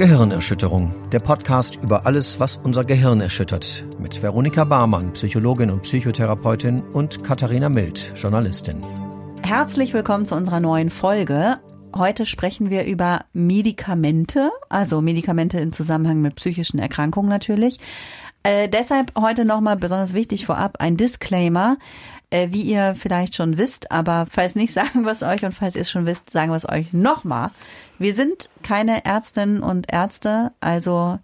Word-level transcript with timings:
Gehirnerschütterung, 0.00 0.94
der 1.12 1.18
Podcast 1.18 1.78
über 1.82 2.06
alles, 2.06 2.40
was 2.40 2.56
unser 2.56 2.84
Gehirn 2.84 3.20
erschüttert, 3.20 3.84
mit 3.98 4.22
Veronika 4.22 4.64
Barmann, 4.64 5.12
Psychologin 5.12 5.70
und 5.70 5.82
Psychotherapeutin 5.82 6.80
und 6.94 7.22
Katharina 7.22 7.68
Mild, 7.68 8.14
Journalistin. 8.16 8.80
Herzlich 9.42 9.92
willkommen 9.92 10.24
zu 10.24 10.36
unserer 10.36 10.58
neuen 10.58 10.88
Folge. 10.88 11.58
Heute 11.94 12.24
sprechen 12.24 12.70
wir 12.70 12.86
über 12.86 13.26
Medikamente, 13.34 14.50
also 14.70 15.02
Medikamente 15.02 15.58
im 15.58 15.70
Zusammenhang 15.70 16.22
mit 16.22 16.34
psychischen 16.36 16.78
Erkrankungen 16.78 17.28
natürlich. 17.28 17.78
Äh, 18.42 18.70
deshalb 18.70 19.12
heute 19.20 19.44
nochmal 19.44 19.76
besonders 19.76 20.14
wichtig 20.14 20.46
vorab 20.46 20.76
ein 20.78 20.96
Disclaimer. 20.96 21.76
Äh, 22.32 22.52
wie 22.52 22.62
ihr 22.62 22.94
vielleicht 22.94 23.34
schon 23.34 23.58
wisst, 23.58 23.90
aber 23.90 24.26
falls 24.30 24.54
nicht, 24.54 24.72
sagen 24.74 25.02
wir 25.02 25.10
es 25.10 25.22
euch 25.22 25.44
und 25.44 25.52
falls 25.52 25.74
ihr 25.74 25.82
es 25.82 25.90
schon 25.90 26.06
wisst, 26.06 26.30
sagen 26.30 26.52
wir 26.52 26.56
es 26.56 26.68
euch 26.68 26.92
nochmal. 26.92 27.50
Wir 27.98 28.14
sind 28.14 28.48
keine 28.62 29.04
Ärztinnen 29.04 29.62
und 29.62 29.92
Ärzte, 29.92 30.52
also 30.60 31.18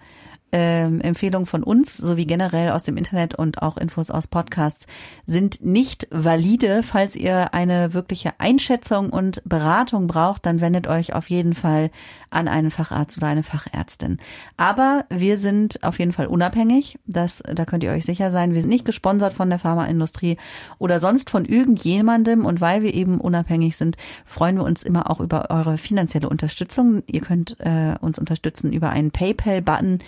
ähm, 0.52 1.00
Empfehlungen 1.00 1.46
von 1.46 1.62
uns 1.62 1.96
sowie 1.96 2.24
generell 2.24 2.70
aus 2.70 2.84
dem 2.84 2.96
Internet 2.96 3.34
und 3.34 3.62
auch 3.62 3.77
Infos 3.77 4.10
aus 4.10 4.27
Podcasts 4.27 4.86
sind 5.27 5.64
nicht 5.64 6.06
valide. 6.10 6.82
Falls 6.82 7.16
ihr 7.16 7.52
eine 7.52 7.95
wirkliche 7.95 8.34
Einschätzung 8.38 9.10
und 9.10 9.42
Beratung 9.45 10.06
braucht, 10.06 10.46
dann 10.46 10.60
wendet 10.60 10.86
euch 10.86 11.14
auf 11.14 11.28
jeden 11.28 11.55
Fall 11.55 11.91
an 12.30 12.48
einen 12.48 12.70
Facharzt 12.70 13.19
oder 13.19 13.27
eine 13.27 13.42
Fachärztin. 13.42 14.19
Aber 14.56 15.05
wir 15.10 15.36
sind 15.38 15.82
auf 15.82 15.98
jeden 15.98 16.12
Fall 16.12 16.27
unabhängig. 16.27 16.98
Das, 17.06 17.42
da 17.42 17.64
könnt 17.64 17.83
ihr 17.83 17.92
euch 17.92 18.05
sicher 18.05 18.30
sein. 18.30 18.55
Wir 18.55 18.60
sind 18.60 18.70
nicht 18.70 18.84
gesponsert 18.84 19.33
von 19.33 19.48
der 19.48 19.58
Pharmaindustrie 19.58 20.36
oder 20.78 21.00
sonst 21.00 21.30
von 21.30 21.44
irgendjemandem. 21.44 22.44
Und 22.44 22.60
weil 22.60 22.83
wir 22.83 22.94
eben 22.94 23.20
unabhängig 23.20 23.77
sind, 23.77 23.97
freuen 24.24 24.56
wir 24.56 24.64
uns 24.64 24.83
immer 24.83 25.10
auch 25.10 25.20
über 25.20 25.50
eure 25.50 25.78
finanzielle 25.78 26.28
Unterstützung. 26.28 27.02
Ihr 27.06 27.20
könnt 27.20 27.56
äh, 27.60 27.94
uns 28.00 28.19
unterstützen 28.19 28.72
über 28.72 28.91
einen 28.91 29.11
PayPal-Button 29.11 29.98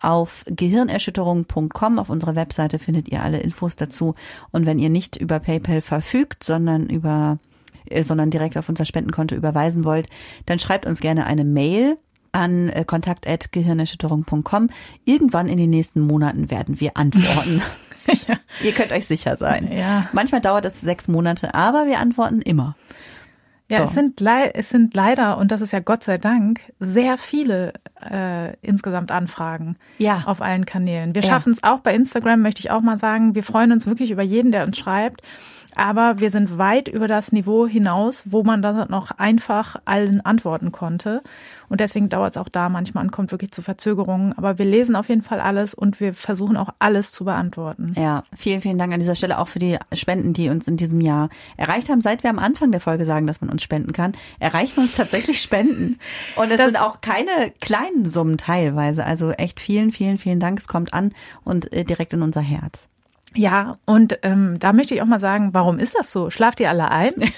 auf 0.00 0.44
gehirnerschütterung.com. 0.46 1.98
Auf 1.98 2.10
unserer 2.10 2.36
Webseite 2.36 2.78
findet 2.78 3.08
ihr 3.08 3.22
alle 3.22 3.38
Infos 3.38 3.76
dazu. 3.76 4.14
Und 4.52 4.66
wenn 4.66 4.78
ihr 4.78 4.90
nicht 4.90 5.16
über 5.16 5.40
PayPal 5.40 5.80
verfügt, 5.80 6.44
sondern 6.44 6.88
über 6.88 7.38
äh, 7.86 8.02
sondern 8.02 8.30
direkt 8.30 8.56
auf 8.56 8.68
unser 8.68 8.84
Spendenkonto 8.84 9.34
überweisen 9.34 9.84
wollt, 9.84 10.08
dann 10.46 10.58
schreibt 10.58 10.86
uns 10.86 11.00
gerne 11.00 11.26
eine 11.26 11.44
Mail 11.44 11.98
an 12.32 12.68
äh, 12.68 12.84
kontakt.gehirnerschütterung.com. 12.84 14.70
Irgendwann 15.04 15.48
in 15.48 15.56
den 15.56 15.70
nächsten 15.70 16.00
Monaten 16.00 16.50
werden 16.50 16.80
wir 16.80 16.96
antworten. 16.96 17.62
ja. 18.28 18.36
Ihr 18.62 18.72
könnt 18.72 18.92
euch 18.92 19.06
sicher 19.06 19.36
sein. 19.36 19.70
Ja. 19.72 20.08
Manchmal 20.12 20.40
dauert 20.40 20.64
es 20.64 20.80
sechs 20.80 21.08
Monate, 21.08 21.54
aber 21.54 21.86
wir 21.86 21.98
antworten 21.98 22.40
immer. 22.40 22.76
Ja, 23.68 23.78
so. 23.78 23.84
es, 23.84 23.92
sind 23.94 24.20
es 24.20 24.68
sind 24.70 24.94
leider, 24.94 25.38
und 25.38 25.50
das 25.50 25.60
ist 25.60 25.72
ja 25.72 25.80
Gott 25.80 26.04
sei 26.04 26.18
Dank, 26.18 26.60
sehr 26.78 27.18
viele 27.18 27.72
äh, 28.08 28.54
insgesamt 28.62 29.10
Anfragen 29.10 29.76
ja. 29.98 30.22
auf 30.26 30.40
allen 30.40 30.66
Kanälen. 30.66 31.14
Wir 31.14 31.22
ja. 31.22 31.28
schaffen 31.28 31.52
es 31.52 31.64
auch 31.64 31.80
bei 31.80 31.92
Instagram, 31.94 32.42
möchte 32.42 32.60
ich 32.60 32.70
auch 32.70 32.80
mal 32.80 32.96
sagen. 32.96 33.34
Wir 33.34 33.42
freuen 33.42 33.72
uns 33.72 33.86
wirklich 33.86 34.12
über 34.12 34.22
jeden, 34.22 34.52
der 34.52 34.64
uns 34.64 34.78
schreibt. 34.78 35.22
Aber 35.76 36.18
wir 36.20 36.30
sind 36.30 36.56
weit 36.56 36.88
über 36.88 37.06
das 37.06 37.32
Niveau 37.32 37.66
hinaus, 37.66 38.24
wo 38.24 38.42
man 38.42 38.62
da 38.62 38.86
noch 38.86 39.10
einfach 39.12 39.76
allen 39.84 40.22
antworten 40.22 40.72
konnte. 40.72 41.22
Und 41.68 41.80
deswegen 41.80 42.08
dauert 42.08 42.36
es 42.36 42.40
auch 42.40 42.48
da 42.48 42.68
manchmal 42.68 43.04
und 43.04 43.10
kommt 43.10 43.30
wirklich 43.30 43.52
zu 43.52 43.60
Verzögerungen. 43.60 44.36
Aber 44.38 44.58
wir 44.58 44.64
lesen 44.64 44.96
auf 44.96 45.08
jeden 45.08 45.22
Fall 45.22 45.38
alles 45.38 45.74
und 45.74 46.00
wir 46.00 46.14
versuchen 46.14 46.56
auch 46.56 46.70
alles 46.78 47.12
zu 47.12 47.24
beantworten. 47.24 47.92
Ja, 47.96 48.24
vielen, 48.34 48.62
vielen 48.62 48.78
Dank 48.78 48.94
an 48.94 49.00
dieser 49.00 49.14
Stelle 49.14 49.38
auch 49.38 49.48
für 49.48 49.58
die 49.58 49.76
Spenden, 49.92 50.32
die 50.32 50.48
uns 50.48 50.66
in 50.66 50.78
diesem 50.78 51.00
Jahr 51.00 51.28
erreicht 51.58 51.90
haben. 51.90 52.00
Seit 52.00 52.22
wir 52.22 52.30
am 52.30 52.38
Anfang 52.38 52.70
der 52.70 52.80
Folge 52.80 53.04
sagen, 53.04 53.26
dass 53.26 53.42
man 53.42 53.50
uns 53.50 53.62
spenden 53.62 53.92
kann, 53.92 54.12
erreichen 54.38 54.80
uns 54.80 54.94
tatsächlich 54.94 55.42
Spenden. 55.42 55.98
Und 56.36 56.50
es 56.50 56.56
das 56.56 56.72
sind 56.72 56.80
auch 56.80 57.02
keine 57.02 57.52
kleinen 57.60 58.06
Summen 58.06 58.38
teilweise. 58.38 59.04
Also 59.04 59.30
echt 59.32 59.60
vielen, 59.60 59.92
vielen, 59.92 60.16
vielen 60.16 60.40
Dank. 60.40 60.58
Es 60.58 60.68
kommt 60.68 60.94
an 60.94 61.12
und 61.44 61.72
äh, 61.72 61.84
direkt 61.84 62.14
in 62.14 62.22
unser 62.22 62.40
Herz. 62.40 62.88
Ja, 63.34 63.78
und 63.84 64.18
ähm, 64.22 64.58
da 64.58 64.72
möchte 64.72 64.94
ich 64.94 65.02
auch 65.02 65.06
mal 65.06 65.18
sagen, 65.18 65.50
warum 65.52 65.78
ist 65.78 65.94
das 65.98 66.10
so? 66.12 66.30
Schlaft 66.30 66.60
ihr 66.60 66.70
alle 66.70 66.90
ein? 66.90 67.12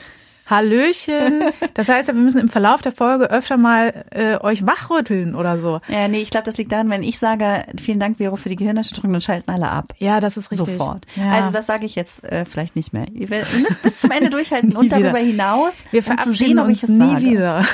Hallöchen. 0.49 1.43
Das 1.75 1.89
heißt, 1.89 2.09
wir 2.09 2.15
müssen 2.15 2.41
im 2.41 2.49
Verlauf 2.49 2.81
der 2.81 2.93
Folge 2.93 3.31
öfter 3.31 3.57
mal 3.57 4.07
äh, 4.11 4.39
euch 4.39 4.67
wachrütteln 4.67 5.35
oder 5.35 5.59
so. 5.59 5.81
Ja, 5.89 6.09
nee, 6.09 6.23
ich 6.23 6.31
glaube, 6.31 6.47
das 6.47 6.57
liegt 6.57 6.73
daran, 6.73 6.89
wenn 6.89 7.03
ich 7.03 7.19
sage, 7.19 7.65
vielen 7.79 8.01
Dank, 8.01 8.17
Vero, 8.17 8.37
für 8.37 8.49
die 8.49 8.57
Gehirnerschütterung, 8.57 9.13
dann 9.13 9.21
schalten 9.21 9.51
alle 9.51 9.69
ab. 9.69 9.93
Ja, 9.99 10.21
das 10.21 10.37
ist 10.37 10.51
richtig. 10.51 10.69
Sofort. 10.71 11.05
Ja. 11.17 11.33
Also 11.33 11.53
das 11.53 11.67
sage 11.67 11.85
ich 11.85 11.95
jetzt 11.97 12.25
äh, 12.25 12.47
vielleicht 12.47 12.77
nicht 12.77 12.95
mehr. 12.95 13.07
Ihr 13.13 13.29
müsst 13.29 13.83
bis 13.83 14.01
zum 14.01 14.11
Ende 14.11 14.31
durchhalten 14.31 14.75
und 14.75 14.91
darüber 14.91 15.19
hinaus. 15.19 15.85
Wir 15.91 16.03
verabschieden 16.03 16.59
um 16.59 16.73
sehen, 16.73 16.89
uns 16.89 16.89
nie 16.89 17.11
sage. 17.11 17.23
wieder. 17.23 17.65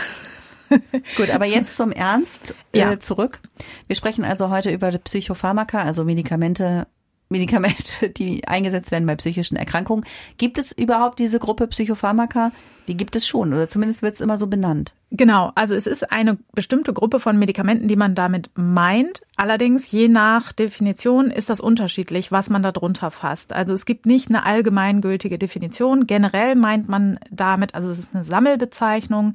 Gut, 1.16 1.30
aber 1.30 1.44
jetzt 1.44 1.76
zum 1.76 1.92
Ernst 1.92 2.54
äh, 2.72 2.78
ja. 2.80 2.98
zurück. 2.98 3.40
Wir 3.86 3.94
sprechen 3.94 4.24
also 4.24 4.50
heute 4.50 4.70
über 4.70 4.90
Psychopharmaka, 4.90 5.78
also 5.78 6.04
Medikamente 6.04 6.86
Medikamente, 7.28 8.10
die 8.10 8.46
eingesetzt 8.46 8.90
werden 8.90 9.06
bei 9.06 9.16
psychischen 9.16 9.56
Erkrankungen. 9.56 10.04
Gibt 10.38 10.58
es 10.58 10.72
überhaupt 10.72 11.18
diese 11.18 11.38
Gruppe 11.38 11.66
Psychopharmaka? 11.66 12.52
Die 12.86 12.96
gibt 12.96 13.16
es 13.16 13.26
schon, 13.26 13.54
oder 13.54 13.68
zumindest 13.68 14.02
wird 14.02 14.14
es 14.14 14.20
immer 14.20 14.36
so 14.36 14.46
benannt. 14.46 14.94
Genau, 15.10 15.52
also 15.54 15.74
es 15.74 15.86
ist 15.86 16.12
eine 16.12 16.38
bestimmte 16.52 16.92
Gruppe 16.92 17.18
von 17.18 17.38
Medikamenten, 17.38 17.88
die 17.88 17.96
man 17.96 18.14
damit 18.14 18.50
meint. 18.56 19.22
Allerdings, 19.36 19.90
je 19.90 20.08
nach 20.08 20.52
Definition 20.52 21.30
ist 21.30 21.48
das 21.48 21.60
unterschiedlich, 21.60 22.30
was 22.30 22.50
man 22.50 22.62
darunter 22.62 23.10
fasst. 23.10 23.52
Also 23.54 23.72
es 23.72 23.86
gibt 23.86 24.04
nicht 24.04 24.28
eine 24.28 24.44
allgemeingültige 24.44 25.38
Definition. 25.38 26.06
Generell 26.06 26.56
meint 26.56 26.88
man 26.88 27.18
damit, 27.30 27.74
also 27.74 27.90
es 27.90 28.00
ist 28.00 28.14
eine 28.14 28.24
Sammelbezeichnung, 28.24 29.32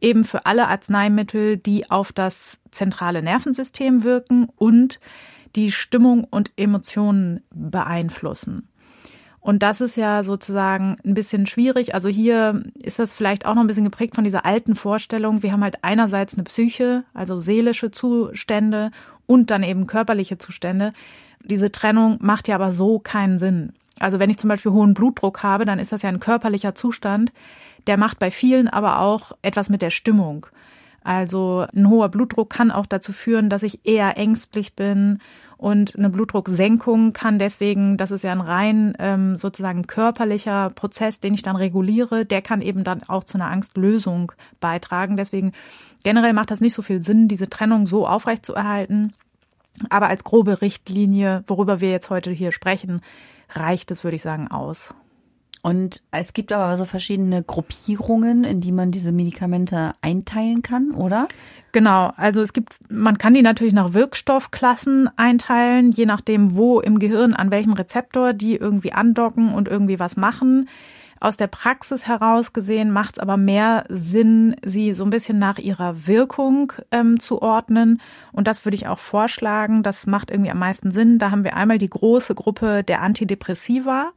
eben 0.00 0.24
für 0.24 0.46
alle 0.46 0.68
Arzneimittel, 0.68 1.56
die 1.56 1.90
auf 1.90 2.12
das 2.12 2.60
zentrale 2.70 3.22
Nervensystem 3.22 4.04
wirken 4.04 4.48
und 4.56 5.00
die 5.56 5.72
Stimmung 5.72 6.24
und 6.24 6.52
Emotionen 6.56 7.42
beeinflussen. 7.50 8.68
Und 9.42 9.64
das 9.64 9.80
ist 9.80 9.96
ja 9.96 10.22
sozusagen 10.22 10.96
ein 11.04 11.14
bisschen 11.14 11.46
schwierig. 11.46 11.96
Also 11.96 12.08
hier 12.08 12.62
ist 12.80 13.00
das 13.00 13.12
vielleicht 13.12 13.44
auch 13.44 13.54
noch 13.54 13.62
ein 13.62 13.66
bisschen 13.66 13.84
geprägt 13.84 14.14
von 14.14 14.22
dieser 14.22 14.46
alten 14.46 14.76
Vorstellung. 14.76 15.42
Wir 15.42 15.52
haben 15.52 15.64
halt 15.64 15.78
einerseits 15.82 16.34
eine 16.34 16.44
Psyche, 16.44 17.02
also 17.12 17.40
seelische 17.40 17.90
Zustände 17.90 18.92
und 19.26 19.50
dann 19.50 19.64
eben 19.64 19.88
körperliche 19.88 20.38
Zustände. 20.38 20.92
Diese 21.44 21.72
Trennung 21.72 22.18
macht 22.20 22.46
ja 22.46 22.54
aber 22.54 22.72
so 22.72 23.00
keinen 23.00 23.40
Sinn. 23.40 23.72
Also 23.98 24.20
wenn 24.20 24.30
ich 24.30 24.38
zum 24.38 24.48
Beispiel 24.48 24.70
hohen 24.70 24.94
Blutdruck 24.94 25.42
habe, 25.42 25.64
dann 25.64 25.80
ist 25.80 25.90
das 25.90 26.02
ja 26.02 26.08
ein 26.08 26.20
körperlicher 26.20 26.76
Zustand. 26.76 27.32
Der 27.88 27.96
macht 27.96 28.20
bei 28.20 28.30
vielen 28.30 28.68
aber 28.68 29.00
auch 29.00 29.32
etwas 29.42 29.68
mit 29.68 29.82
der 29.82 29.90
Stimmung. 29.90 30.46
Also 31.02 31.66
ein 31.74 31.88
hoher 31.88 32.10
Blutdruck 32.10 32.50
kann 32.50 32.70
auch 32.70 32.86
dazu 32.86 33.12
führen, 33.12 33.50
dass 33.50 33.64
ich 33.64 33.80
eher 33.84 34.16
ängstlich 34.16 34.74
bin 34.74 35.18
und 35.62 35.96
eine 35.96 36.10
Blutdrucksenkung 36.10 37.12
kann 37.12 37.38
deswegen, 37.38 37.96
das 37.96 38.10
ist 38.10 38.24
ja 38.24 38.32
ein 38.32 38.40
rein 38.40 38.94
ähm, 38.98 39.36
sozusagen 39.36 39.86
körperlicher 39.86 40.70
Prozess, 40.70 41.20
den 41.20 41.34
ich 41.34 41.42
dann 41.42 41.54
reguliere, 41.54 42.26
der 42.26 42.42
kann 42.42 42.60
eben 42.62 42.82
dann 42.82 43.04
auch 43.04 43.22
zu 43.22 43.38
einer 43.38 43.48
Angstlösung 43.48 44.32
beitragen. 44.58 45.16
Deswegen 45.16 45.52
generell 46.02 46.32
macht 46.32 46.50
das 46.50 46.60
nicht 46.60 46.74
so 46.74 46.82
viel 46.82 47.00
Sinn, 47.00 47.28
diese 47.28 47.48
Trennung 47.48 47.86
so 47.86 48.08
aufrecht 48.08 48.44
zu 48.44 48.54
erhalten. 48.54 49.14
Aber 49.88 50.08
als 50.08 50.24
grobe 50.24 50.62
Richtlinie, 50.62 51.44
worüber 51.46 51.80
wir 51.80 51.92
jetzt 51.92 52.10
heute 52.10 52.32
hier 52.32 52.50
sprechen, 52.50 53.00
reicht 53.50 53.92
es, 53.92 54.02
würde 54.02 54.16
ich 54.16 54.22
sagen, 54.22 54.48
aus. 54.48 54.92
Und 55.62 56.02
es 56.10 56.32
gibt 56.32 56.52
aber 56.52 56.76
so 56.76 56.84
verschiedene 56.84 57.44
Gruppierungen, 57.44 58.42
in 58.42 58.60
die 58.60 58.72
man 58.72 58.90
diese 58.90 59.12
Medikamente 59.12 59.92
einteilen 60.00 60.62
kann, 60.62 60.90
oder? 60.90 61.28
Genau, 61.70 62.12
also 62.16 62.42
es 62.42 62.52
gibt, 62.52 62.74
man 62.90 63.16
kann 63.16 63.32
die 63.32 63.42
natürlich 63.42 63.72
nach 63.72 63.94
Wirkstoffklassen 63.94 65.08
einteilen, 65.16 65.92
je 65.92 66.04
nachdem, 66.04 66.56
wo 66.56 66.80
im 66.80 66.98
Gehirn, 66.98 67.32
an 67.32 67.52
welchem 67.52 67.74
Rezeptor 67.74 68.32
die 68.32 68.56
irgendwie 68.56 68.92
andocken 68.92 69.54
und 69.54 69.68
irgendwie 69.68 70.00
was 70.00 70.16
machen. 70.16 70.68
Aus 71.20 71.36
der 71.36 71.46
Praxis 71.46 72.08
heraus 72.08 72.52
gesehen 72.52 72.90
macht 72.90 73.14
es 73.14 73.18
aber 73.20 73.36
mehr 73.36 73.84
Sinn, 73.88 74.56
sie 74.64 74.92
so 74.92 75.04
ein 75.04 75.10
bisschen 75.10 75.38
nach 75.38 75.58
ihrer 75.58 76.08
Wirkung 76.08 76.72
ähm, 76.90 77.20
zu 77.20 77.40
ordnen. 77.40 78.00
Und 78.32 78.48
das 78.48 78.64
würde 78.66 78.74
ich 78.74 78.88
auch 78.88 78.98
vorschlagen. 78.98 79.84
Das 79.84 80.08
macht 80.08 80.32
irgendwie 80.32 80.50
am 80.50 80.58
meisten 80.58 80.90
Sinn. 80.90 81.20
Da 81.20 81.30
haben 81.30 81.44
wir 81.44 81.54
einmal 81.56 81.78
die 81.78 81.88
große 81.88 82.34
Gruppe 82.34 82.82
der 82.82 83.02
Antidepressiva 83.02 84.10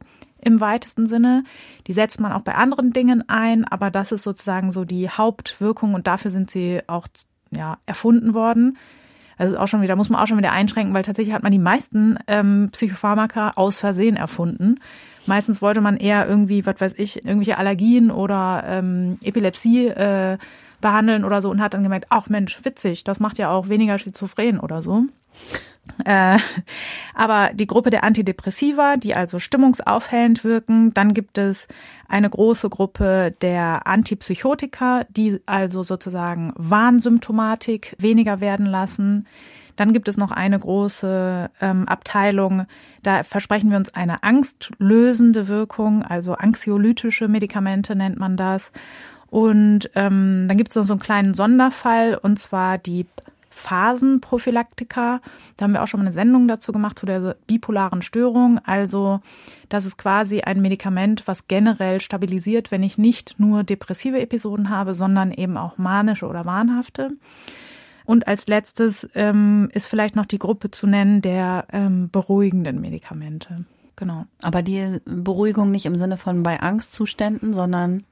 im 0.46 0.60
weitesten 0.60 1.08
Sinne. 1.08 1.42
Die 1.88 1.92
setzt 1.92 2.20
man 2.20 2.32
auch 2.32 2.42
bei 2.42 2.54
anderen 2.54 2.92
Dingen 2.92 3.28
ein, 3.28 3.64
aber 3.64 3.90
das 3.90 4.12
ist 4.12 4.22
sozusagen 4.22 4.70
so 4.70 4.84
die 4.84 5.10
Hauptwirkung 5.10 5.94
und 5.94 6.06
dafür 6.06 6.30
sind 6.30 6.50
sie 6.50 6.80
auch 6.86 7.08
ja, 7.50 7.78
erfunden 7.84 8.32
worden. 8.32 8.78
Also 9.36 9.58
auch 9.58 9.66
schon 9.66 9.82
wieder, 9.82 9.96
muss 9.96 10.08
man 10.08 10.20
auch 10.20 10.28
schon 10.28 10.38
wieder 10.38 10.52
einschränken, 10.52 10.94
weil 10.94 11.02
tatsächlich 11.02 11.34
hat 11.34 11.42
man 11.42 11.52
die 11.52 11.58
meisten 11.58 12.16
ähm, 12.28 12.70
Psychopharmaka 12.72 13.54
aus 13.56 13.78
Versehen 13.80 14.16
erfunden. 14.16 14.76
Meistens 15.26 15.60
wollte 15.60 15.80
man 15.80 15.96
eher 15.96 16.28
irgendwie, 16.28 16.64
was 16.64 16.80
weiß 16.80 16.94
ich, 16.96 17.24
irgendwelche 17.24 17.58
Allergien 17.58 18.12
oder 18.12 18.62
ähm, 18.66 19.18
Epilepsie 19.24 19.88
äh, 19.88 20.38
behandeln 20.80 21.24
oder 21.24 21.42
so 21.42 21.50
und 21.50 21.60
hat 21.60 21.74
dann 21.74 21.82
gemerkt, 21.82 22.06
ach 22.10 22.28
Mensch, 22.28 22.64
witzig, 22.64 23.02
das 23.02 23.18
macht 23.18 23.38
ja 23.38 23.50
auch 23.50 23.68
weniger 23.68 23.98
schizophren 23.98 24.60
oder 24.60 24.80
so. 24.80 25.02
Äh, 26.04 26.38
aber 27.14 27.50
die 27.54 27.66
Gruppe 27.66 27.90
der 27.90 28.04
Antidepressiva, 28.04 28.96
die 28.96 29.14
also 29.14 29.38
stimmungsaufhellend 29.38 30.44
wirken, 30.44 30.92
dann 30.94 31.14
gibt 31.14 31.38
es 31.38 31.68
eine 32.08 32.30
große 32.30 32.68
Gruppe 32.68 33.34
der 33.42 33.86
Antipsychotika, 33.86 35.04
die 35.10 35.40
also 35.46 35.82
sozusagen 35.82 36.52
Warnsymptomatik 36.56 37.96
weniger 37.98 38.40
werden 38.40 38.66
lassen. 38.66 39.26
Dann 39.76 39.92
gibt 39.92 40.08
es 40.08 40.16
noch 40.16 40.30
eine 40.30 40.58
große 40.58 41.50
ähm, 41.60 41.86
Abteilung, 41.86 42.66
da 43.02 43.22
versprechen 43.22 43.70
wir 43.70 43.76
uns 43.76 43.94
eine 43.94 44.22
angstlösende 44.22 45.48
Wirkung, 45.48 46.02
also 46.02 46.32
anxiolytische 46.32 47.28
Medikamente 47.28 47.94
nennt 47.94 48.18
man 48.18 48.36
das. 48.36 48.72
Und 49.28 49.90
ähm, 49.94 50.46
dann 50.48 50.56
gibt 50.56 50.70
es 50.70 50.76
noch 50.76 50.84
so 50.84 50.94
einen 50.94 51.00
kleinen 51.00 51.34
Sonderfall, 51.34 52.18
und 52.20 52.38
zwar 52.38 52.78
die 52.78 53.06
Phasenprophylaktika. 53.56 55.20
Da 55.56 55.64
haben 55.64 55.72
wir 55.72 55.82
auch 55.82 55.88
schon 55.88 56.00
mal 56.00 56.06
eine 56.06 56.12
Sendung 56.12 56.46
dazu 56.46 56.72
gemacht, 56.72 56.98
zu 56.98 57.06
der 57.06 57.36
bipolaren 57.46 58.02
Störung. 58.02 58.60
Also 58.64 59.20
das 59.68 59.86
ist 59.86 59.96
quasi 59.96 60.42
ein 60.42 60.60
Medikament, 60.60 61.26
was 61.26 61.48
generell 61.48 62.00
stabilisiert, 62.00 62.70
wenn 62.70 62.82
ich 62.82 62.98
nicht 62.98 63.40
nur 63.40 63.64
depressive 63.64 64.20
Episoden 64.20 64.70
habe, 64.70 64.94
sondern 64.94 65.32
eben 65.32 65.56
auch 65.56 65.78
manische 65.78 66.26
oder 66.26 66.44
wahnhafte. 66.44 67.12
Und 68.04 68.28
als 68.28 68.46
letztes 68.46 69.08
ähm, 69.14 69.68
ist 69.72 69.86
vielleicht 69.86 70.14
noch 70.16 70.26
die 70.26 70.38
Gruppe 70.38 70.70
zu 70.70 70.86
nennen 70.86 71.22
der 71.22 71.66
ähm, 71.72 72.10
beruhigenden 72.10 72.80
Medikamente. 72.80 73.64
Genau. 73.96 74.26
Aber 74.42 74.62
die 74.62 74.98
Beruhigung 75.06 75.70
nicht 75.70 75.86
im 75.86 75.96
Sinne 75.96 76.18
von 76.18 76.42
bei 76.42 76.60
Angstzuständen, 76.60 77.54
sondern 77.54 78.04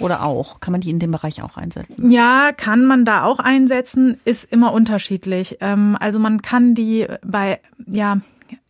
oder 0.00 0.24
auch? 0.24 0.60
Kann 0.60 0.72
man 0.72 0.80
die 0.80 0.90
in 0.90 0.98
dem 0.98 1.10
Bereich 1.10 1.42
auch 1.42 1.56
einsetzen? 1.56 2.10
Ja, 2.10 2.52
kann 2.52 2.84
man 2.84 3.04
da 3.04 3.24
auch 3.24 3.38
einsetzen, 3.38 4.18
ist 4.24 4.44
immer 4.44 4.72
unterschiedlich. 4.72 5.58
Ähm, 5.60 5.96
also 5.98 6.18
man 6.18 6.42
kann 6.42 6.74
die 6.74 7.06
bei, 7.24 7.60
ja, 7.86 8.20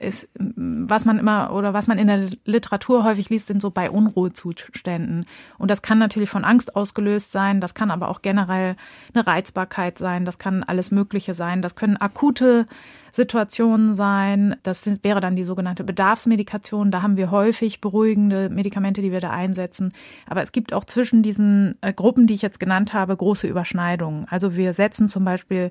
ist, 0.00 0.28
was 0.34 1.04
man 1.04 1.18
immer 1.18 1.52
oder 1.52 1.74
was 1.74 1.86
man 1.86 1.98
in 1.98 2.06
der 2.06 2.28
Literatur 2.44 3.04
häufig 3.04 3.28
liest, 3.28 3.48
sind 3.48 3.60
so 3.60 3.70
bei 3.70 3.90
Unruhezuständen. 3.90 5.26
Und 5.58 5.70
das 5.70 5.82
kann 5.82 5.98
natürlich 5.98 6.30
von 6.30 6.44
Angst 6.44 6.74
ausgelöst 6.74 7.32
sein, 7.32 7.60
das 7.60 7.74
kann 7.74 7.90
aber 7.90 8.08
auch 8.08 8.22
generell 8.22 8.76
eine 9.14 9.26
Reizbarkeit 9.26 9.98
sein, 9.98 10.24
das 10.24 10.38
kann 10.38 10.62
alles 10.62 10.90
Mögliche 10.90 11.34
sein, 11.34 11.60
das 11.60 11.76
können 11.76 11.98
akute 11.98 12.66
Situationen 13.12 13.94
sein. 13.94 14.56
Das 14.62 14.82
sind, 14.82 15.04
wäre 15.04 15.20
dann 15.20 15.36
die 15.36 15.44
sogenannte 15.44 15.84
Bedarfsmedikation. 15.84 16.90
Da 16.90 17.02
haben 17.02 17.16
wir 17.16 17.30
häufig 17.30 17.80
beruhigende 17.80 18.48
Medikamente, 18.48 19.02
die 19.02 19.12
wir 19.12 19.20
da 19.20 19.30
einsetzen. 19.30 19.92
Aber 20.26 20.42
es 20.42 20.52
gibt 20.52 20.72
auch 20.72 20.84
zwischen 20.84 21.22
diesen 21.22 21.76
äh, 21.80 21.92
Gruppen, 21.92 22.26
die 22.26 22.34
ich 22.34 22.42
jetzt 22.42 22.60
genannt 22.60 22.92
habe, 22.92 23.16
große 23.16 23.46
Überschneidungen. 23.46 24.26
Also 24.28 24.56
wir 24.56 24.72
setzen 24.72 25.08
zum 25.08 25.24
Beispiel 25.24 25.70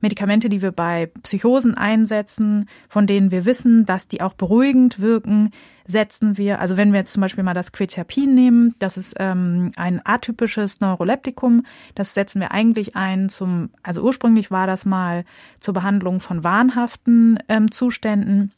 Medikamente, 0.00 0.48
die 0.48 0.62
wir 0.62 0.70
bei 0.70 1.10
Psychosen 1.22 1.74
einsetzen, 1.74 2.68
von 2.88 3.06
denen 3.06 3.30
wir 3.30 3.44
wissen, 3.44 3.67
dass 3.86 4.08
die 4.08 4.20
auch 4.20 4.34
beruhigend 4.34 5.00
wirken, 5.00 5.50
setzen 5.86 6.36
wir, 6.36 6.60
also 6.60 6.76
wenn 6.76 6.92
wir 6.92 7.00
jetzt 7.00 7.12
zum 7.12 7.22
Beispiel 7.22 7.44
mal 7.44 7.54
das 7.54 7.72
Quetiapin 7.72 8.34
nehmen, 8.34 8.74
das 8.78 8.96
ist 8.96 9.14
ähm, 9.18 9.72
ein 9.76 10.02
atypisches 10.04 10.80
Neuroleptikum, 10.80 11.64
das 11.94 12.14
setzen 12.14 12.40
wir 12.40 12.52
eigentlich 12.52 12.94
ein 12.94 13.28
zum, 13.28 13.70
also 13.82 14.02
ursprünglich 14.02 14.50
war 14.50 14.66
das 14.66 14.84
mal 14.84 15.24
zur 15.60 15.74
Behandlung 15.74 16.20
von 16.20 16.44
wahnhaften 16.44 17.38
ähm, 17.48 17.70
Zuständen. 17.70 18.52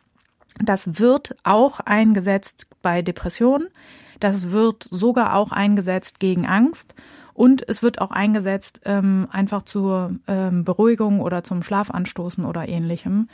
Das 0.59 0.99
wird 0.99 1.37
auch 1.45 1.81
eingesetzt 1.81 2.67
bei 2.83 3.03
Depressionen. 3.03 3.69
Das 4.19 4.51
wird 4.51 4.83
sogar 4.91 5.35
auch 5.35 5.53
eingesetzt 5.53 6.21
gegen 6.21 6.47
Angst. 6.47 6.95
Und 7.33 7.67
es 7.67 7.83
wird 7.83 8.01
auch 8.01 8.11
eingesetzt 8.11 8.83
ähm, 8.85 9.29
einfach 9.31 9.62
zur 9.62 10.12
ähm, 10.27 10.65
Beruhigung 10.65 11.21
oder 11.21 11.43
zum 11.43 11.62
Schlafanstoßen 11.62 12.45
oder 12.45 12.69
ähnlichem. 12.69 13.29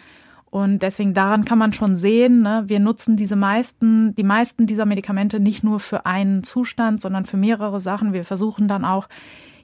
Und 0.56 0.78
deswegen 0.78 1.12
daran 1.12 1.44
kann 1.44 1.58
man 1.58 1.74
schon 1.74 1.96
sehen, 1.96 2.40
ne, 2.40 2.64
wir 2.66 2.80
nutzen 2.80 3.18
diese 3.18 3.36
meisten, 3.36 4.14
die 4.14 4.22
meisten 4.22 4.66
dieser 4.66 4.86
Medikamente 4.86 5.38
nicht 5.38 5.62
nur 5.62 5.80
für 5.80 6.06
einen 6.06 6.44
Zustand, 6.44 7.02
sondern 7.02 7.26
für 7.26 7.36
mehrere 7.36 7.78
Sachen. 7.78 8.14
Wir 8.14 8.24
versuchen 8.24 8.66
dann 8.66 8.86
auch, 8.86 9.06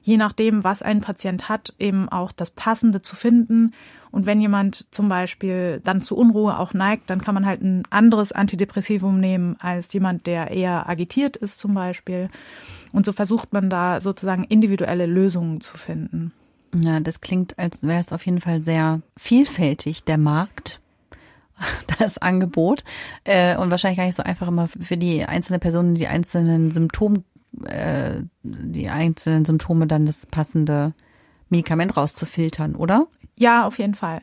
je 0.03 0.17
nachdem, 0.17 0.63
was 0.63 0.83
ein 0.83 1.01
Patient 1.01 1.49
hat, 1.49 1.73
eben 1.79 2.09
auch 2.09 2.31
das 2.31 2.51
Passende 2.51 3.01
zu 3.01 3.15
finden. 3.15 3.73
Und 4.11 4.27
wenn 4.27 4.39
jemand 4.39 4.85
zum 4.91 5.09
Beispiel 5.09 5.81
dann 5.83 6.03
zu 6.03 6.15
Unruhe 6.15 6.59
auch 6.59 6.75
neigt, 6.75 7.09
dann 7.09 7.21
kann 7.21 7.33
man 7.33 7.47
halt 7.47 7.63
ein 7.63 7.81
anderes 7.89 8.31
Antidepressivum 8.31 9.19
nehmen 9.19 9.55
als 9.59 9.91
jemand, 9.93 10.27
der 10.27 10.51
eher 10.51 10.87
agitiert 10.87 11.37
ist 11.37 11.57
zum 11.57 11.73
Beispiel. 11.73 12.29
Und 12.91 13.07
so 13.07 13.13
versucht 13.13 13.51
man 13.51 13.71
da 13.71 13.99
sozusagen 13.99 14.43
individuelle 14.43 15.07
Lösungen 15.07 15.59
zu 15.59 15.75
finden. 15.75 16.33
Ja, 16.75 16.99
das 16.99 17.19
klingt, 17.19 17.57
als 17.57 17.81
wäre 17.81 17.99
es 17.99 18.13
auf 18.13 18.27
jeden 18.27 18.41
Fall 18.41 18.61
sehr 18.61 19.01
vielfältig, 19.17 20.03
der 20.03 20.19
Markt, 20.19 20.81
das 21.99 22.17
Angebot. 22.17 22.83
Äh, 23.23 23.57
und 23.57 23.71
wahrscheinlich 23.71 23.97
gar 23.97 24.05
nicht 24.05 24.17
so 24.17 24.23
einfach 24.23 24.47
immer 24.47 24.67
für 24.67 24.97
die 24.97 25.25
einzelne 25.25 25.59
Person, 25.59 25.95
die 25.95 26.07
einzelnen 26.07 26.71
Symptome, 26.71 27.23
äh, 27.65 28.21
die 28.43 28.89
einzelnen 28.89 29.45
Symptome 29.45 29.87
dann 29.87 30.05
das 30.05 30.25
passende 30.25 30.93
Medikament 31.49 31.95
rauszufiltern, 31.95 32.75
oder? 32.75 33.07
Ja, 33.37 33.65
auf 33.65 33.79
jeden 33.79 33.95
Fall. 33.95 34.21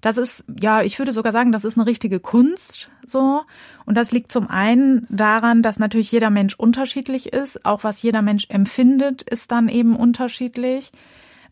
Das 0.00 0.18
ist, 0.18 0.44
ja, 0.60 0.82
ich 0.82 0.98
würde 0.98 1.12
sogar 1.12 1.32
sagen, 1.32 1.52
das 1.52 1.64
ist 1.64 1.76
eine 1.76 1.86
richtige 1.86 2.20
Kunst, 2.20 2.90
so. 3.06 3.42
Und 3.86 3.96
das 3.96 4.10
liegt 4.10 4.32
zum 4.32 4.48
einen 4.48 5.06
daran, 5.10 5.62
dass 5.62 5.78
natürlich 5.78 6.10
jeder 6.10 6.30
Mensch 6.30 6.54
unterschiedlich 6.56 7.32
ist. 7.32 7.64
Auch 7.64 7.84
was 7.84 8.02
jeder 8.02 8.22
Mensch 8.22 8.46
empfindet, 8.48 9.22
ist 9.22 9.52
dann 9.52 9.68
eben 9.68 9.96
unterschiedlich. 9.96 10.90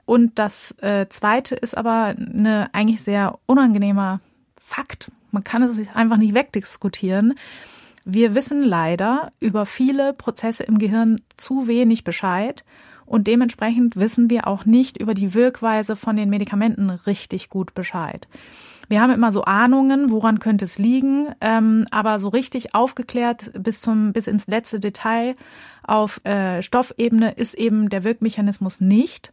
Und 0.04 0.38
das 0.40 0.74
äh, 0.80 1.06
zweite 1.08 1.54
ist 1.54 1.76
aber 1.76 2.14
eine 2.16 2.68
eigentlich 2.72 3.02
sehr 3.02 3.38
unangenehmer 3.46 4.20
Fakt. 4.62 5.10
Man 5.32 5.42
kann 5.42 5.62
es 5.62 5.80
einfach 5.94 6.18
nicht 6.18 6.34
wegdiskutieren. 6.34 7.34
Wir 8.04 8.34
wissen 8.34 8.62
leider 8.62 9.32
über 9.40 9.66
viele 9.66 10.12
Prozesse 10.12 10.62
im 10.62 10.78
Gehirn 10.78 11.20
zu 11.36 11.66
wenig 11.66 12.04
Bescheid 12.04 12.62
und 13.06 13.26
dementsprechend 13.26 13.96
wissen 13.96 14.30
wir 14.30 14.46
auch 14.46 14.66
nicht 14.66 14.98
über 14.98 15.14
die 15.14 15.34
Wirkweise 15.34 15.96
von 15.96 16.14
den 16.14 16.30
Medikamenten 16.30 16.90
richtig 16.90 17.48
gut 17.48 17.74
Bescheid. 17.74 18.28
Wir 18.88 19.00
haben 19.00 19.12
immer 19.12 19.32
so 19.32 19.44
Ahnungen, 19.44 20.10
woran 20.10 20.40
könnte 20.40 20.66
es 20.66 20.78
liegen, 20.78 21.28
ähm, 21.40 21.86
aber 21.90 22.18
so 22.18 22.28
richtig 22.28 22.74
aufgeklärt 22.74 23.50
bis 23.58 23.80
zum 23.80 24.12
bis 24.12 24.26
ins 24.26 24.46
letzte 24.46 24.78
Detail 24.78 25.36
auf 25.82 26.24
äh, 26.24 26.62
Stoffebene 26.62 27.32
ist 27.32 27.54
eben 27.54 27.88
der 27.88 28.04
Wirkmechanismus 28.04 28.80
nicht 28.80 29.32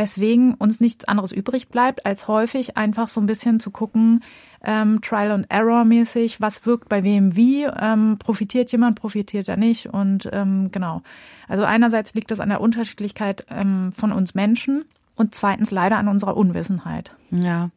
weswegen 0.00 0.54
uns 0.54 0.80
nichts 0.80 1.04
anderes 1.04 1.30
übrig 1.30 1.68
bleibt, 1.68 2.06
als 2.06 2.26
häufig 2.26 2.76
einfach 2.76 3.08
so 3.08 3.20
ein 3.20 3.26
bisschen 3.26 3.60
zu 3.60 3.70
gucken, 3.70 4.22
ähm, 4.64 5.00
Trial 5.00 5.30
and 5.30 5.46
Error 5.48 5.84
mäßig, 5.84 6.40
was 6.40 6.66
wirkt 6.66 6.88
bei 6.88 7.02
wem 7.02 7.36
wie, 7.36 7.64
ähm, 7.64 8.18
profitiert 8.18 8.70
jemand, 8.72 8.98
profitiert 8.98 9.48
er 9.48 9.56
nicht 9.56 9.86
und 9.86 10.28
ähm, 10.32 10.70
genau. 10.70 11.02
Also 11.48 11.64
einerseits 11.64 12.14
liegt 12.14 12.30
das 12.30 12.40
an 12.40 12.48
der 12.48 12.60
Unterschiedlichkeit 12.60 13.46
ähm, 13.50 13.92
von 13.92 14.12
uns 14.12 14.34
Menschen 14.34 14.84
und 15.16 15.34
zweitens 15.34 15.70
leider 15.70 15.96
an 15.96 16.08
unserer 16.08 16.36
Unwissenheit. 16.36 17.12
Ja. 17.30 17.70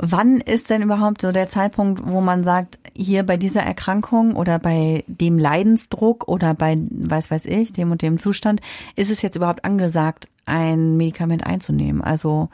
Wann 0.00 0.40
ist 0.40 0.70
denn 0.70 0.82
überhaupt 0.82 1.22
so 1.22 1.32
der 1.32 1.48
Zeitpunkt, 1.48 2.06
wo 2.06 2.20
man 2.20 2.44
sagt, 2.44 2.78
hier 2.94 3.24
bei 3.24 3.36
dieser 3.36 3.62
Erkrankung 3.62 4.36
oder 4.36 4.60
bei 4.60 5.02
dem 5.08 5.38
Leidensdruck 5.38 6.28
oder 6.28 6.54
bei, 6.54 6.78
weiß 6.90 7.32
weiß 7.32 7.46
ich, 7.46 7.72
dem 7.72 7.90
und 7.90 8.02
dem 8.02 8.20
Zustand, 8.20 8.60
ist 8.94 9.10
es 9.10 9.22
jetzt 9.22 9.34
überhaupt 9.34 9.64
angesagt, 9.64 10.28
ein 10.48 10.96
Medikament 10.96 11.46
einzunehmen? 11.46 12.02
Also 12.02 12.48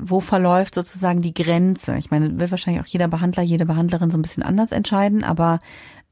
wo 0.00 0.20
verläuft 0.20 0.74
sozusagen 0.74 1.22
die 1.22 1.34
Grenze? 1.34 1.96
Ich 1.98 2.10
meine, 2.10 2.40
wird 2.40 2.50
wahrscheinlich 2.50 2.82
auch 2.82 2.88
jeder 2.88 3.08
Behandler, 3.08 3.42
jede 3.42 3.66
Behandlerin 3.66 4.10
so 4.10 4.18
ein 4.18 4.22
bisschen 4.22 4.42
anders 4.42 4.72
entscheiden, 4.72 5.24
aber 5.24 5.60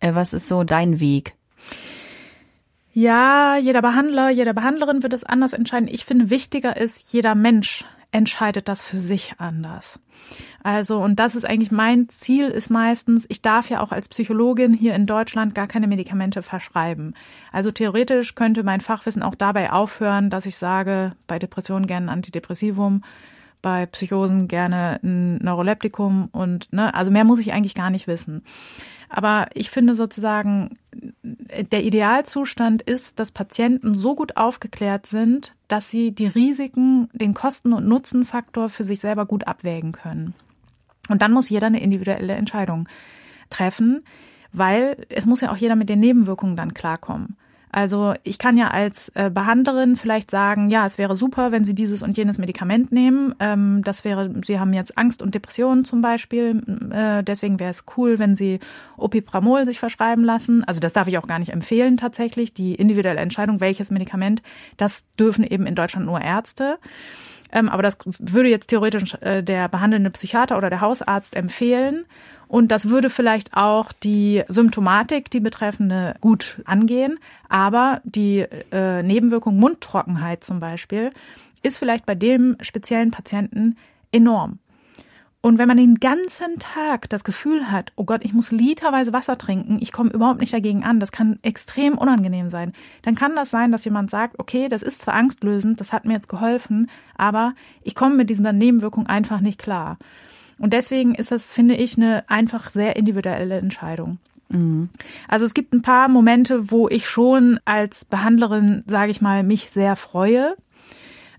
äh, 0.01 0.15
was 0.15 0.33
ist 0.33 0.47
so 0.47 0.65
dein 0.65 1.01
Weg? 1.01 1.35
Ja, 2.93 3.57
jeder 3.57 3.83
Behandler, 3.83 4.31
jede 4.31 4.53
Behandlerin 4.53 5.03
wird 5.03 5.13
es 5.13 5.25
anders 5.25 5.53
entscheiden. 5.53 5.89
Ich 5.89 6.05
finde, 6.05 6.31
wichtiger 6.31 6.77
ist, 6.77 7.13
jeder 7.13 7.35
Mensch 7.35 7.85
entscheidet 8.11 8.69
das 8.69 8.83
für 8.83 8.99
sich 8.99 9.35
anders. 9.39 10.01
Also, 10.63 10.99
und 10.99 11.17
das 11.17 11.37
ist 11.37 11.45
eigentlich 11.45 11.71
mein 11.71 12.09
Ziel, 12.11 12.49
ist 12.49 12.71
meistens, 12.71 13.25
ich 13.29 13.41
darf 13.41 13.71
ja 13.71 13.81
auch 13.81 13.93
als 13.93 14.09
Psychologin 14.09 14.75
hier 14.75 14.95
in 14.95 15.07
Deutschland 15.07 15.55
gar 15.55 15.67
keine 15.67 15.87
Medikamente 15.87 16.43
verschreiben. 16.43 17.15
Also 17.51 17.71
theoretisch 17.71 18.35
könnte 18.35 18.63
mein 18.63 18.83
Fachwissen 18.83 19.23
auch 19.23 19.35
dabei 19.35 19.73
aufhören, 19.73 20.29
dass 20.29 20.45
ich 20.45 20.57
sage, 20.57 21.13
bei 21.27 21.39
Depressionen 21.39 21.87
gerne 21.87 22.07
ein 22.07 22.15
Antidepressivum, 22.17 23.03
bei 23.63 23.87
Psychosen 23.87 24.49
gerne 24.49 25.01
ein 25.03 25.39
Neuroleptikum 25.39 26.29
und, 26.33 26.71
ne, 26.73 26.95
also 26.95 27.11
mehr 27.11 27.25
muss 27.25 27.39
ich 27.39 27.53
eigentlich 27.53 27.75
gar 27.75 27.91
nicht 27.91 28.07
wissen. 28.07 28.43
Aber 29.09 29.49
ich 29.55 29.71
finde 29.71 29.95
sozusagen, 29.95 30.79
der 30.93 31.83
Idealzustand 31.83 32.83
ist, 32.83 33.19
dass 33.19 33.33
Patienten 33.33 33.95
so 33.95 34.15
gut 34.15 34.37
aufgeklärt 34.37 35.07
sind, 35.07 35.53
dass 35.69 35.91
sie 35.91 36.13
die 36.13 36.29
Risiken, 36.29 37.09
den 37.13 37.35
Kosten- 37.35 37.73
und 37.73 37.89
Nutzenfaktor 37.89 38.69
für 38.69 38.85
sich 38.85 39.01
selber 39.01 39.27
gut 39.27 39.49
abwägen 39.49 39.93
können. 39.93 40.35
Und 41.11 41.23
dann 41.23 41.33
muss 41.33 41.51
jeder 41.51 41.67
eine 41.67 41.83
individuelle 41.83 42.35
Entscheidung 42.35 42.89
treffen, 43.51 44.05
weil 44.53 45.07
es 45.09 45.27
muss 45.27 45.41
ja 45.41 45.53
auch 45.53 45.57
jeder 45.57 45.77
mit 45.77 45.89
den 45.89 46.01
Nebenwirkungen 46.01 46.57
dann 46.57 46.75
klarkommen. 46.75 47.37
Also 47.73 48.15
ich 48.25 48.39
kann 48.39 48.57
ja 48.57 48.69
als 48.69 49.11
äh, 49.11 49.31
Behandlerin 49.31 49.95
vielleicht 49.97 50.31
sagen, 50.31 50.71
ja, 50.71 50.85
es 50.87 50.99
wäre 50.99 51.15
super, 51.15 51.53
wenn 51.53 51.65
Sie 51.65 51.75
dieses 51.75 52.03
und 52.03 52.17
jenes 52.17 52.37
Medikament 52.37 52.91
nehmen. 52.91 53.35
Ähm, 53.39 53.83
das 53.85 54.05
wäre, 54.05 54.33
Sie 54.45 54.59
haben 54.59 54.73
jetzt 54.73 54.99
Angst 54.99 55.23
und 55.23 55.37
Depressionen 55.37 55.85
zum 55.85 56.01
Beispiel. 56.01 56.63
Äh, 56.93 57.23
deswegen 57.23 57.61
wäre 57.61 57.71
es 57.71 57.85
cool, 57.97 58.19
wenn 58.19 58.35
Sie 58.35 58.59
Opipramol 58.97 59.67
sich 59.67 59.79
verschreiben 59.79 60.25
lassen. 60.25 60.65
Also 60.65 60.81
das 60.81 60.93
darf 60.93 61.07
ich 61.07 61.17
auch 61.17 61.29
gar 61.29 61.39
nicht 61.39 61.53
empfehlen 61.53 61.97
tatsächlich. 61.97 62.53
Die 62.55 62.75
individuelle 62.75 63.21
Entscheidung, 63.21 63.61
welches 63.61 63.93
Medikament, 63.93 64.43
das 64.77 65.05
dürfen 65.17 65.45
eben 65.45 65.67
in 65.67 65.77
Deutschland 65.77 66.07
nur 66.07 66.21
Ärzte. 66.21 66.79
Ähm, 67.53 67.69
aber 67.69 67.83
das 67.83 67.99
würde 68.19 68.49
jetzt 68.49 68.69
theoretisch 68.69 69.15
äh, 69.21 69.43
der 69.43 69.69
behandelnde 69.69 70.11
Psychiater 70.11 70.57
oder 70.57 70.71
der 70.71 70.81
Hausarzt 70.81 71.37
empfehlen. 71.37 72.05
Und 72.49 72.73
das 72.73 72.89
würde 72.89 73.11
vielleicht 73.11 73.57
auch 73.57 73.93
die 73.93 74.43
Symptomatik, 74.49 75.31
die 75.31 75.41
betreffende, 75.41 76.17
gut 76.21 76.61
angehen. 76.65 77.19
Aber 77.49 78.01
die 78.05 78.45
äh, 78.73 79.03
Nebenwirkung 79.03 79.57
Mundtrockenheit 79.57 80.43
zum 80.43 80.59
Beispiel 80.59 81.11
ist 81.63 81.79
vielleicht 81.79 82.07
bei 82.07 82.15
dem 82.15 82.57
speziellen 82.61 83.11
Patienten 83.11 83.77
enorm. 84.11 84.59
Und 85.43 85.57
wenn 85.57 85.69
man 85.69 85.79
den 85.79 85.95
ganzen 85.97 86.59
Tag 86.59 87.09
das 87.09 87.25
Gefühl 87.25 87.71
hat, 87.71 87.93
oh 87.97 88.05
Gott, 88.05 88.25
ich 88.25 88.35
muss 88.35 88.51
literweise 88.51 89.15
Wasser 89.15 89.39
trinken, 89.39 89.79
ich 89.81 89.91
komme 89.91 90.11
überhaupt 90.11 90.41
nicht 90.41 90.53
dagegen 90.53 90.85
an, 90.85 91.01
das 91.01 91.13
kann 91.13 91.39
extrem 91.43 91.97
unangenehm 91.97 92.51
sein, 92.51 92.73
dann 93.03 93.15
kann 93.15 93.35
das 93.35 93.51
sein, 93.51 93.73
dass 93.73 93.87
jemand 93.87 94.11
sagt, 94.11 94.39
okay, 94.39 94.69
das 94.69 94.83
ist 94.83 95.01
zwar 95.01 95.15
angstlösend, 95.15 95.81
das 95.81 95.93
hat 95.93 96.05
mir 96.05 96.13
jetzt 96.13 96.29
geholfen, 96.29 96.91
aber 97.17 97.55
ich 97.83 97.95
komme 97.95 98.17
mit 98.17 98.29
dieser 98.29 98.53
Nebenwirkung 98.53 99.07
einfach 99.07 99.41
nicht 99.41 99.59
klar. 99.59 99.97
Und 100.59 100.75
deswegen 100.75 101.15
ist 101.15 101.31
das, 101.31 101.51
finde 101.51 101.75
ich, 101.75 101.97
eine 101.97 102.29
einfach 102.29 102.69
sehr 102.69 102.97
individuelle 102.97 103.57
Entscheidung. 103.57 104.19
Mhm. 104.51 104.91
Also 105.27 105.47
es 105.47 105.55
gibt 105.55 105.73
ein 105.73 105.81
paar 105.81 106.09
Momente, 106.09 106.71
wo 106.71 106.87
ich 106.89 107.09
schon 107.09 107.59
als 107.65 108.05
Behandlerin, 108.05 108.85
sage 108.87 109.11
ich 109.11 109.23
mal, 109.23 109.43
mich 109.43 109.71
sehr 109.71 109.97
freue, 109.97 110.55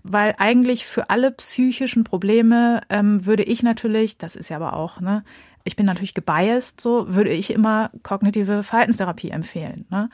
weil 0.02 0.34
eigentlich 0.38 0.86
für 0.86 1.10
alle 1.10 1.30
psychischen 1.30 2.04
Probleme 2.04 2.80
ähm, 2.90 3.24
würde 3.26 3.42
ich 3.42 3.62
natürlich, 3.62 4.18
das 4.18 4.36
ist 4.36 4.48
ja 4.48 4.56
aber 4.56 4.74
auch, 4.74 5.00
ne, 5.00 5.24
ich 5.64 5.76
bin 5.76 5.86
natürlich 5.86 6.14
gebiased, 6.14 6.80
so 6.80 7.14
würde 7.14 7.30
ich 7.30 7.52
immer 7.52 7.90
kognitive 8.02 8.62
Verhaltenstherapie 8.62 9.30
empfehlen. 9.30 9.86
Ne? 9.90 10.08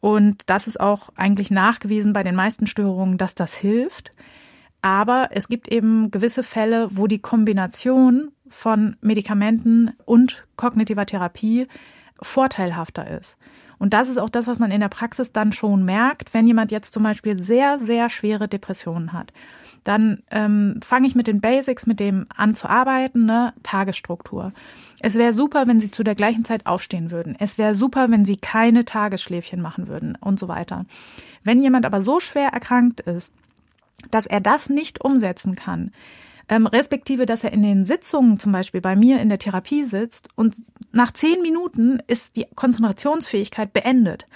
Und 0.00 0.42
das 0.46 0.66
ist 0.66 0.80
auch 0.80 1.10
eigentlich 1.16 1.50
nachgewiesen 1.50 2.12
bei 2.12 2.22
den 2.22 2.34
meisten 2.34 2.66
Störungen, 2.66 3.18
dass 3.18 3.34
das 3.34 3.54
hilft. 3.54 4.12
Aber 4.80 5.30
es 5.32 5.48
gibt 5.48 5.68
eben 5.68 6.10
gewisse 6.10 6.42
Fälle, 6.42 6.88
wo 6.92 7.06
die 7.06 7.18
Kombination 7.18 8.30
von 8.48 8.96
Medikamenten 9.00 9.92
und 10.04 10.46
kognitiver 10.56 11.04
Therapie 11.04 11.66
vorteilhafter 12.22 13.08
ist. 13.18 13.36
Und 13.78 13.92
das 13.94 14.08
ist 14.08 14.18
auch 14.18 14.30
das, 14.30 14.46
was 14.46 14.58
man 14.58 14.70
in 14.70 14.80
der 14.80 14.88
Praxis 14.88 15.32
dann 15.32 15.52
schon 15.52 15.84
merkt, 15.84 16.34
wenn 16.34 16.46
jemand 16.46 16.72
jetzt 16.72 16.92
zum 16.92 17.02
Beispiel 17.02 17.42
sehr, 17.42 17.78
sehr 17.78 18.10
schwere 18.10 18.48
Depressionen 18.48 19.12
hat. 19.12 19.32
Dann 19.84 20.22
ähm, 20.30 20.80
fange 20.84 21.06
ich 21.06 21.14
mit 21.14 21.28
den 21.28 21.40
Basics, 21.40 21.86
mit 21.86 22.00
dem 22.00 22.26
an 22.34 22.54
zu 22.54 22.68
arbeiten, 22.68 23.24
ne? 23.24 23.54
Tagesstruktur. 23.62 24.52
Es 25.00 25.14
wäre 25.14 25.32
super, 25.32 25.66
wenn 25.66 25.80
Sie 25.80 25.90
zu 25.90 26.02
der 26.02 26.16
gleichen 26.16 26.44
Zeit 26.44 26.66
aufstehen 26.66 27.10
würden. 27.10 27.36
Es 27.38 27.56
wäre 27.56 27.74
super, 27.74 28.10
wenn 28.10 28.24
Sie 28.24 28.36
keine 28.36 28.84
Tagesschläfchen 28.84 29.62
machen 29.62 29.88
würden 29.88 30.16
und 30.20 30.40
so 30.40 30.48
weiter. 30.48 30.84
Wenn 31.44 31.62
jemand 31.62 31.86
aber 31.86 32.00
so 32.00 32.20
schwer 32.20 32.48
erkrankt 32.48 33.00
ist, 33.00 33.32
dass 34.10 34.26
er 34.26 34.40
das 34.40 34.68
nicht 34.68 35.02
umsetzen 35.02 35.54
kann, 35.54 35.92
ähm, 36.48 36.66
respektive, 36.66 37.26
dass 37.26 37.44
er 37.44 37.52
in 37.52 37.62
den 37.62 37.86
Sitzungen 37.86 38.38
zum 38.38 38.52
Beispiel 38.52 38.80
bei 38.80 38.96
mir 38.96 39.20
in 39.20 39.28
der 39.28 39.38
Therapie 39.38 39.84
sitzt 39.84 40.28
und 40.34 40.54
nach 40.92 41.12
zehn 41.12 41.42
Minuten 41.42 42.00
ist 42.06 42.36
die 42.36 42.46
Konzentrationsfähigkeit 42.54 43.72
beendet. 43.72 44.26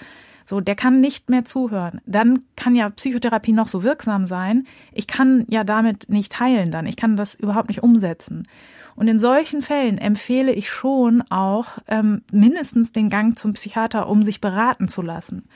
So, 0.45 0.59
der 0.59 0.75
kann 0.75 0.99
nicht 0.99 1.29
mehr 1.29 1.45
zuhören. 1.45 2.01
Dann 2.05 2.43
kann 2.55 2.75
ja 2.75 2.89
Psychotherapie 2.89 3.53
noch 3.53 3.67
so 3.69 3.83
wirksam 3.83 4.27
sein. 4.27 4.67
Ich 4.91 5.07
kann 5.07 5.45
ja 5.47 5.63
damit 5.63 6.09
nicht 6.09 6.39
heilen 6.39 6.69
dann. 6.69 6.85
Ich 6.85 6.97
kann 6.97 7.15
das 7.15 7.33
überhaupt 7.33 7.69
nicht 7.69 7.81
umsetzen. 7.81 8.47
Und 8.95 9.07
in 9.07 9.19
solchen 9.19 9.61
Fällen 9.61 9.97
empfehle 9.97 10.51
ich 10.51 10.69
schon 10.69 11.23
auch 11.29 11.77
ähm, 11.87 12.21
mindestens 12.31 12.91
den 12.91 13.09
Gang 13.09 13.37
zum 13.37 13.53
Psychiater, 13.53 14.07
um 14.07 14.23
sich 14.23 14.41
beraten 14.41 14.87
zu 14.87 15.01
lassen 15.01 15.47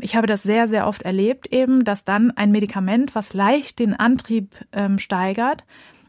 ich 0.00 0.16
habe 0.16 0.26
das 0.26 0.42
sehr, 0.42 0.68
sehr 0.68 0.86
oft 0.86 1.02
erlebt 1.02 1.48
eben, 1.52 1.84
dass 1.84 2.04
dann 2.04 2.30
ein 2.30 2.50
Medikament, 2.50 3.14
was 3.14 3.34
leicht 3.34 3.78
den 3.78 3.94
Antrieb 3.94 4.54
ähm, 4.72 4.98
steigert, 4.98 5.64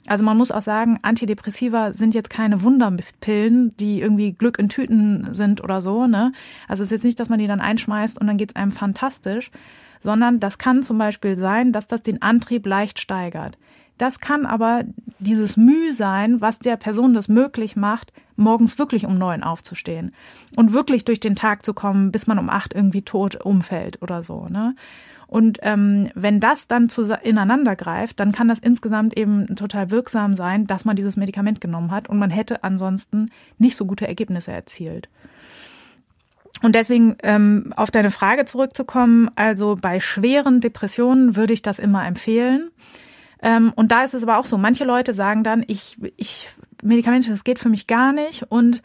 also 0.08 0.24
man 0.24 0.38
muss 0.38 0.52
auch 0.52 0.62
sagen, 0.62 1.00
Antidepressiva 1.02 1.94
sind 1.94 2.16
jetzt 2.16 2.30
keine 2.30 2.64
Wunderpillen, 2.64 3.76
die 3.76 4.00
irgendwie 4.00 4.32
Glück 4.32 4.58
in 4.58 4.70
Tüten 4.70 5.34
sind 5.34 5.62
oder 5.62 5.82
so. 5.82 6.08
Ne? 6.08 6.32
Also 6.70 6.82
es 6.82 6.88
ist 6.88 6.92
jetzt 6.94 7.04
nicht, 7.04 7.20
dass 7.20 7.28
man 7.28 7.40
die 7.40 7.48
dann 7.48 7.60
einschmeißt 7.60 8.20
und 8.20 8.26
dann 8.26 8.38
geht's 8.38 8.56
einem 8.56 8.72
fantastisch, 8.72 9.52
sondern 10.00 10.40
das 10.40 10.58
kann 10.58 10.82
zum 10.82 10.98
Beispiel 10.98 11.38
sein, 11.38 11.74
dass 11.74 11.88
das 11.88 12.04
den 12.04 12.22
Antrieb 12.22 12.66
leicht 12.66 13.00
steigert. 13.00 13.58
Das 13.98 14.20
kann 14.20 14.46
aber 14.46 14.84
dieses 15.20 15.58
Mühe 15.58 15.94
sein, 15.94 16.42
was 16.42 16.60
der 16.60 16.78
Person 16.78 17.14
das 17.14 17.28
möglich 17.28 17.76
macht, 17.76 18.14
morgens 18.36 18.78
wirklich 18.78 19.06
um 19.06 19.18
neun 19.18 19.44
aufzustehen 19.44 20.14
und 20.56 20.74
wirklich 20.74 21.06
durch 21.06 21.20
den 21.20 21.36
Tag 21.36 21.66
zu 21.66 21.74
kommen, 21.74 22.12
bis 22.12 22.28
man 22.28 22.38
um 22.38 22.50
acht 22.50 22.74
irgendwie 22.74 23.02
tot 23.02 23.36
umfällt 23.36 24.02
oder 24.02 24.24
so. 24.24 24.48
Ne? 24.50 24.76
Und 25.28 25.60
ähm, 25.62 26.10
wenn 26.16 26.40
das 26.40 26.68
dann 26.68 26.88
ineinander 27.24 27.76
greift, 27.76 28.20
dann 28.20 28.32
kann 28.32 28.48
das 28.48 28.60
insgesamt 28.60 29.18
eben 29.18 29.56
total 29.56 29.92
wirksam 29.92 30.36
sein, 30.36 30.68
dass 30.68 30.86
man 30.86 30.96
dieses 30.96 31.18
Medikament 31.18 31.60
genommen 31.60 31.92
hat 31.92 32.08
und 32.08 32.18
man 32.18 32.30
hätte 32.30 32.64
ansonsten 32.64 33.30
nicht 33.58 33.76
so 33.76 33.86
gute 33.86 34.08
Ergebnisse 34.08 34.54
erzielt. 34.54 35.10
Und 36.64 36.76
deswegen 36.76 37.18
ähm, 37.24 37.74
auf 37.76 37.92
deine 37.92 38.10
Frage 38.10 38.46
zurückzukommen, 38.46 39.30
also 39.36 39.78
bei 39.80 40.00
schweren 40.00 40.62
Depressionen 40.62 41.36
würde 41.36 41.54
ich 41.54 41.62
das 41.62 41.78
immer 41.78 42.08
empfehlen. 42.08 42.72
Ähm, 43.42 43.72
und 43.76 43.92
da 43.92 44.04
ist 44.04 44.14
es 44.14 44.24
aber 44.24 44.38
auch 44.38 44.46
so, 44.46 44.58
manche 44.58 44.84
Leute 44.84 45.14
sagen 45.14 45.44
dann, 45.44 45.64
ich, 45.68 45.98
ich, 46.16 46.50
Medikamente, 46.84 47.30
das 47.30 47.44
geht 47.44 47.60
für 47.60 47.70
mich 47.70 47.88
gar 47.88 48.14
nicht. 48.14 48.44
Und 48.50 48.82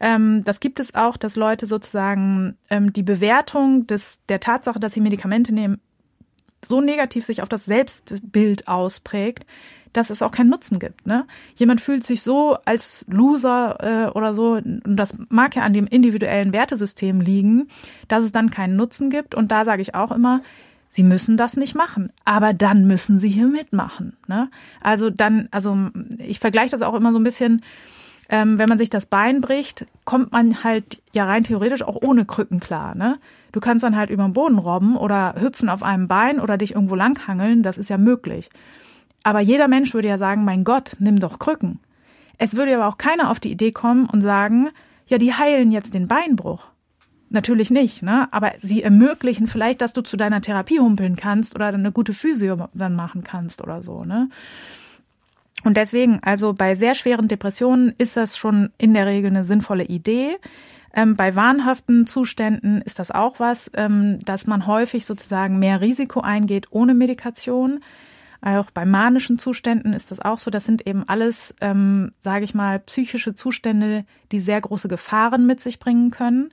ähm, 0.00 0.42
das 0.44 0.60
gibt 0.60 0.80
es 0.80 0.94
auch, 0.94 1.16
dass 1.16 1.36
Leute 1.36 1.66
sozusagen 1.66 2.56
ähm, 2.70 2.92
die 2.92 3.04
Bewertung 3.04 3.86
des, 3.86 4.20
der 4.28 4.40
Tatsache, 4.40 4.80
dass 4.80 4.94
sie 4.94 5.00
Medikamente 5.00 5.54
nehmen, 5.54 5.80
so 6.64 6.80
negativ 6.80 7.24
sich 7.24 7.42
auf 7.42 7.48
das 7.48 7.64
Selbstbild 7.64 8.68
ausprägt, 8.68 9.46
dass 9.92 10.10
es 10.10 10.22
auch 10.22 10.30
keinen 10.30 10.48
Nutzen 10.48 10.78
gibt. 10.78 11.06
Ne? 11.06 11.26
Jemand 11.54 11.80
fühlt 11.80 12.04
sich 12.04 12.22
so 12.22 12.56
als 12.64 13.04
Loser 13.08 14.08
äh, 14.08 14.10
oder 14.10 14.32
so, 14.32 14.52
und 14.52 14.82
das 14.84 15.16
mag 15.28 15.54
ja 15.54 15.62
an 15.62 15.74
dem 15.74 15.86
individuellen 15.86 16.52
Wertesystem 16.52 17.20
liegen, 17.20 17.68
dass 18.08 18.24
es 18.24 18.32
dann 18.32 18.50
keinen 18.50 18.76
Nutzen 18.76 19.10
gibt. 19.10 19.34
Und 19.34 19.52
da 19.52 19.64
sage 19.64 19.82
ich 19.82 19.94
auch 19.94 20.10
immer, 20.10 20.42
Sie 20.94 21.02
müssen 21.02 21.38
das 21.38 21.56
nicht 21.56 21.74
machen, 21.74 22.12
aber 22.26 22.52
dann 22.52 22.86
müssen 22.86 23.18
Sie 23.18 23.30
hier 23.30 23.46
mitmachen. 23.46 24.14
Ne? 24.26 24.50
Also 24.82 25.08
dann, 25.08 25.48
also 25.50 25.74
ich 26.18 26.38
vergleiche 26.38 26.72
das 26.72 26.82
auch 26.82 26.92
immer 26.92 27.14
so 27.14 27.18
ein 27.18 27.24
bisschen, 27.24 27.62
ähm, 28.28 28.58
wenn 28.58 28.68
man 28.68 28.76
sich 28.76 28.90
das 28.90 29.06
Bein 29.06 29.40
bricht, 29.40 29.86
kommt 30.04 30.32
man 30.32 30.62
halt 30.62 31.00
ja 31.14 31.24
rein 31.24 31.44
theoretisch 31.44 31.82
auch 31.82 31.96
ohne 32.02 32.26
Krücken 32.26 32.60
klar. 32.60 32.94
Ne? 32.94 33.18
Du 33.52 33.60
kannst 33.60 33.82
dann 33.82 33.96
halt 33.96 34.10
über 34.10 34.24
den 34.24 34.34
Boden 34.34 34.58
robben 34.58 34.98
oder 34.98 35.34
hüpfen 35.38 35.70
auf 35.70 35.82
einem 35.82 36.08
Bein 36.08 36.38
oder 36.38 36.58
dich 36.58 36.74
irgendwo 36.74 36.94
langhangeln, 36.94 37.62
das 37.62 37.78
ist 37.78 37.88
ja 37.88 37.96
möglich. 37.96 38.50
Aber 39.22 39.40
jeder 39.40 39.68
Mensch 39.68 39.94
würde 39.94 40.08
ja 40.08 40.18
sagen, 40.18 40.44
mein 40.44 40.62
Gott, 40.62 40.96
nimm 40.98 41.20
doch 41.20 41.38
Krücken. 41.38 41.80
Es 42.36 42.54
würde 42.54 42.74
aber 42.76 42.88
auch 42.88 42.98
keiner 42.98 43.30
auf 43.30 43.40
die 43.40 43.52
Idee 43.52 43.72
kommen 43.72 44.06
und 44.12 44.20
sagen, 44.20 44.68
ja, 45.06 45.16
die 45.16 45.32
heilen 45.32 45.72
jetzt 45.72 45.94
den 45.94 46.06
Beinbruch. 46.06 46.71
Natürlich 47.32 47.70
nicht, 47.70 48.02
ne? 48.02 48.28
Aber 48.30 48.52
sie 48.60 48.82
ermöglichen 48.82 49.46
vielleicht, 49.46 49.80
dass 49.80 49.94
du 49.94 50.02
zu 50.02 50.18
deiner 50.18 50.42
Therapie 50.42 50.80
humpeln 50.80 51.16
kannst 51.16 51.54
oder 51.54 51.68
eine 51.68 51.90
gute 51.90 52.12
Physio 52.12 52.68
dann 52.74 52.94
machen 52.94 53.24
kannst 53.24 53.62
oder 53.62 53.82
so, 53.82 54.04
ne? 54.04 54.28
Und 55.64 55.78
deswegen, 55.78 56.20
also 56.22 56.52
bei 56.52 56.74
sehr 56.74 56.94
schweren 56.94 57.28
Depressionen 57.28 57.94
ist 57.96 58.18
das 58.18 58.36
schon 58.36 58.70
in 58.76 58.92
der 58.92 59.06
Regel 59.06 59.30
eine 59.30 59.44
sinnvolle 59.44 59.84
Idee. 59.84 60.36
Ähm, 60.92 61.16
bei 61.16 61.34
wahnhaften 61.34 62.06
Zuständen 62.06 62.82
ist 62.82 62.98
das 62.98 63.10
auch 63.10 63.40
was, 63.40 63.70
ähm, 63.74 64.18
dass 64.26 64.46
man 64.46 64.66
häufig 64.66 65.06
sozusagen 65.06 65.58
mehr 65.58 65.80
Risiko 65.80 66.20
eingeht 66.20 66.66
ohne 66.70 66.92
Medikation. 66.92 67.80
Auch 68.42 68.70
bei 68.72 68.84
manischen 68.84 69.38
Zuständen 69.38 69.94
ist 69.94 70.10
das 70.10 70.20
auch 70.20 70.36
so. 70.36 70.50
Das 70.50 70.66
sind 70.66 70.86
eben 70.86 71.08
alles, 71.08 71.54
ähm, 71.62 72.12
sage 72.18 72.44
ich 72.44 72.52
mal, 72.52 72.78
psychische 72.80 73.34
Zustände, 73.34 74.04
die 74.32 74.40
sehr 74.40 74.60
große 74.60 74.88
Gefahren 74.88 75.46
mit 75.46 75.60
sich 75.60 75.78
bringen 75.78 76.10
können 76.10 76.50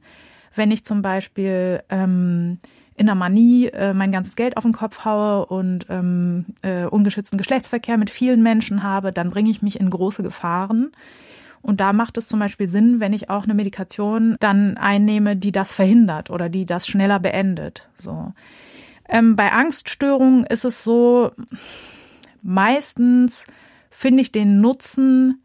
wenn 0.55 0.71
ich 0.71 0.85
zum 0.85 1.01
Beispiel 1.01 1.83
ähm, 1.89 2.59
in 2.95 3.05
der 3.05 3.15
Manie 3.15 3.67
äh, 3.67 3.93
mein 3.93 4.11
ganzes 4.11 4.35
Geld 4.35 4.57
auf 4.57 4.63
den 4.63 4.73
Kopf 4.73 5.05
haue 5.05 5.45
und 5.45 5.85
ähm, 5.89 6.45
äh, 6.63 6.85
ungeschützten 6.85 7.37
Geschlechtsverkehr 7.37 7.97
mit 7.97 8.09
vielen 8.09 8.43
Menschen 8.43 8.83
habe, 8.83 9.13
dann 9.13 9.29
bringe 9.29 9.49
ich 9.49 9.61
mich 9.61 9.79
in 9.79 9.89
große 9.89 10.21
Gefahren. 10.21 10.91
Und 11.61 11.79
da 11.79 11.93
macht 11.93 12.17
es 12.17 12.27
zum 12.27 12.39
Beispiel 12.39 12.69
Sinn, 12.69 12.99
wenn 12.99 13.13
ich 13.13 13.29
auch 13.29 13.43
eine 13.43 13.53
Medikation 13.53 14.37
dann 14.39 14.77
einnehme, 14.77 15.35
die 15.35 15.51
das 15.51 15.71
verhindert 15.71 16.29
oder 16.29 16.49
die 16.49 16.65
das 16.65 16.87
schneller 16.87 17.19
beendet. 17.19 17.87
So. 17.97 18.33
Ähm, 19.07 19.35
bei 19.35 19.51
Angststörungen 19.51 20.45
ist 20.45 20.65
es 20.65 20.83
so, 20.83 21.31
meistens 22.41 23.45
finde 23.89 24.21
ich 24.21 24.31
den 24.31 24.61
Nutzen 24.61 25.41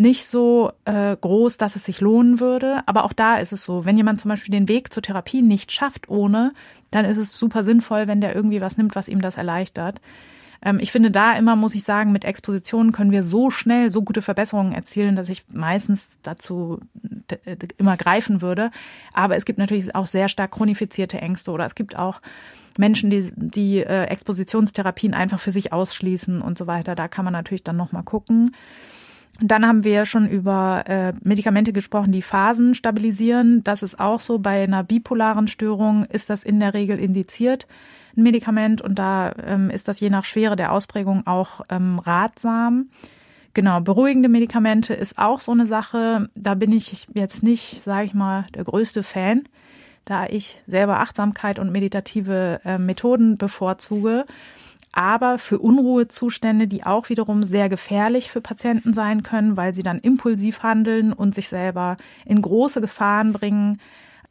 nicht 0.00 0.26
so 0.26 0.72
äh, 0.86 1.14
groß, 1.14 1.58
dass 1.58 1.76
es 1.76 1.84
sich 1.84 2.00
lohnen 2.00 2.40
würde. 2.40 2.82
Aber 2.86 3.04
auch 3.04 3.12
da 3.12 3.36
ist 3.36 3.52
es 3.52 3.62
so, 3.62 3.84
wenn 3.84 3.98
jemand 3.98 4.20
zum 4.20 4.30
Beispiel 4.30 4.52
den 4.52 4.68
Weg 4.68 4.92
zur 4.92 5.02
Therapie 5.02 5.42
nicht 5.42 5.72
schafft 5.72 6.08
ohne, 6.08 6.52
dann 6.90 7.04
ist 7.04 7.18
es 7.18 7.36
super 7.36 7.62
sinnvoll, 7.62 8.06
wenn 8.08 8.20
der 8.20 8.34
irgendwie 8.34 8.62
was 8.62 8.78
nimmt, 8.78 8.96
was 8.96 9.08
ihm 9.08 9.20
das 9.20 9.36
erleichtert. 9.36 10.00
Ähm, 10.62 10.78
ich 10.80 10.90
finde 10.90 11.10
da 11.10 11.34
immer, 11.34 11.54
muss 11.54 11.74
ich 11.74 11.84
sagen, 11.84 12.12
mit 12.12 12.24
Expositionen 12.24 12.92
können 12.92 13.10
wir 13.10 13.22
so 13.22 13.50
schnell 13.50 13.90
so 13.90 14.02
gute 14.02 14.22
Verbesserungen 14.22 14.72
erzielen, 14.72 15.16
dass 15.16 15.28
ich 15.28 15.44
meistens 15.52 16.18
dazu 16.22 16.80
immer 17.76 17.96
greifen 17.98 18.40
würde. 18.40 18.70
Aber 19.12 19.36
es 19.36 19.44
gibt 19.44 19.58
natürlich 19.58 19.94
auch 19.94 20.06
sehr 20.06 20.28
stark 20.28 20.52
chronifizierte 20.52 21.20
Ängste 21.20 21.50
oder 21.50 21.66
es 21.66 21.74
gibt 21.74 21.98
auch 21.98 22.22
Menschen, 22.78 23.10
die, 23.10 23.30
die 23.36 23.78
äh, 23.80 24.04
Expositionstherapien 24.04 25.12
einfach 25.12 25.40
für 25.40 25.52
sich 25.52 25.74
ausschließen 25.74 26.40
und 26.40 26.56
so 26.56 26.66
weiter. 26.66 26.94
Da 26.94 27.06
kann 27.08 27.24
man 27.24 27.32
natürlich 27.32 27.64
dann 27.64 27.76
nochmal 27.76 28.02
gucken. 28.02 28.56
Dann 29.38 29.66
haben 29.66 29.84
wir 29.84 30.04
schon 30.04 30.28
über 30.28 30.84
äh, 30.86 31.12
Medikamente 31.22 31.72
gesprochen, 31.72 32.12
die 32.12 32.22
Phasen 32.22 32.74
stabilisieren. 32.74 33.64
Das 33.64 33.82
ist 33.82 33.98
auch 33.98 34.20
so. 34.20 34.38
Bei 34.38 34.62
einer 34.62 34.84
bipolaren 34.84 35.48
Störung 35.48 36.04
ist 36.04 36.28
das 36.28 36.44
in 36.44 36.60
der 36.60 36.74
Regel 36.74 36.98
indiziert, 36.98 37.66
ein 38.16 38.22
Medikament. 38.22 38.82
Und 38.82 38.98
da 38.98 39.32
ähm, 39.42 39.70
ist 39.70 39.88
das 39.88 40.00
je 40.00 40.10
nach 40.10 40.24
Schwere 40.24 40.56
der 40.56 40.72
Ausprägung 40.72 41.26
auch 41.26 41.62
ähm, 41.70 41.98
ratsam. 41.98 42.90
Genau, 43.54 43.80
beruhigende 43.80 44.28
Medikamente 44.28 44.94
ist 44.94 45.18
auch 45.18 45.40
so 45.40 45.52
eine 45.52 45.66
Sache. 45.66 46.28
Da 46.34 46.54
bin 46.54 46.70
ich 46.72 47.08
jetzt 47.14 47.42
nicht, 47.42 47.82
sage 47.82 48.06
ich 48.06 48.14
mal, 48.14 48.46
der 48.54 48.64
größte 48.64 49.02
Fan, 49.02 49.44
da 50.04 50.26
ich 50.26 50.60
selber 50.66 51.00
Achtsamkeit 51.00 51.58
und 51.58 51.72
meditative 51.72 52.60
äh, 52.64 52.78
Methoden 52.78 53.38
bevorzuge 53.38 54.26
aber 54.92 55.38
für 55.38 55.58
Unruhezustände, 55.58 56.66
die 56.66 56.84
auch 56.84 57.08
wiederum 57.08 57.42
sehr 57.42 57.68
gefährlich 57.68 58.30
für 58.30 58.40
Patienten 58.40 58.92
sein 58.92 59.22
können, 59.22 59.56
weil 59.56 59.72
sie 59.72 59.82
dann 59.82 60.00
impulsiv 60.00 60.62
handeln 60.62 61.12
und 61.12 61.34
sich 61.34 61.48
selber 61.48 61.96
in 62.24 62.42
große 62.42 62.80
Gefahren 62.80 63.32
bringen. 63.32 63.78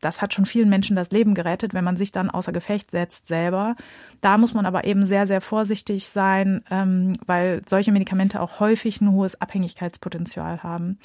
Das 0.02 0.22
hat 0.22 0.34
schon 0.34 0.46
vielen 0.46 0.70
Menschen 0.70 0.96
das 0.96 1.12
Leben 1.12 1.34
gerettet, 1.34 1.74
wenn 1.74 1.84
man 1.84 1.98
sich 1.98 2.12
dann 2.12 2.30
außer 2.30 2.52
Gefecht 2.52 2.92
setzt 2.92 3.28
selber. 3.28 3.76
Da 4.22 4.38
muss 4.38 4.54
man 4.54 4.66
aber 4.66 4.86
eben 4.86 5.06
sehr, 5.06 5.28
sehr 5.28 5.42
vorsichtig 5.42 6.08
sein, 6.08 6.64
ähm, 6.70 7.18
weil 7.26 7.62
solche 7.68 7.92
Medikamente 7.92 8.42
auch 8.42 8.60
häufig 8.60 9.02
ein 9.02 9.12
hohes 9.12 9.40
Abhängigkeitspotenzial 9.40 10.64
haben. 10.64 11.00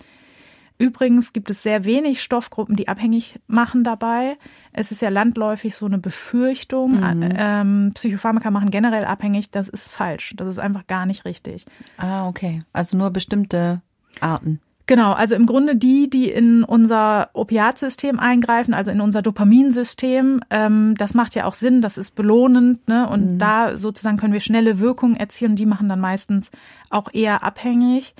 Übrigens 0.77 1.33
gibt 1.33 1.51
es 1.51 1.63
sehr 1.63 1.85
wenig 1.85 2.23
Stoffgruppen, 2.23 2.75
die 2.75 2.89
abhängig 2.89 3.39
machen 3.47 3.85
dabei. 3.85 4.37
Es 4.73 4.91
ist 4.91 5.03
ja 5.03 5.09
landläufig 5.09 5.77
so 5.77 5.87
eine 5.87 5.99
Befürchtung, 5.99 7.01
mhm. 7.01 7.29
ähm, 7.37 7.93
Psychopharmaka 7.95 8.51
machen 8.51 8.71
generell 8.71 9.05
abhängig. 9.05 9.51
Das 9.51 9.69
ist 9.69 9.89
falsch. 9.89 10.35
Das 10.37 10.49
ist 10.49 10.59
einfach 10.59 10.87
gar 10.87 11.07
nicht 11.07 11.25
richtig. 11.25 11.65
Ah, 11.97 12.27
okay. 12.27 12.63
Also 12.73 12.97
nur 12.97 13.11
bestimmte 13.11 13.83
Arten. 14.21 14.61
Genau, 14.87 15.13
also 15.13 15.35
im 15.35 15.47
Grunde 15.47 15.77
die, 15.77 16.11
die 16.11 16.29
in 16.29 16.63
unser 16.63 17.31
Opiatsystem 17.33 18.21
eingreifen, 18.21 18.75
also 18.75 18.91
in 18.91 19.01
unser 19.01 19.23
Dopaminsystem. 19.23 20.41
Ähm, 20.51 20.95
das 20.99 21.15
macht 21.15 21.35
ja 21.35 21.47
auch 21.47 21.55
Sinn, 21.55 21.81
das 21.81 21.97
ist 21.97 22.15
belohnend, 22.15 22.87
ne? 22.87 23.09
Und 23.09 23.35
mhm. 23.35 23.39
da 23.39 23.79
sozusagen 23.79 24.19
können 24.19 24.35
wir 24.35 24.41
schnelle 24.41 24.81
Wirkungen 24.81 25.17
erzielen. 25.17 25.57
Die 25.57 25.65
machen 25.65 25.89
dann 25.89 26.01
meistens 26.01 26.51
auch 26.91 27.09
eher 27.15 27.43
abhängig. 27.43 28.15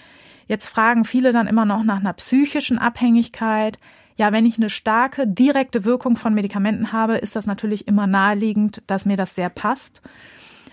Jetzt 0.47 0.69
fragen 0.69 1.05
viele 1.05 1.33
dann 1.33 1.47
immer 1.47 1.65
noch 1.65 1.85
nach 1.85 2.01
einer 2.01 2.13
psychischen 2.13 2.79
Abhängigkeit. 2.79 3.79
Ja, 4.17 4.33
wenn 4.33 4.47
ich 4.47 4.59
eine 4.59 4.71
starke 4.71 5.27
direkte 5.27 5.85
Wirkung 5.85 6.17
von 6.17 6.35
Medikamenten 6.35 6.93
habe, 6.93 7.17
ist 7.17 7.35
das 7.35 7.47
natürlich 7.47 7.89
immer 7.89 8.07
naheliegend, 8.07 8.83
dass 8.87 9.07
mir 9.07 9.17
das 9.17 9.35
sehr 9.35 9.49
passt. 9.49 10.03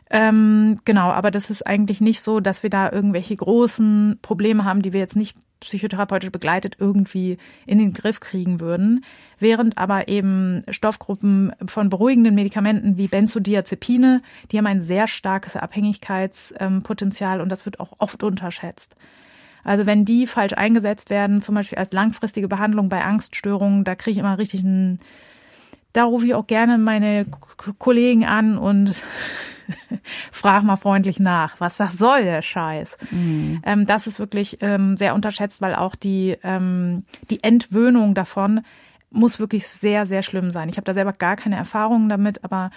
Ähm, 0.09 0.79
genau, 0.83 1.09
aber 1.09 1.31
das 1.31 1.49
ist 1.49 1.65
eigentlich 1.65 2.01
nicht 2.01 2.21
so, 2.21 2.41
dass 2.41 2.63
wir 2.63 2.69
da 2.69 2.91
irgendwelche 2.91 3.35
großen 3.35 4.19
Probleme 4.21 4.65
haben, 4.65 4.81
die 4.81 4.91
wir 4.91 4.99
jetzt 4.99 5.15
nicht 5.15 5.37
psychotherapeutisch 5.61 6.31
begleitet 6.31 6.75
irgendwie 6.79 7.37
in 7.65 7.77
den 7.77 7.93
Griff 7.93 8.19
kriegen 8.19 8.59
würden. 8.59 9.05
Während 9.39 9.77
aber 9.77 10.07
eben 10.07 10.63
Stoffgruppen 10.69 11.53
von 11.67 11.89
beruhigenden 11.89 12.35
Medikamenten 12.35 12.97
wie 12.97 13.07
Benzodiazepine, 13.07 14.21
die 14.51 14.57
haben 14.57 14.67
ein 14.67 14.81
sehr 14.81 15.07
starkes 15.07 15.55
Abhängigkeitspotenzial 15.55 17.39
und 17.39 17.49
das 17.49 17.65
wird 17.65 17.79
auch 17.79 17.93
oft 17.99 18.23
unterschätzt. 18.23 18.95
Also 19.63 19.85
wenn 19.85 20.05
die 20.05 20.27
falsch 20.27 20.53
eingesetzt 20.53 21.09
werden, 21.09 21.41
zum 21.41 21.55
Beispiel 21.55 21.77
als 21.77 21.93
langfristige 21.93 22.47
Behandlung 22.47 22.89
bei 22.89 23.03
Angststörungen, 23.03 23.83
da 23.83 23.95
kriege 23.95 24.13
ich 24.13 24.17
immer 24.17 24.37
richtig 24.37 24.63
einen, 24.63 24.99
da 25.93 26.03
rufe 26.03 26.25
ich 26.25 26.33
auch 26.33 26.47
gerne 26.47 26.77
meine 26.77 27.25
Kollegen 27.77 28.25
an 28.25 28.57
und 28.57 28.95
frag 30.31 30.63
mal 30.63 30.77
freundlich 30.77 31.19
nach, 31.19 31.59
was 31.59 31.77
das 31.77 31.97
soll, 31.97 32.23
der 32.23 32.41
Scheiß. 32.41 32.97
Mhm. 33.11 33.61
Ähm, 33.65 33.85
das 33.85 34.07
ist 34.07 34.19
wirklich 34.19 34.57
ähm, 34.61 34.97
sehr 34.97 35.13
unterschätzt, 35.13 35.61
weil 35.61 35.75
auch 35.75 35.95
die, 35.95 36.37
ähm, 36.43 37.03
die 37.29 37.43
Entwöhnung 37.43 38.15
davon 38.15 38.61
muss 39.11 39.39
wirklich 39.39 39.67
sehr, 39.67 40.05
sehr 40.05 40.23
schlimm 40.23 40.51
sein. 40.51 40.69
Ich 40.69 40.77
habe 40.77 40.85
da 40.85 40.93
selber 40.93 41.13
gar 41.13 41.35
keine 41.35 41.57
Erfahrungen 41.57 42.09
damit, 42.09 42.43
aber 42.43 42.71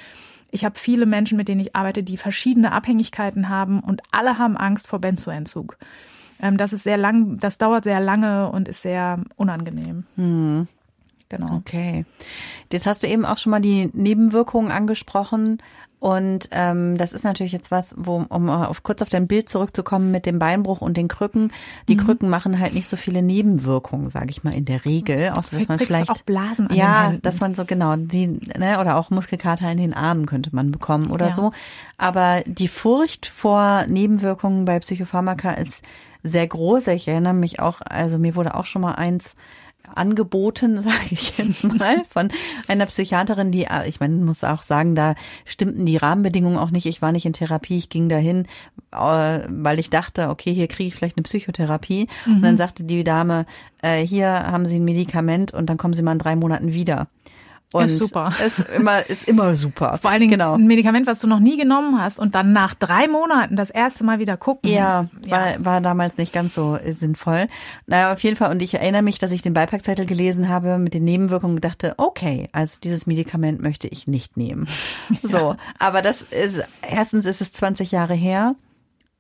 ich 0.51 0.65
habe 0.65 0.79
viele 0.79 1.07
Menschen, 1.07 1.37
mit 1.37 1.49
denen 1.49 1.61
ich 1.61 1.75
arbeite, 1.75 2.03
die 2.03 2.17
verschiedene 2.17 2.73
Abhängigkeiten 2.73 3.49
haben 3.49 3.81
und 3.81 4.03
alle 4.11 4.39
haben 4.39 4.57
Angst 4.57 4.87
vor 4.87 5.01
Benzoentzug. 5.01 5.79
Ähm, 6.45 6.59
das 6.59 6.75
ist 6.75 6.85
sehr 6.85 6.99
lang, 6.99 7.39
das 7.39 7.57
dauert 7.57 7.85
sehr 7.85 8.01
lange 8.01 8.51
und 8.51 8.69
ist 8.69 8.83
sehr 8.83 9.19
unangenehm. 9.37 10.05
Hm. 10.17 10.69
Genau. 11.31 11.57
Okay. 11.57 12.05
Jetzt 12.71 12.87
hast 12.87 13.03
du 13.03 13.09
eben 13.09 13.25
auch 13.25 13.39
schon 13.39 13.51
mal 13.51 13.61
die 13.61 13.91
Nebenwirkungen 13.95 14.71
angesprochen. 14.71 15.63
Und 16.01 16.51
ähm, 16.51 16.99
das 16.99 17.15
ist 17.15 17.25
natürlich 17.25 17.53
jetzt 17.53 17.71
was, 17.71 17.95
wo, 17.97 18.27
um 18.29 18.51
auf, 18.51 18.83
kurz 18.83 19.01
auf 19.01 19.09
dein 19.09 19.27
Bild 19.27 19.49
zurückzukommen 19.49 20.11
mit 20.11 20.27
dem 20.27 20.39
Beinbruch 20.39 20.83
und 20.83 20.99
den 20.99 21.09
Krücken. 21.09 21.51
Die 21.89 21.97
mhm. 21.97 22.01
Krücken 22.01 22.29
machen 22.29 22.61
halt 22.61 22.75
nicht 22.75 22.91
so 22.91 22.99
viele 22.99 23.23
Nebenwirkungen, 23.23 24.11
sage 24.11 24.29
ich 24.29 24.45
mal, 24.45 24.53
in 24.53 24.67
der 24.67 24.85
Regel. 24.85 25.31
Außer 25.31 25.59
dass 25.59 25.67
man 25.67 25.79
vielleicht 25.79 26.11
auch 26.11 26.21
Blasen 26.21 26.67
an 26.67 26.77
ja, 26.77 27.15
dass 27.23 27.41
man 27.41 27.55
so 27.55 27.65
genau 27.65 27.97
die 27.97 28.27
ne, 28.27 28.81
oder 28.81 28.97
auch 28.97 29.09
Muskelkater 29.09 29.73
in 29.73 29.79
den 29.79 29.95
Armen 29.95 30.27
könnte 30.27 30.55
man 30.55 30.73
bekommen 30.73 31.11
oder 31.11 31.29
ja. 31.29 31.35
so. 31.35 31.53
Aber 31.97 32.43
die 32.45 32.69
Furcht 32.69 33.25
vor 33.25 33.87
Nebenwirkungen 33.89 34.67
bei 34.67 34.79
Psychopharmaka 34.81 35.53
ist 35.53 35.81
sehr 36.25 36.47
groß. 36.47 36.89
Ich 36.89 37.07
erinnere 37.07 37.35
mich 37.35 37.61
auch, 37.61 37.81
also 37.83 38.19
mir 38.19 38.35
wurde 38.35 38.55
auch 38.55 38.67
schon 38.67 38.83
mal 38.83 38.95
eins 38.95 39.37
angeboten, 39.95 40.77
sage 40.81 41.11
ich 41.11 41.39
jetzt 41.39 41.65
mal, 41.65 42.03
von 42.09 42.31
einer 42.67 42.87
Psychiaterin, 42.87 43.51
die, 43.51 43.67
ich 43.87 44.01
meine, 44.01 44.17
muss 44.17 44.43
auch 44.43 44.63
sagen, 44.63 44.95
da 44.95 45.15
stimmten 45.45 45.87
die 45.87 45.97
Rahmenbedingungen 45.97 46.59
auch 46.59 46.71
nicht. 46.71 46.87
Ich 46.87 47.03
war 47.03 47.13
nicht 47.13 47.27
in 47.27 47.35
Therapie, 47.35 47.79
ich 47.79 47.89
ging 47.91 48.09
dahin, 48.09 48.47
äh, 48.93 49.41
weil 49.49 49.79
ich 49.79 49.91
dachte, 49.91 50.31
okay, 50.31 50.53
hier 50.53 50.69
kriege 50.69 50.89
ich 50.89 50.95
vielleicht 50.95 51.17
eine 51.17 51.25
Psychotherapie. 51.25 52.09
Mhm. 52.27 52.37
Und 52.37 52.43
dann 52.43 52.57
sagte 52.57 52.85
die 52.85 53.05
Dame, 53.05 53.47
äh, 53.83 54.05
hier 54.05 54.29
haben 54.29 54.65
Sie 54.65 54.77
ein 54.77 54.85
Medikament 54.85 55.53
und 55.53 55.67
dann 55.67 55.77
kommen 55.77 55.95
Sie 55.95 56.03
mal 56.03 56.13
in 56.13 56.19
drei 56.19 56.37
Monaten 56.37 56.73
wieder. 56.73 57.09
Und 57.75 57.87
ist 57.87 57.99
super. 57.99 58.33
Ist 58.47 58.61
immer, 58.77 59.05
ist 59.11 59.27
immer 59.27 59.57
super. 59.57 59.99
Vor 60.01 60.09
allen 60.09 60.21
Dingen 60.21 60.31
genau. 60.31 60.55
ein 60.55 60.69
Medikament, 60.69 61.09
was 61.09 61.19
du 61.19 61.27
noch 61.27 61.41
nie 61.41 61.57
genommen 61.57 62.01
hast 62.01 62.21
und 62.21 62.37
dann 62.37 62.53
nach 62.53 62.77
drei 62.77 63.09
Monaten 63.09 63.57
das 63.57 63.69
erste 63.71 64.05
Mal 64.05 64.21
wieder 64.21 64.37
gucken. 64.37 64.71
Ja, 64.71 65.09
ja. 65.27 65.31
War, 65.31 65.65
war 65.65 65.81
damals 65.81 66.17
nicht 66.17 66.33
ganz 66.33 66.55
so 66.55 66.79
sinnvoll. 66.85 67.49
Naja, 67.89 68.13
auf 68.13 68.23
jeden 68.23 68.37
Fall. 68.37 68.53
Und 68.53 68.63
ich 68.63 68.75
erinnere 68.75 69.03
mich, 69.03 69.19
dass 69.19 69.33
ich 69.33 69.43
den 69.43 69.55
Beipackzettel 69.55 70.07
gelesen 70.07 70.49
habe 70.49 70.79
mit 70.79 70.95
den 70.95 71.03
Nebenwirkungen 71.03 71.57
und 71.57 71.65
dachte, 71.65 71.95
okay, 71.97 72.49
also 72.53 72.79
dieses 72.81 73.09
Medikament 73.09 73.61
möchte 73.61 73.89
ich 73.89 74.07
nicht 74.07 74.37
nehmen. 74.37 74.69
So. 75.23 75.39
Ja. 75.39 75.57
Aber 75.79 76.03
das 76.03 76.23
ist, 76.23 76.63
erstens 76.89 77.25
ist 77.27 77.41
es 77.41 77.53
20 77.53 77.91
Jahre 77.91 78.15
her. 78.15 78.55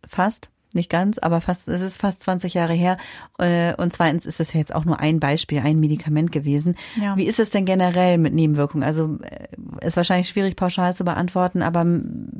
Fast 0.06 0.50
nicht 0.74 0.90
ganz, 0.90 1.18
aber 1.18 1.40
fast, 1.40 1.68
es 1.68 1.80
ist 1.80 2.00
fast 2.00 2.22
20 2.22 2.54
Jahre 2.54 2.74
her. 2.74 2.96
Äh, 3.38 3.74
und 3.76 3.92
zweitens 3.92 4.26
ist 4.26 4.40
es 4.40 4.52
ja 4.52 4.60
jetzt 4.60 4.74
auch 4.74 4.84
nur 4.84 5.00
ein 5.00 5.20
Beispiel, 5.20 5.60
ein 5.60 5.80
Medikament 5.80 6.32
gewesen. 6.32 6.76
Ja. 7.00 7.16
Wie 7.16 7.24
ist 7.24 7.38
es 7.38 7.50
denn 7.50 7.64
generell 7.64 8.18
mit 8.18 8.34
Nebenwirkungen? 8.34 8.84
Also 8.84 9.18
äh, 9.22 9.86
ist 9.86 9.96
wahrscheinlich 9.96 10.28
schwierig 10.28 10.56
pauschal 10.56 10.94
zu 10.94 11.04
beantworten, 11.04 11.62
aber 11.62 11.86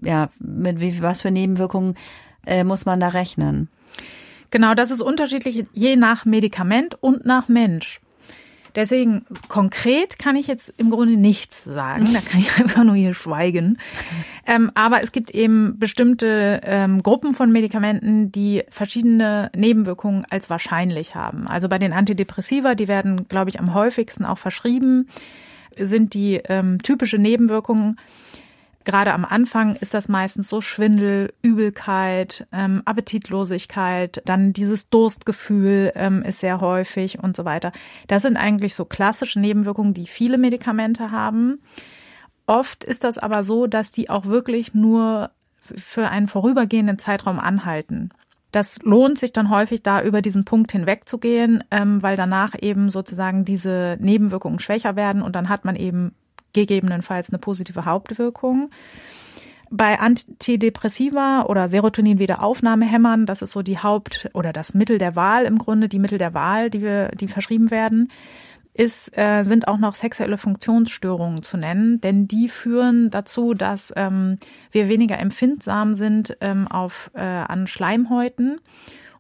ja, 0.03 0.31
mit 0.39 0.81
wie, 0.81 1.03
was 1.03 1.23
für 1.23 1.31
Nebenwirkungen 1.31 1.95
äh, 2.47 2.65
muss 2.65 2.85
man 2.85 3.01
da 3.01 3.09
rechnen? 3.09 3.69
Genau, 4.51 4.75
das 4.75 4.91
ist 4.91 5.01
unterschiedlich 5.01 5.65
je 5.73 5.97
nach 5.97 6.25
Medikament 6.25 6.97
und 7.01 7.27
nach 7.27 7.49
Mensch. 7.49 8.01
Deswegen 8.75 9.25
konkret 9.49 10.19
kann 10.19 10.37
ich 10.37 10.47
jetzt 10.47 10.75
im 10.77 10.91
Grunde 10.91 11.17
nichts 11.17 11.65
sagen. 11.65 12.09
Da 12.13 12.21
kann 12.21 12.41
ich 12.41 12.57
einfach 12.59 12.85
nur 12.85 12.97
hier 12.97 13.15
schweigen. 13.15 13.79
Ähm, 14.47 14.71
aber 14.75 15.03
es 15.03 15.13
gibt 15.13 15.31
eben 15.31 15.79
bestimmte 15.79 16.61
ähm, 16.65 17.03
Gruppen 17.03 17.35
von 17.35 17.53
Medikamenten, 17.53 18.33
die 18.33 18.65
verschiedene 18.69 19.51
Nebenwirkungen 19.55 20.27
als 20.29 20.51
wahrscheinlich 20.51 21.15
haben. 21.15 21.47
Also 21.47 21.69
bei 21.69 21.79
den 21.79 21.93
Antidepressiva, 21.93 22.75
die 22.75 22.89
werden, 22.89 23.29
glaube 23.29 23.51
ich, 23.51 23.61
am 23.61 23.75
häufigsten 23.75 24.25
auch 24.25 24.39
verschrieben, 24.39 25.09
sind 25.79 26.15
die 26.15 26.41
ähm, 26.49 26.79
typische 26.83 27.19
Nebenwirkungen 27.19 27.99
gerade 28.85 29.13
am 29.13 29.25
Anfang 29.25 29.77
ist 29.77 29.95
das 29.95 30.09
meistens 30.09 30.49
so 30.49 30.61
Schwindel, 30.61 31.33
Übelkeit, 31.43 32.47
ähm, 32.53 32.83
Appetitlosigkeit, 32.85 34.23
dann 34.25 34.53
dieses 34.53 34.89
Durstgefühl 34.91 35.93
ähm, 35.95 36.23
ist 36.23 36.41
sehr 36.41 36.61
häufig 36.61 37.19
und 37.23 37.37
so 37.37 37.45
weiter. 37.45 37.73
Das 38.07 38.23
sind 38.23 38.37
eigentlich 38.37 38.75
so 38.75 38.85
klassische 38.85 39.41
Nebenwirkungen, 39.41 39.95
die 39.95 40.07
viele 40.07 40.39
Medikamente 40.39 41.11
haben. 41.11 41.61
Oft 42.47 42.85
ist 42.85 43.05
das 43.05 43.19
aber 43.19 43.43
so, 43.43 43.67
dass 43.67 43.91
die 43.91 44.11
auch 44.11 44.27
wirklich 44.27 44.75
nur 44.75 45.31
für 45.61 46.09
einen 46.11 46.29
vorübergehenden 46.29 46.99
Zeitraum 46.99 47.41
anhalten. 47.41 48.11
Das 48.53 48.81
lohnt 48.83 49.19
sich 49.19 49.33
dann 49.33 49.51
häufig, 49.51 49.83
da 49.83 50.03
über 50.03 50.23
diesen 50.23 50.45
Punkt 50.45 50.71
hinwegzugehen, 50.71 51.65
ähm, 51.71 52.03
weil 52.03 52.17
danach 52.17 52.55
eben 52.61 52.91
sozusagen 52.91 53.45
diese 53.45 53.97
Nebenwirkungen 53.99 54.61
schwächer 54.61 54.95
werden 54.95 55.23
und 55.23 55.35
dann 55.35 55.49
hat 55.49 55.65
man 55.65 55.75
eben 55.75 56.15
gegebenenfalls 56.55 57.29
eine 57.31 57.39
positive 57.39 57.85
Hauptwirkung. 57.85 58.71
Bei 59.71 59.99
Antidepressiva 59.99 61.47
oder 61.49 61.69
Serotonin-Wiederaufnahmehämmern, 61.69 63.27
das 63.27 63.43
ist 63.43 63.53
so 63.53 63.63
die 63.63 63.79
Haupt- 63.79 64.31
oder 64.33 64.53
das 64.53 64.73
Mittel 64.73 64.99
der 64.99 65.17
Wahl 65.17 65.45
im 65.45 65.59
Grunde, 65.59 65.89
die 65.89 65.99
Mittel 65.99 66.19
der 66.19 66.33
Wahl, 66.33 66.71
die 66.71 66.81
wir, 66.81 67.09
die 67.09 67.29
verschrieben 67.29 67.71
werden, 67.71 68.11
ist, 68.75 69.17
äh, 69.17 69.45
sind 69.45 69.69
auch 69.69 69.79
noch 69.79 69.95
sexuelle 69.95 70.37
Funktionsstörungen 70.37 71.43
zu 71.43 71.57
nennen, 71.57 72.01
denn 72.01 72.27
die 72.27 72.49
führen 72.49 73.11
dazu, 73.11 73.55
dass 73.55 73.93
ähm, 73.97 74.39
wir 74.73 74.89
weniger 74.89 75.19
empfindsam 75.19 75.95
sind 75.95 76.37
ähm, 76.41 76.67
auf 76.67 77.11
äh, 77.15 77.21
an 77.21 77.69
Schleimhäuten 77.69 78.61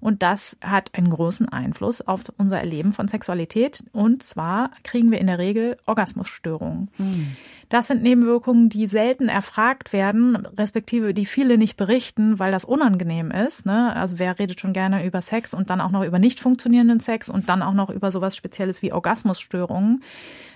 und 0.04 0.22
das 0.22 0.58
hat 0.62 0.90
einen 0.92 1.08
großen 1.08 1.48
Einfluss 1.48 2.02
auf 2.02 2.24
unser 2.36 2.58
Erleben 2.58 2.92
von 2.92 3.08
Sexualität. 3.08 3.84
Und 3.94 4.22
zwar 4.22 4.70
kriegen 4.82 5.10
wir 5.10 5.18
in 5.18 5.28
der 5.28 5.38
Regel 5.38 5.78
Orgasmusstörungen. 5.86 6.90
Mhm. 6.98 7.36
Das 7.70 7.86
sind 7.86 8.02
Nebenwirkungen, 8.02 8.68
die 8.68 8.86
selten 8.86 9.30
erfragt 9.30 9.94
werden, 9.94 10.36
respektive 10.58 11.14
die 11.14 11.24
viele 11.24 11.56
nicht 11.56 11.78
berichten, 11.78 12.38
weil 12.38 12.52
das 12.52 12.66
unangenehm 12.66 13.30
ist. 13.30 13.64
Ne? 13.64 13.96
Also 13.96 14.18
wer 14.18 14.38
redet 14.38 14.60
schon 14.60 14.74
gerne 14.74 15.06
über 15.06 15.22
Sex 15.22 15.54
und 15.54 15.70
dann 15.70 15.80
auch 15.80 15.90
noch 15.90 16.04
über 16.04 16.18
nicht 16.18 16.38
funktionierenden 16.38 17.00
Sex 17.00 17.30
und 17.30 17.48
dann 17.48 17.62
auch 17.62 17.72
noch 17.72 17.88
über 17.88 18.10
sowas 18.10 18.36
Spezielles 18.36 18.82
wie 18.82 18.92
Orgasmusstörungen. 18.92 20.04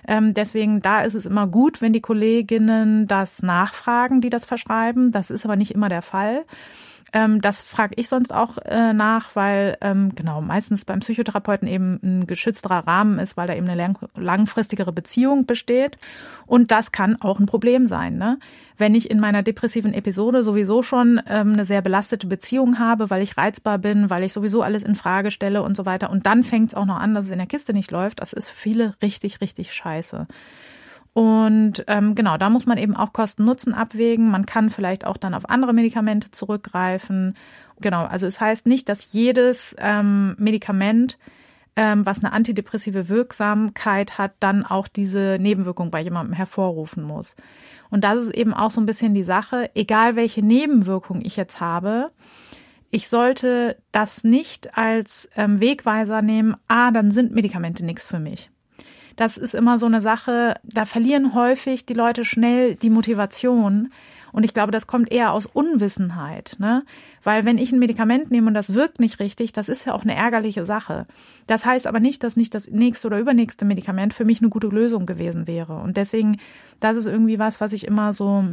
Ähm, 0.07 0.35
deswegen, 0.35 0.83
da 0.83 1.01
ist 1.01 1.15
es 1.15 1.25
immer 1.25 1.47
gut, 1.47 1.81
wenn 1.81 1.91
die 1.91 2.01
Kolleginnen 2.01 3.07
das 3.07 3.41
nachfragen, 3.41 4.21
die 4.21 4.29
das 4.29 4.45
verschreiben. 4.45 5.11
Das 5.11 5.31
ist 5.31 5.43
aber 5.43 5.55
nicht 5.55 5.71
immer 5.71 5.89
der 5.89 6.03
Fall. 6.03 6.45
Ähm, 7.13 7.41
das 7.41 7.61
frage 7.61 7.93
ich 7.97 8.07
sonst 8.07 8.33
auch 8.33 8.57
äh, 8.59 8.93
nach, 8.93 9.35
weil 9.35 9.77
ähm, 9.81 10.13
genau 10.15 10.41
meistens 10.41 10.85
beim 10.85 10.99
Psychotherapeuten 10.99 11.67
eben 11.67 11.99
ein 12.03 12.27
geschützterer 12.27 12.87
Rahmen 12.87 13.19
ist, 13.19 13.37
weil 13.37 13.47
da 13.47 13.55
eben 13.55 13.67
eine 13.67 13.77
lang 13.77 13.97
langfristigere 14.15 14.91
Beziehung 14.91 15.45
besteht. 15.45 15.97
Und 16.45 16.71
das 16.71 16.91
kann 16.91 17.21
auch 17.21 17.39
ein 17.39 17.45
Problem 17.45 17.85
sein. 17.85 18.17
Ne? 18.17 18.39
Wenn 18.77 18.95
ich 18.95 19.09
in 19.11 19.19
meiner 19.19 19.43
depressiven 19.43 19.93
Episode 19.93 20.43
sowieso 20.43 20.83
schon 20.83 21.21
ähm, 21.27 21.53
eine 21.53 21.65
sehr 21.65 21.81
belastete 21.81 22.27
Beziehung 22.27 22.79
habe, 22.79 23.09
weil 23.09 23.21
ich 23.21 23.37
reizbar 23.37 23.77
bin, 23.77 24.09
weil 24.09 24.23
ich 24.23 24.33
sowieso 24.33 24.61
alles 24.61 24.83
in 24.83 24.95
Frage 24.95 25.31
stelle 25.31 25.63
und 25.63 25.75
so 25.75 25.85
weiter, 25.85 26.09
und 26.09 26.25
dann 26.25 26.43
fängt 26.43 26.69
es 26.69 26.75
auch 26.75 26.85
noch 26.85 26.99
an, 26.99 27.13
dass 27.13 27.25
es 27.25 27.31
in 27.31 27.39
der 27.39 27.47
Kiste 27.47 27.73
nicht 27.73 27.91
läuft, 27.91 28.21
das 28.21 28.33
ist 28.33 28.49
für 28.49 28.55
viele 28.55 28.93
richtig, 29.01 29.41
richtig 29.41 29.73
scheiße. 29.73 30.27
Und 31.19 31.83
ähm, 31.87 32.15
genau, 32.15 32.37
da 32.37 32.49
muss 32.49 32.65
man 32.65 32.77
eben 32.77 32.95
auch 32.95 33.11
Kosten-Nutzen 33.11 33.73
abwägen. 33.73 34.31
Man 34.31 34.45
kann 34.45 34.69
vielleicht 34.69 35.05
auch 35.05 35.17
dann 35.17 35.33
auf 35.33 35.49
andere 35.49 35.73
Medikamente 35.73 36.31
zurückgreifen. 36.31 37.35
Genau, 37.81 38.05
also 38.05 38.25
es 38.25 38.39
heißt 38.39 38.65
nicht, 38.65 38.87
dass 38.87 39.11
jedes 39.11 39.75
ähm, 39.79 40.37
Medikament, 40.39 41.17
ähm, 41.75 42.05
was 42.05 42.23
eine 42.23 42.31
antidepressive 42.31 43.09
Wirksamkeit 43.09 44.17
hat, 44.17 44.31
dann 44.39 44.65
auch 44.65 44.87
diese 44.87 45.35
Nebenwirkung 45.41 45.91
bei 45.91 45.99
jemandem 45.99 46.31
hervorrufen 46.31 47.03
muss. 47.03 47.35
Und 47.89 48.05
das 48.05 48.19
ist 48.19 48.33
eben 48.33 48.53
auch 48.53 48.71
so 48.71 48.79
ein 48.79 48.85
bisschen 48.85 49.13
die 49.13 49.23
Sache, 49.23 49.71
egal 49.75 50.15
welche 50.15 50.41
Nebenwirkung 50.41 51.19
ich 51.21 51.35
jetzt 51.35 51.59
habe, 51.59 52.11
ich 52.91 53.09
sollte 53.09 53.75
das 53.91 54.23
nicht 54.23 54.77
als 54.77 55.29
ähm, 55.35 55.59
Wegweiser 55.59 56.21
nehmen, 56.21 56.55
ah, 56.69 56.91
dann 56.91 57.11
sind 57.11 57.35
Medikamente 57.35 57.83
nichts 57.83 58.07
für 58.07 58.19
mich 58.19 58.51
das 59.19 59.37
ist 59.37 59.53
immer 59.53 59.77
so 59.77 59.85
eine 59.85 59.99
Sache, 59.99 60.55
da 60.63 60.85
verlieren 60.85 61.33
häufig 61.33 61.85
die 61.85 61.93
Leute 61.93 62.23
schnell 62.23 62.75
die 62.75 62.89
Motivation. 62.89 63.91
Und 64.31 64.45
ich 64.45 64.53
glaube, 64.53 64.71
das 64.71 64.87
kommt 64.87 65.11
eher 65.11 65.33
aus 65.33 65.45
Unwissenheit, 65.45 66.55
ne? 66.57 66.85
Weil 67.23 67.43
wenn 67.43 67.57
ich 67.57 67.73
ein 67.73 67.79
Medikament 67.79 68.31
nehme 68.31 68.47
und 68.47 68.53
das 68.53 68.73
wirkt 68.75 69.01
nicht 69.01 69.19
richtig, 69.19 69.51
das 69.51 69.67
ist 69.67 69.85
ja 69.85 69.93
auch 69.93 70.03
eine 70.03 70.15
ärgerliche 70.15 70.63
Sache. 70.63 71.05
Das 71.47 71.65
heißt 71.65 71.85
aber 71.85 71.99
nicht, 71.99 72.23
dass 72.23 72.37
nicht 72.37 72.55
das 72.55 72.69
nächste 72.69 73.07
oder 73.07 73.19
übernächste 73.19 73.65
Medikament 73.65 74.13
für 74.13 74.23
mich 74.23 74.39
eine 74.39 74.49
gute 74.49 74.67
Lösung 74.67 75.05
gewesen 75.05 75.47
wäre. 75.47 75.75
Und 75.79 75.97
deswegen, 75.97 76.37
das 76.79 76.95
ist 76.95 77.07
irgendwie 77.07 77.39
was, 77.39 77.59
was 77.59 77.73
ich 77.73 77.85
immer 77.85 78.13
so 78.13 78.45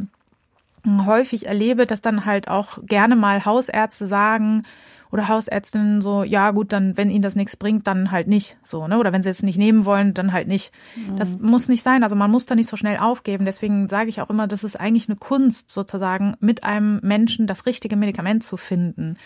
häufig 0.85 1.45
erlebe, 1.45 1.85
dass 1.85 2.01
dann 2.01 2.25
halt 2.25 2.49
auch 2.49 2.79
gerne 2.85 3.15
mal 3.15 3.45
Hausärzte 3.45 4.05
sagen, 4.05 4.63
oder 5.11 5.27
Hausärztinnen 5.27 6.01
so, 6.01 6.23
ja 6.23 6.51
gut, 6.51 6.73
dann, 6.73 6.97
wenn 6.97 7.09
ihnen 7.09 7.21
das 7.21 7.35
nichts 7.35 7.55
bringt, 7.55 7.87
dann 7.87 8.11
halt 8.11 8.27
nicht 8.27 8.57
so, 8.63 8.87
ne? 8.87 8.97
Oder 8.99 9.13
wenn 9.13 9.23
sie 9.23 9.29
es 9.29 9.43
nicht 9.43 9.57
nehmen 9.57 9.85
wollen, 9.85 10.13
dann 10.13 10.33
halt 10.33 10.47
nicht. 10.47 10.73
Mhm. 10.95 11.17
Das 11.17 11.37
muss 11.39 11.69
nicht 11.69 11.83
sein. 11.83 12.03
Also 12.03 12.15
man 12.15 12.31
muss 12.31 12.45
da 12.45 12.55
nicht 12.55 12.69
so 12.69 12.77
schnell 12.77 12.97
aufgeben. 12.97 13.45
Deswegen 13.45 13.87
sage 13.87 14.09
ich 14.09 14.21
auch 14.21 14.29
immer, 14.29 14.47
das 14.47 14.63
ist 14.63 14.79
eigentlich 14.79 15.09
eine 15.09 15.17
Kunst, 15.17 15.69
sozusagen 15.69 16.35
mit 16.39 16.63
einem 16.63 16.99
Menschen 17.03 17.47
das 17.47 17.65
richtige 17.65 17.95
Medikament 17.95 18.43
zu 18.43 18.57
finden. 18.57 19.17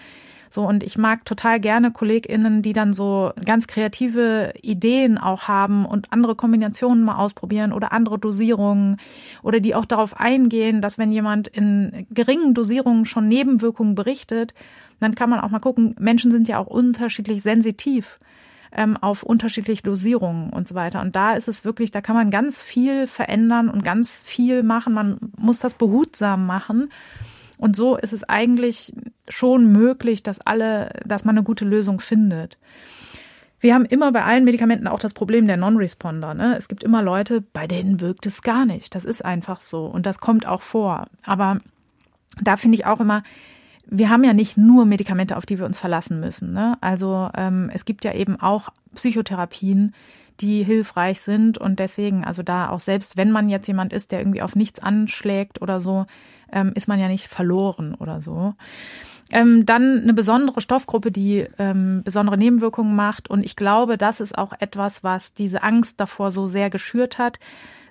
So, 0.54 0.68
und 0.68 0.84
ich 0.84 0.98
mag 0.98 1.24
total 1.24 1.62
gerne 1.62 1.92
KollegInnen, 1.92 2.62
die 2.62 2.74
dann 2.74 2.94
so 2.94 3.32
ganz 3.46 3.68
kreative 3.68 4.52
Ideen 4.62 5.18
auch 5.18 5.48
haben 5.48 5.86
und 5.86 6.12
andere 6.12 6.36
Kombinationen 6.36 7.06
mal 7.06 7.16
ausprobieren 7.16 7.72
oder 7.72 7.94
andere 7.94 8.20
Dosierungen 8.20 8.98
oder 9.44 9.62
die 9.62 9.76
auch 9.76 9.86
darauf 9.86 10.20
eingehen, 10.20 10.82
dass 10.82 10.98
wenn 10.98 11.14
jemand 11.14 11.48
in 11.48 12.06
geringen 12.10 12.54
Dosierungen 12.54 13.06
schon 13.06 13.30
Nebenwirkungen 13.30 13.96
berichtet, 13.96 14.54
dann 15.00 15.16
kann 15.16 15.30
man 15.30 15.40
auch 15.40 15.52
mal 15.52 15.60
gucken, 15.60 15.96
Menschen 15.98 16.32
sind 16.32 16.50
ja 16.50 16.58
auch 16.58 16.68
unterschiedlich 16.68 17.42
sensitiv 17.42 18.20
ähm, 18.74 18.98
auf 18.98 19.24
unterschiedliche 19.24 19.84
Dosierungen 19.84 20.50
und 20.50 20.68
so 20.68 20.76
weiter. 20.76 21.00
Und 21.00 21.16
da 21.16 21.34
ist 21.36 21.48
es 21.48 21.64
wirklich, 21.64 21.92
da 21.92 22.02
kann 22.02 22.16
man 22.18 22.30
ganz 22.30 22.62
viel 22.62 23.08
verändern 23.08 23.70
und 23.70 23.86
ganz 23.86 24.20
viel 24.20 24.64
machen. 24.64 24.94
Man 24.94 25.18
muss 25.38 25.60
das 25.60 25.76
behutsam 25.76 26.46
machen. 26.46 26.92
Und 27.62 27.76
so 27.76 27.96
ist 27.96 28.12
es 28.12 28.24
eigentlich 28.24 28.92
schon 29.30 29.72
möglich, 29.72 30.24
dass 30.24 30.42
alle, 30.42 31.00
dass 31.06 31.26
man 31.26 31.38
eine 31.38 31.44
gute 31.44 31.64
Lösung 31.64 32.00
findet. 32.00 32.58
Wir 33.60 33.76
haben 33.76 33.86
immer 33.86 34.12
bei 34.12 34.24
allen 34.24 34.46
Medikamenten 34.46 34.88
auch 34.88 34.98
das 34.98 35.14
Problem 35.14 35.46
der 35.46 35.58
Non-Responder. 35.58 36.34
Ne? 36.34 36.56
Es 36.58 36.68
gibt 36.68 36.84
immer 36.84 37.04
Leute, 37.04 37.42
bei 37.54 37.68
denen 37.68 38.02
wirkt 38.02 38.26
es 38.26 38.42
gar 38.42 38.66
nicht. 38.66 38.96
Das 38.96 39.06
ist 39.06 39.24
einfach 39.24 39.60
so. 39.60 39.86
Und 39.86 40.08
das 40.08 40.18
kommt 40.18 40.48
auch 40.48 40.64
vor. 40.64 41.06
Aber 41.24 41.60
da 42.42 42.58
finde 42.58 42.80
ich 42.80 42.88
auch 42.88 43.00
immer, 43.00 43.22
wir 43.86 44.10
haben 44.10 44.24
ja 44.24 44.34
nicht 44.34 44.58
nur 44.58 44.86
Medikamente, 44.86 45.38
auf 45.38 45.46
die 45.46 45.60
wir 45.60 45.68
uns 45.68 45.78
verlassen 45.78 46.20
müssen. 46.20 46.54
Ne? 46.54 46.80
Also 46.82 47.30
ähm, 47.38 47.70
es 47.72 47.86
gibt 47.86 48.04
ja 48.06 48.16
eben 48.16 48.42
auch 48.42 48.70
Psychotherapien, 48.96 49.94
die 50.40 50.64
hilfreich 50.64 51.22
sind 51.22 51.60
und 51.60 51.78
deswegen, 51.78 52.26
also 52.26 52.42
da 52.42 52.70
auch 52.70 52.80
selbst, 52.80 53.18
wenn 53.18 53.32
man 53.32 53.50
jetzt 53.50 53.68
jemand 53.68 53.94
ist, 53.94 54.12
der 54.12 54.20
irgendwie 54.20 54.42
auf 54.42 54.56
nichts 54.56 54.80
anschlägt 54.80 55.62
oder 55.62 55.80
so, 55.80 56.08
ähm, 56.52 56.72
ist 56.76 56.88
man 56.88 57.00
ja 57.00 57.08
nicht 57.08 57.28
verloren 57.28 57.96
oder 57.96 58.22
so. 58.22 58.54
Ähm, 59.34 59.66
dann 59.66 60.02
eine 60.02 60.14
besondere 60.14 60.60
Stoffgruppe, 60.60 61.12
die 61.12 61.46
ähm, 61.58 62.02
besondere 62.04 62.38
Nebenwirkungen 62.38 62.96
macht 62.96 63.30
und 63.30 63.44
ich 63.44 63.56
glaube, 63.56 63.98
das 63.98 64.20
ist 64.20 64.38
auch 64.38 64.54
etwas, 64.60 65.04
was 65.04 65.34
diese 65.34 65.64
Angst 65.64 66.00
davor 66.00 66.32
so 66.32 66.48
sehr 66.48 66.70
geschürt 66.70 67.18
hat 67.18 67.40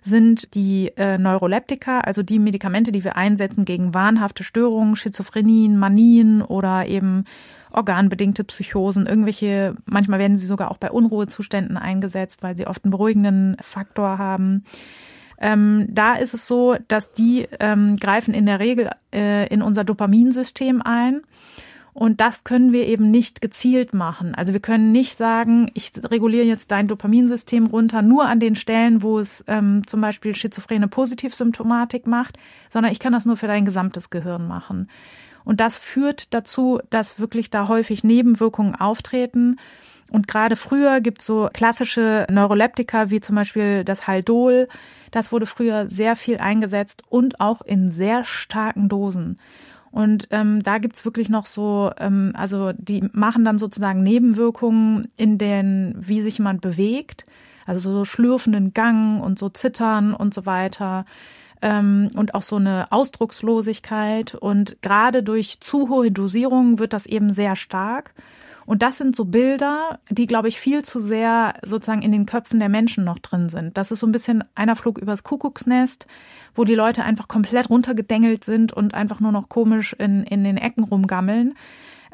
sind 0.02 0.54
die 0.54 0.92
äh, 0.96 1.18
Neuroleptika, 1.18 2.00
also 2.00 2.22
die 2.22 2.38
Medikamente, 2.38 2.92
die 2.92 3.04
wir 3.04 3.16
einsetzen 3.16 3.64
gegen 3.64 3.94
wahnhafte 3.94 4.44
Störungen, 4.44 4.96
Schizophrenien, 4.96 5.78
Manien 5.78 6.42
oder 6.42 6.86
eben 6.86 7.24
organbedingte 7.70 8.44
Psychosen, 8.44 9.06
irgendwelche, 9.06 9.76
manchmal 9.84 10.18
werden 10.18 10.36
sie 10.36 10.46
sogar 10.46 10.70
auch 10.70 10.78
bei 10.78 10.90
Unruhezuständen 10.90 11.76
eingesetzt, 11.76 12.42
weil 12.42 12.56
sie 12.56 12.66
oft 12.66 12.84
einen 12.84 12.90
beruhigenden 12.90 13.56
Faktor 13.60 14.18
haben. 14.18 14.64
Ähm, 15.40 15.86
da 15.88 16.14
ist 16.14 16.34
es 16.34 16.46
so, 16.46 16.76
dass 16.88 17.12
die 17.12 17.48
ähm, 17.58 17.96
greifen 17.96 18.34
in 18.34 18.46
der 18.46 18.60
Regel 18.60 18.90
äh, 19.12 19.46
in 19.48 19.62
unser 19.62 19.84
Dopaminsystem 19.84 20.82
ein 20.82 21.22
und 21.92 22.20
das 22.20 22.44
können 22.44 22.72
wir 22.72 22.86
eben 22.86 23.10
nicht 23.10 23.40
gezielt 23.40 23.94
machen. 23.94 24.34
Also 24.34 24.52
wir 24.52 24.60
können 24.60 24.92
nicht 24.92 25.18
sagen, 25.18 25.70
ich 25.74 25.92
reguliere 26.02 26.46
jetzt 26.46 26.70
dein 26.70 26.88
Dopaminsystem 26.88 27.66
runter, 27.66 28.02
nur 28.02 28.26
an 28.26 28.40
den 28.40 28.54
Stellen, 28.54 29.02
wo 29.02 29.18
es 29.18 29.44
ähm, 29.48 29.86
zum 29.86 30.00
Beispiel 30.00 30.34
schizophrene 30.36 30.88
Positivsymptomatik 30.88 32.06
macht, 32.06 32.38
sondern 32.68 32.92
ich 32.92 33.00
kann 33.00 33.12
das 33.12 33.26
nur 33.26 33.36
für 33.36 33.48
dein 33.48 33.64
gesamtes 33.64 34.10
Gehirn 34.10 34.46
machen. 34.46 34.88
Und 35.44 35.60
das 35.60 35.78
führt 35.78 36.32
dazu, 36.32 36.80
dass 36.90 37.18
wirklich 37.18 37.50
da 37.50 37.66
häufig 37.66 38.04
Nebenwirkungen 38.04 38.76
auftreten. 38.76 39.58
Und 40.10 40.28
gerade 40.28 40.54
früher 40.54 41.00
gibt 41.00 41.20
es 41.20 41.26
so 41.26 41.48
klassische 41.52 42.26
Neuroleptika 42.30 43.10
wie 43.10 43.20
zum 43.20 43.36
Beispiel 43.36 43.84
das 43.84 44.06
Haldol. 44.06 44.68
Das 45.10 45.32
wurde 45.32 45.46
früher 45.46 45.88
sehr 45.88 46.16
viel 46.16 46.38
eingesetzt 46.38 47.02
und 47.08 47.40
auch 47.40 47.62
in 47.62 47.90
sehr 47.90 48.24
starken 48.24 48.88
Dosen. 48.88 49.38
Und 49.90 50.28
ähm, 50.30 50.62
da 50.62 50.78
gibt's 50.78 51.04
wirklich 51.04 51.28
noch 51.28 51.46
so, 51.46 51.90
ähm, 51.98 52.32
also 52.34 52.72
die 52.76 53.02
machen 53.12 53.44
dann 53.44 53.58
sozusagen 53.58 54.02
Nebenwirkungen 54.02 55.08
in 55.16 55.36
den, 55.36 55.96
wie 55.98 56.20
sich 56.20 56.38
jemand 56.38 56.60
bewegt, 56.60 57.24
also 57.66 57.92
so 57.92 58.04
schlürfenden 58.04 58.72
Gang 58.72 59.22
und 59.22 59.38
so 59.38 59.48
Zittern 59.48 60.14
und 60.14 60.32
so 60.32 60.46
weiter. 60.46 61.04
Ähm, 61.60 62.08
und 62.14 62.34
auch 62.34 62.42
so 62.42 62.56
eine 62.56 62.90
Ausdruckslosigkeit. 62.90 64.34
Und 64.36 64.80
gerade 64.80 65.22
durch 65.22 65.60
zu 65.60 65.88
hohe 65.88 66.10
Dosierungen 66.10 66.78
wird 66.78 66.92
das 66.92 67.06
eben 67.06 67.32
sehr 67.32 67.56
stark. 67.56 68.14
Und 68.70 68.82
das 68.82 68.98
sind 68.98 69.16
so 69.16 69.24
Bilder, 69.24 69.98
die, 70.10 70.28
glaube 70.28 70.46
ich, 70.46 70.60
viel 70.60 70.84
zu 70.84 71.00
sehr 71.00 71.54
sozusagen 71.62 72.02
in 72.02 72.12
den 72.12 72.24
Köpfen 72.24 72.60
der 72.60 72.68
Menschen 72.68 73.02
noch 73.02 73.18
drin 73.18 73.48
sind. 73.48 73.76
Das 73.76 73.90
ist 73.90 73.98
so 73.98 74.06
ein 74.06 74.12
bisschen 74.12 74.44
einer 74.54 74.76
Flug 74.76 74.98
übers 74.98 75.24
Kuckucksnest 75.24 76.06
wo 76.54 76.64
die 76.64 76.74
Leute 76.74 77.04
einfach 77.04 77.28
komplett 77.28 77.70
runtergedengelt 77.70 78.44
sind 78.44 78.72
und 78.72 78.94
einfach 78.94 79.20
nur 79.20 79.32
noch 79.32 79.48
komisch 79.48 79.94
in, 79.98 80.24
in 80.24 80.44
den 80.44 80.56
Ecken 80.56 80.84
rumgammeln. 80.84 81.54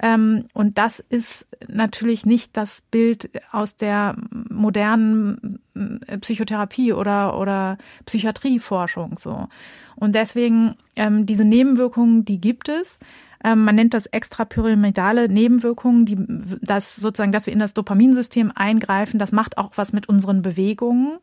Ähm, 0.02 0.44
und 0.52 0.76
das 0.76 1.00
ist 1.00 1.46
natürlich 1.68 2.26
nicht 2.26 2.54
das 2.56 2.82
Bild 2.90 3.30
aus 3.50 3.76
der 3.76 4.14
modernen 4.50 5.58
äh, 6.06 6.18
Psychotherapie 6.18 6.92
oder, 6.92 7.38
oder 7.38 7.78
Psychiatrieforschung 8.04 9.18
so. 9.18 9.48
Und 9.94 10.14
deswegen 10.14 10.76
ähm, 10.96 11.24
diese 11.24 11.44
Nebenwirkungen, 11.44 12.26
die 12.26 12.40
gibt 12.40 12.68
es. 12.68 12.98
Ähm, 13.44 13.64
man 13.64 13.74
nennt 13.74 13.94
das 13.94 14.06
extrapyramidale 14.06 15.28
Nebenwirkungen, 15.28 16.06
die 16.06 16.16
das 16.62 16.96
sozusagen, 16.96 17.32
dass 17.32 17.46
wir 17.46 17.52
in 17.52 17.58
das 17.58 17.74
Dopaminsystem 17.74 18.52
eingreifen. 18.54 19.18
Das 19.18 19.32
macht 19.32 19.58
auch 19.58 19.72
was 19.76 19.92
mit 19.92 20.08
unseren 20.08 20.42
Bewegungen. 20.42 21.18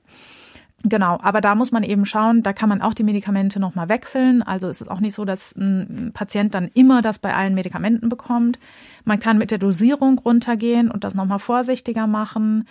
Genau, 0.86 1.18
aber 1.22 1.40
da 1.40 1.56
muss 1.56 1.72
man 1.72 1.84
eben 1.84 2.06
schauen, 2.06 2.44
da 2.44 2.52
kann 2.52 2.68
man 2.68 2.82
auch 2.82 2.94
die 2.94 3.04
Medikamente 3.04 3.58
nochmal 3.58 3.88
wechseln. 3.88 4.42
Also 4.42 4.68
es 4.68 4.82
ist 4.82 4.90
auch 4.90 5.00
nicht 5.00 5.14
so, 5.14 5.24
dass 5.24 5.56
ein 5.56 6.12
Patient 6.14 6.54
dann 6.54 6.68
immer 6.74 7.02
das 7.02 7.20
bei 7.20 7.34
allen 7.34 7.56
Medikamenten 7.56 8.10
bekommt. 8.10 8.60
Man 9.06 9.20
kann 9.20 9.38
mit 9.38 9.50
der 9.50 9.60
Dosierung 9.60 10.20
runtergehen 10.20 10.92
und 10.92 11.06
das 11.06 11.16
nochmal 11.16 11.40
vorsichtiger 11.40 12.06
machen. 12.06 12.68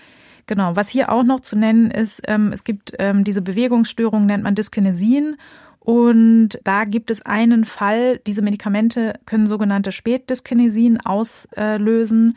Genau, 0.46 0.76
was 0.76 0.90
hier 0.90 1.10
auch 1.10 1.22
noch 1.22 1.40
zu 1.40 1.56
nennen 1.56 1.90
ist, 1.90 2.22
ähm, 2.26 2.50
es 2.52 2.64
gibt 2.64 2.92
ähm, 2.98 3.24
diese 3.24 3.40
Bewegungsstörung, 3.40 4.26
nennt 4.26 4.44
man 4.44 4.54
Dyskinesien. 4.54 5.36
Und 5.84 6.60
da 6.62 6.84
gibt 6.84 7.10
es 7.10 7.22
einen 7.22 7.64
Fall, 7.64 8.18
diese 8.18 8.40
Medikamente 8.40 9.14
können 9.26 9.48
sogenannte 9.48 9.90
Spätdyskinesien 9.90 11.00
auslösen. 11.00 12.36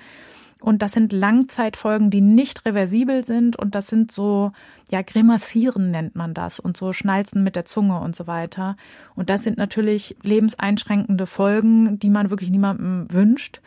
Und 0.59 0.81
das 0.81 0.93
sind 0.93 1.13
Langzeitfolgen, 1.13 2.09
die 2.09 2.21
nicht 2.21 2.65
reversibel 2.65 3.23
sind. 3.23 3.55
Und 3.55 3.75
das 3.75 3.85
sind 3.85 4.11
so, 4.11 4.51
ja, 4.89 5.03
Grimassieren 5.03 5.91
nennt 5.91 6.15
man 6.15 6.33
das 6.33 6.59
und 6.59 6.75
so 6.75 6.91
Schnalzen 6.91 7.43
mit 7.43 7.55
der 7.55 7.65
Zunge 7.65 7.99
und 7.99 8.15
so 8.15 8.25
weiter. 8.25 8.77
Und 9.13 9.29
das 9.29 9.43
sind 9.43 9.59
natürlich 9.59 10.15
lebenseinschränkende 10.23 11.27
Folgen, 11.27 11.99
die 11.99 12.09
man 12.09 12.31
wirklich 12.31 12.49
niemandem 12.49 13.05
wünscht 13.11 13.61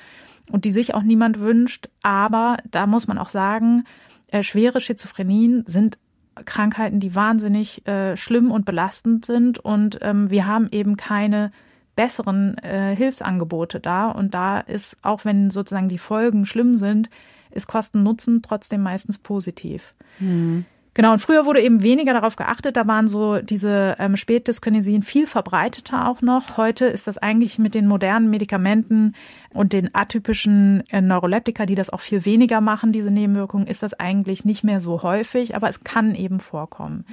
und 0.51 0.64
die 0.64 0.73
sich 0.73 0.95
auch 0.95 1.05
niemand 1.05 1.38
wünscht. 1.38 1.88
Aber 2.03 2.57
da 2.69 2.88
muss 2.88 3.07
man 3.07 3.19
auch 3.19 3.29
sagen, 3.29 3.85
äh, 4.27 4.43
schwere 4.43 4.81
Schizophrenien 4.81 5.62
sind 5.69 5.99
Krankheiten, 6.44 7.01
die 7.01 7.14
wahnsinnig 7.14 7.87
äh, 7.87 8.16
schlimm 8.16 8.51
und 8.51 8.64
belastend 8.64 9.24
sind. 9.24 9.59
Und 9.59 9.98
ähm, 10.03 10.31
wir 10.31 10.46
haben 10.46 10.68
eben 10.70 10.96
keine 10.96 11.53
besseren 11.96 12.57
äh, 12.59 12.94
Hilfsangebote 12.94 13.81
da. 13.81 14.11
Und 14.11 14.35
da 14.35 14.61
ist, 14.61 14.96
auch 15.03 15.24
wenn 15.24 15.51
sozusagen 15.51 15.88
die 15.88 15.98
Folgen 15.98 16.46
schlimm 16.46 16.77
sind, 16.77 17.11
ist 17.51 17.66
Kosten-Nutzen 17.66 18.42
trotzdem 18.42 18.83
meistens 18.83 19.18
positiv. 19.18 19.94
Mhm. 20.18 20.64
Genau, 20.99 21.13
und 21.13 21.21
früher 21.21 21.47
wurde 21.47 21.63
eben 21.63 21.85
weniger 21.85 22.13
darauf 22.13 22.35
geachtet. 22.35 22.77
Da 22.77 22.89
waren 22.89 23.07
so 23.07 23.39
diese 23.39 23.95
ähm, 24.01 24.17
Spätdyskinesien 24.17 25.05
viel 25.05 25.29
verbreiteter 25.29 26.09
auch 26.09 26.23
noch. 26.23 26.57
Heute 26.57 26.87
ist 26.87 27.07
das 27.07 27.19
eigentlich 27.19 27.57
mit 27.57 27.77
den 27.77 27.87
modernen 27.87 28.31
Medikamenten 28.31 29.15
und 29.55 29.73
den 29.73 29.95
atypischen 29.95 30.83
äh, 30.91 31.01
Neuroleptika, 31.01 31.67
die 31.67 31.77
das 31.77 31.91
auch 31.91 32.01
viel 32.01 32.25
weniger 32.25 32.61
machen, 32.61 32.91
diese 32.91 33.13
Nebenwirkungen, 33.13 33.69
ist 33.69 33.85
das 33.85 33.95
eigentlich 33.95 34.45
nicht 34.45 34.65
mehr 34.65 34.81
so 34.81 35.05
häufig, 35.05 35.55
aber 35.55 35.69
es 35.69 35.85
kann 35.85 36.17
eben 36.17 36.41
vorkommen. 36.41 37.07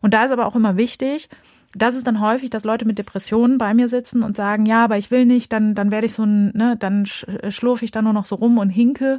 Und 0.00 0.14
da 0.14 0.24
ist 0.24 0.30
aber 0.30 0.46
auch 0.46 0.54
immer 0.54 0.76
wichtig, 0.76 1.28
das 1.74 1.96
ist 1.96 2.06
dann 2.06 2.20
häufig, 2.20 2.50
dass 2.50 2.62
Leute 2.62 2.84
mit 2.84 2.98
Depressionen 2.98 3.58
bei 3.58 3.74
mir 3.74 3.88
sitzen 3.88 4.22
und 4.22 4.36
sagen, 4.36 4.66
ja, 4.66 4.84
aber 4.84 4.98
ich 4.98 5.10
will 5.10 5.26
nicht, 5.26 5.52
dann, 5.52 5.74
dann 5.74 5.90
werde 5.90 6.06
ich 6.06 6.12
so 6.12 6.22
ein, 6.22 6.56
ne, 6.56 6.76
dann 6.78 7.06
schlurfe 7.06 7.84
ich 7.84 7.90
da 7.90 8.02
nur 8.02 8.12
noch 8.12 8.26
so 8.26 8.36
rum 8.36 8.58
und 8.58 8.70
hinke. 8.70 9.18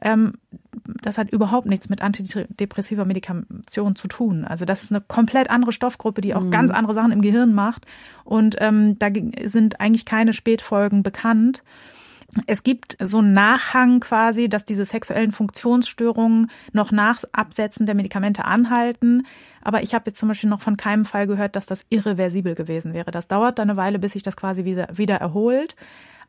Ähm, 0.00 0.34
das 0.84 1.18
hat 1.18 1.30
überhaupt 1.30 1.66
nichts 1.66 1.88
mit 1.88 2.02
antidepressiver 2.02 3.04
Medikation 3.04 3.96
zu 3.96 4.08
tun. 4.08 4.44
Also 4.44 4.64
das 4.64 4.82
ist 4.82 4.92
eine 4.92 5.00
komplett 5.00 5.50
andere 5.50 5.72
Stoffgruppe, 5.72 6.20
die 6.20 6.34
auch 6.34 6.44
mhm. 6.44 6.50
ganz 6.50 6.70
andere 6.70 6.94
Sachen 6.94 7.12
im 7.12 7.22
Gehirn 7.22 7.54
macht. 7.54 7.86
Und 8.24 8.56
ähm, 8.58 8.98
da 8.98 9.08
sind 9.44 9.80
eigentlich 9.80 10.04
keine 10.04 10.32
Spätfolgen 10.32 11.02
bekannt. 11.02 11.62
Es 12.46 12.62
gibt 12.62 12.96
so 13.02 13.18
einen 13.18 13.34
Nachhang 13.34 14.00
quasi, 14.00 14.48
dass 14.48 14.64
diese 14.64 14.86
sexuellen 14.86 15.32
Funktionsstörungen 15.32 16.50
noch 16.72 16.90
nach 16.90 17.22
Absetzen 17.32 17.84
der 17.84 17.94
Medikamente 17.94 18.44
anhalten. 18.46 19.26
Aber 19.60 19.82
ich 19.82 19.94
habe 19.94 20.04
jetzt 20.06 20.18
zum 20.18 20.28
Beispiel 20.28 20.48
noch 20.48 20.62
von 20.62 20.76
keinem 20.76 21.04
Fall 21.04 21.26
gehört, 21.26 21.56
dass 21.56 21.66
das 21.66 21.84
irreversibel 21.90 22.54
gewesen 22.54 22.94
wäre. 22.94 23.10
Das 23.10 23.28
dauert 23.28 23.58
dann 23.58 23.70
eine 23.70 23.76
Weile, 23.76 23.98
bis 23.98 24.12
sich 24.12 24.22
das 24.22 24.36
quasi 24.36 24.64
wieder, 24.64 24.88
wieder 24.92 25.16
erholt. 25.16 25.76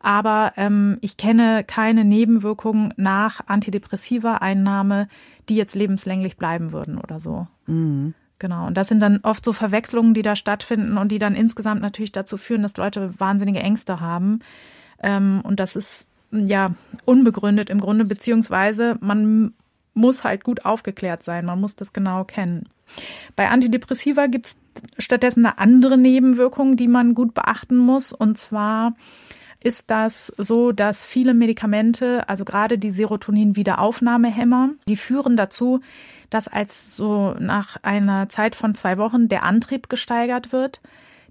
Aber 0.03 0.51
ähm, 0.57 0.97
ich 1.01 1.15
kenne 1.17 1.63
keine 1.63 2.03
Nebenwirkungen 2.03 2.93
nach 2.97 3.39
antidepressiver 3.47 4.41
Einnahme, 4.41 5.07
die 5.47 5.55
jetzt 5.55 5.75
lebenslänglich 5.75 6.37
bleiben 6.37 6.73
würden 6.73 6.97
oder 6.97 7.19
so. 7.19 7.47
Mhm. 7.65 8.13
Genau. 8.37 8.67
Und 8.67 8.75
das 8.75 8.89
sind 8.89 8.99
dann 8.99 9.21
oft 9.23 9.45
so 9.45 9.53
Verwechslungen, 9.53 10.13
die 10.13 10.21
da 10.21 10.35
stattfinden 10.35 10.97
und 10.97 11.13
die 11.13 11.19
dann 11.19 11.35
insgesamt 11.35 11.81
natürlich 11.81 12.11
dazu 12.11 12.35
führen, 12.35 12.61
dass 12.61 12.75
Leute 12.75 13.13
wahnsinnige 13.17 13.61
Ängste 13.61 14.01
haben. 14.01 14.41
Ähm, 15.01 15.39
und 15.43 15.61
das 15.61 15.77
ist 15.77 16.05
ja 16.31 16.71
unbegründet 17.05 17.69
im 17.69 17.79
Grunde, 17.79 18.03
beziehungsweise 18.03 18.97
man 18.99 19.53
muss 19.93 20.25
halt 20.25 20.43
gut 20.43 20.65
aufgeklärt 20.65 21.23
sein. 21.23 21.45
Man 21.45 21.61
muss 21.61 21.77
das 21.77 21.93
genau 21.93 22.25
kennen. 22.25 22.67
Bei 23.37 23.47
Antidepressiva 23.49 24.27
gibt 24.27 24.47
es 24.47 24.57
stattdessen 24.97 25.45
eine 25.45 25.57
andere 25.59 25.97
Nebenwirkung, 25.97 26.75
die 26.75 26.89
man 26.89 27.15
gut 27.15 27.33
beachten 27.33 27.77
muss. 27.77 28.11
Und 28.11 28.37
zwar 28.37 28.95
ist 29.63 29.89
das 29.89 30.33
so, 30.37 30.71
dass 30.71 31.03
viele 31.03 31.33
Medikamente, 31.33 32.27
also 32.27 32.45
gerade 32.45 32.77
die 32.77 32.91
Serotonin-Wiederaufnahmehämmer, 32.91 34.71
die 34.87 34.97
führen 34.97 35.37
dazu, 35.37 35.79
dass 36.29 36.47
als 36.47 36.95
so 36.95 37.35
nach 37.39 37.77
einer 37.83 38.27
Zeit 38.29 38.55
von 38.55 38.75
zwei 38.75 38.97
Wochen 38.97 39.29
der 39.29 39.43
Antrieb 39.43 39.89
gesteigert 39.89 40.51
wird. 40.51 40.81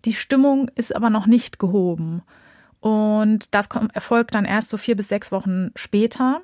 Die 0.04 0.14
Stimmung 0.14 0.70
ist 0.74 0.94
aber 0.94 1.10
noch 1.10 1.26
nicht 1.26 1.58
gehoben. 1.58 2.22
Und 2.80 3.54
das 3.54 3.68
erfolgt 3.92 4.34
dann 4.34 4.44
erst 4.44 4.70
so 4.70 4.76
vier 4.76 4.96
bis 4.96 5.08
sechs 5.08 5.30
Wochen 5.30 5.70
später. 5.76 6.40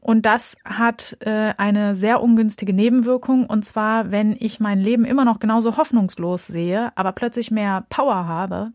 Und 0.00 0.24
das 0.24 0.56
hat 0.64 1.16
äh, 1.20 1.54
eine 1.56 1.96
sehr 1.96 2.22
ungünstige 2.22 2.72
Nebenwirkung. 2.72 3.46
Und 3.46 3.64
zwar, 3.64 4.10
wenn 4.10 4.36
ich 4.38 4.60
mein 4.60 4.78
Leben 4.78 5.04
immer 5.04 5.24
noch 5.24 5.38
genauso 5.38 5.76
hoffnungslos 5.76 6.46
sehe, 6.46 6.92
aber 6.94 7.12
plötzlich 7.12 7.50
mehr 7.50 7.84
Power 7.88 8.26
habe, 8.26 8.72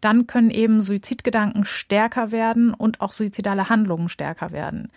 dann 0.00 0.26
können 0.26 0.50
eben 0.50 0.82
Suizidgedanken 0.82 1.64
stärker 1.64 2.32
werden 2.32 2.74
und 2.74 3.00
auch 3.00 3.12
suizidale 3.12 3.68
Handlungen 3.68 4.08
stärker 4.08 4.52
werden. 4.52 4.90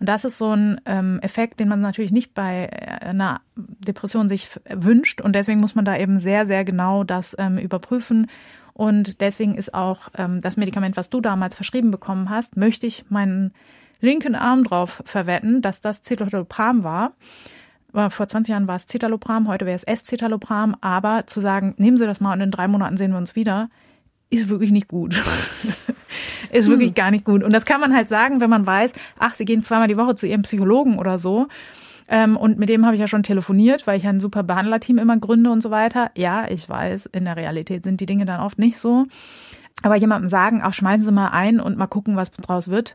Und 0.00 0.08
das 0.08 0.24
ist 0.24 0.38
so 0.38 0.50
ein 0.50 0.80
ähm, 0.86 1.20
Effekt, 1.22 1.60
den 1.60 1.68
man 1.68 1.80
natürlich 1.80 2.12
nicht 2.12 2.34
bei 2.34 2.68
äh, 2.70 3.06
einer 3.06 3.40
Depression 3.56 4.28
sich 4.28 4.48
wünscht. 4.68 5.20
Und 5.20 5.34
deswegen 5.34 5.60
muss 5.60 5.74
man 5.74 5.84
da 5.84 5.96
eben 5.96 6.18
sehr, 6.18 6.46
sehr 6.46 6.64
genau 6.64 7.04
das 7.04 7.36
ähm, 7.38 7.58
überprüfen 7.58 8.26
und 8.74 9.20
deswegen 9.20 9.54
ist 9.54 9.72
auch 9.72 10.08
ähm, 10.18 10.40
das 10.40 10.56
Medikament, 10.56 10.96
was 10.96 11.08
du 11.08 11.20
damals 11.20 11.54
verschrieben 11.54 11.92
bekommen 11.92 12.28
hast, 12.28 12.56
möchte 12.56 12.86
ich 12.86 13.04
meinen 13.08 13.54
linken 14.00 14.34
Arm 14.34 14.64
drauf 14.64 15.00
verwetten, 15.06 15.62
dass 15.62 15.80
das 15.80 16.02
Citalopram 16.02 16.82
war. 16.82 17.12
Vor 17.92 18.26
20 18.26 18.50
Jahren 18.50 18.66
war 18.66 18.74
es 18.74 18.86
Citalopram, 18.86 19.46
heute 19.46 19.66
wäre 19.66 19.76
es 19.76 19.84
S-Citalopram. 19.84 20.74
Aber 20.80 21.28
zu 21.28 21.40
sagen, 21.40 21.74
nehmen 21.78 21.96
Sie 21.96 22.06
das 22.06 22.20
mal 22.20 22.32
und 22.32 22.40
in 22.40 22.50
drei 22.50 22.66
Monaten 22.66 22.96
sehen 22.96 23.12
wir 23.12 23.18
uns 23.18 23.36
wieder, 23.36 23.70
ist 24.34 24.48
wirklich 24.48 24.72
nicht 24.72 24.88
gut. 24.88 25.14
ist 26.52 26.68
wirklich 26.68 26.90
hm. 26.90 26.94
gar 26.94 27.10
nicht 27.10 27.24
gut. 27.24 27.42
Und 27.42 27.52
das 27.52 27.64
kann 27.64 27.80
man 27.80 27.94
halt 27.94 28.08
sagen, 28.08 28.40
wenn 28.40 28.50
man 28.50 28.66
weiß, 28.66 28.92
ach, 29.18 29.34
Sie 29.34 29.44
gehen 29.44 29.64
zweimal 29.64 29.88
die 29.88 29.96
Woche 29.96 30.14
zu 30.14 30.26
Ihrem 30.26 30.42
Psychologen 30.42 30.98
oder 30.98 31.18
so. 31.18 31.46
Ähm, 32.06 32.36
und 32.36 32.58
mit 32.58 32.68
dem 32.68 32.84
habe 32.84 32.94
ich 32.94 33.00
ja 33.00 33.08
schon 33.08 33.22
telefoniert, 33.22 33.86
weil 33.86 33.96
ich 33.96 34.04
ja 34.04 34.10
ein 34.10 34.20
super 34.20 34.42
Behandlerteam 34.42 34.98
immer 34.98 35.16
gründe 35.16 35.50
und 35.50 35.62
so 35.62 35.70
weiter. 35.70 36.10
Ja, 36.16 36.46
ich 36.48 36.68
weiß, 36.68 37.06
in 37.06 37.24
der 37.24 37.36
Realität 37.36 37.84
sind 37.84 38.00
die 38.00 38.06
Dinge 38.06 38.26
dann 38.26 38.40
oft 38.40 38.58
nicht 38.58 38.78
so. 38.78 39.06
Aber 39.82 39.96
jemandem 39.96 40.28
sagen, 40.28 40.60
ach, 40.62 40.74
schmeißen 40.74 41.04
Sie 41.04 41.12
mal 41.12 41.28
ein 41.28 41.60
und 41.60 41.76
mal 41.76 41.86
gucken, 41.86 42.16
was 42.16 42.30
draus 42.30 42.68
wird, 42.68 42.94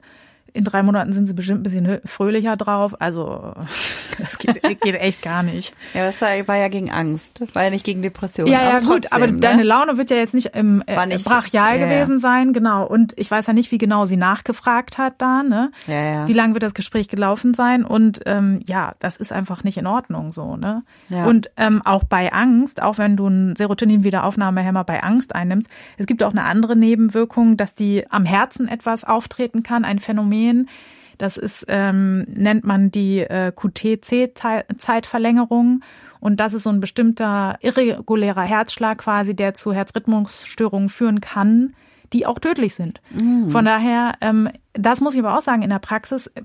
in 0.53 0.63
drei 0.63 0.83
Monaten 0.83 1.13
sind 1.13 1.27
sie 1.27 1.33
bestimmt 1.33 1.59
ein 1.59 1.63
bisschen 1.63 1.99
fröhlicher 2.05 2.57
drauf. 2.57 2.99
Also 2.99 3.53
das 4.19 4.37
geht, 4.37 4.61
geht 4.81 4.95
echt 4.95 5.21
gar 5.21 5.43
nicht. 5.43 5.73
Ja, 5.93 6.05
das 6.05 6.21
war 6.21 6.55
ja 6.55 6.67
gegen 6.67 6.91
Angst, 6.91 7.43
war 7.53 7.63
ja 7.63 7.69
nicht 7.69 7.85
gegen 7.85 8.01
Depression. 8.01 8.47
Ja, 8.47 8.61
ja, 8.61 8.69
aber 8.69 8.79
gut, 8.79 9.03
trotzdem, 9.03 9.11
aber 9.11 9.27
ne? 9.27 9.39
deine 9.39 9.63
Laune 9.63 9.97
wird 9.97 10.09
ja 10.09 10.17
jetzt 10.17 10.33
nicht 10.33 10.55
im 10.55 10.83
äh, 10.87 11.05
nicht, 11.05 11.25
brachial 11.25 11.79
ja, 11.79 11.85
gewesen 11.85 12.13
ja. 12.13 12.19
sein, 12.19 12.53
genau. 12.53 12.85
Und 12.85 13.13
ich 13.17 13.29
weiß 13.29 13.47
ja 13.47 13.53
nicht, 13.53 13.71
wie 13.71 13.77
genau 13.77 14.05
sie 14.05 14.17
nachgefragt 14.17 14.97
hat 14.97 15.15
da, 15.19 15.43
ne? 15.43 15.71
Ja, 15.87 16.01
ja. 16.01 16.27
Wie 16.27 16.33
lange 16.33 16.53
wird 16.53 16.63
das 16.63 16.73
Gespräch 16.73 17.07
gelaufen 17.07 17.53
sein? 17.53 17.85
Und 17.85 18.21
ähm, 18.25 18.59
ja, 18.63 18.93
das 18.99 19.17
ist 19.17 19.31
einfach 19.31 19.63
nicht 19.63 19.77
in 19.77 19.87
Ordnung 19.87 20.31
so, 20.31 20.55
ne? 20.55 20.83
Ja. 21.09 21.25
Und 21.25 21.49
ähm, 21.57 21.81
auch 21.85 22.03
bei 22.03 22.31
Angst, 22.31 22.81
auch 22.81 22.97
wenn 22.97 23.17
du 23.17 23.27
einen 23.27 23.55
Serotonin-Wiederaufnahmehemmer 23.55 24.83
bei 24.83 25.03
Angst 25.03 25.35
einnimmst, 25.35 25.69
es 25.97 26.05
gibt 26.05 26.23
auch 26.23 26.31
eine 26.31 26.43
andere 26.43 26.75
Nebenwirkung, 26.75 27.57
dass 27.57 27.75
die 27.75 28.05
am 28.09 28.25
Herzen 28.25 28.67
etwas 28.67 29.03
auftreten 29.03 29.63
kann, 29.63 29.85
ein 29.85 29.99
Phänomen 29.99 30.38
Phänomen. 30.39 30.69
Das 31.17 31.37
ist, 31.37 31.65
ähm, 31.67 32.25
nennt 32.29 32.63
man 32.63 32.91
die 32.91 33.19
äh, 33.19 33.51
QTC-Zeitverlängerung. 33.53 35.81
Und 36.21 36.39
das 36.39 36.53
ist 36.53 36.63
so 36.63 36.69
ein 36.69 36.79
bestimmter 36.79 37.57
irregulärer 37.61 38.43
Herzschlag 38.43 38.99
quasi, 38.99 39.35
der 39.35 39.53
zu 39.53 39.73
Herzrhythmusstörungen 39.73 40.87
führen 40.89 41.19
kann, 41.21 41.75
die 42.13 42.25
auch 42.25 42.39
tödlich 42.39 42.75
sind. 42.75 43.01
Mhm. 43.19 43.49
Von 43.49 43.65
daher, 43.65 44.13
ähm, 44.21 44.49
das 44.73 45.01
muss 45.01 45.13
ich 45.13 45.19
aber 45.19 45.37
auch 45.37 45.41
sagen, 45.41 45.61
in 45.61 45.69
der 45.69 45.79
Praxis 45.79 46.27
äh, 46.27 46.41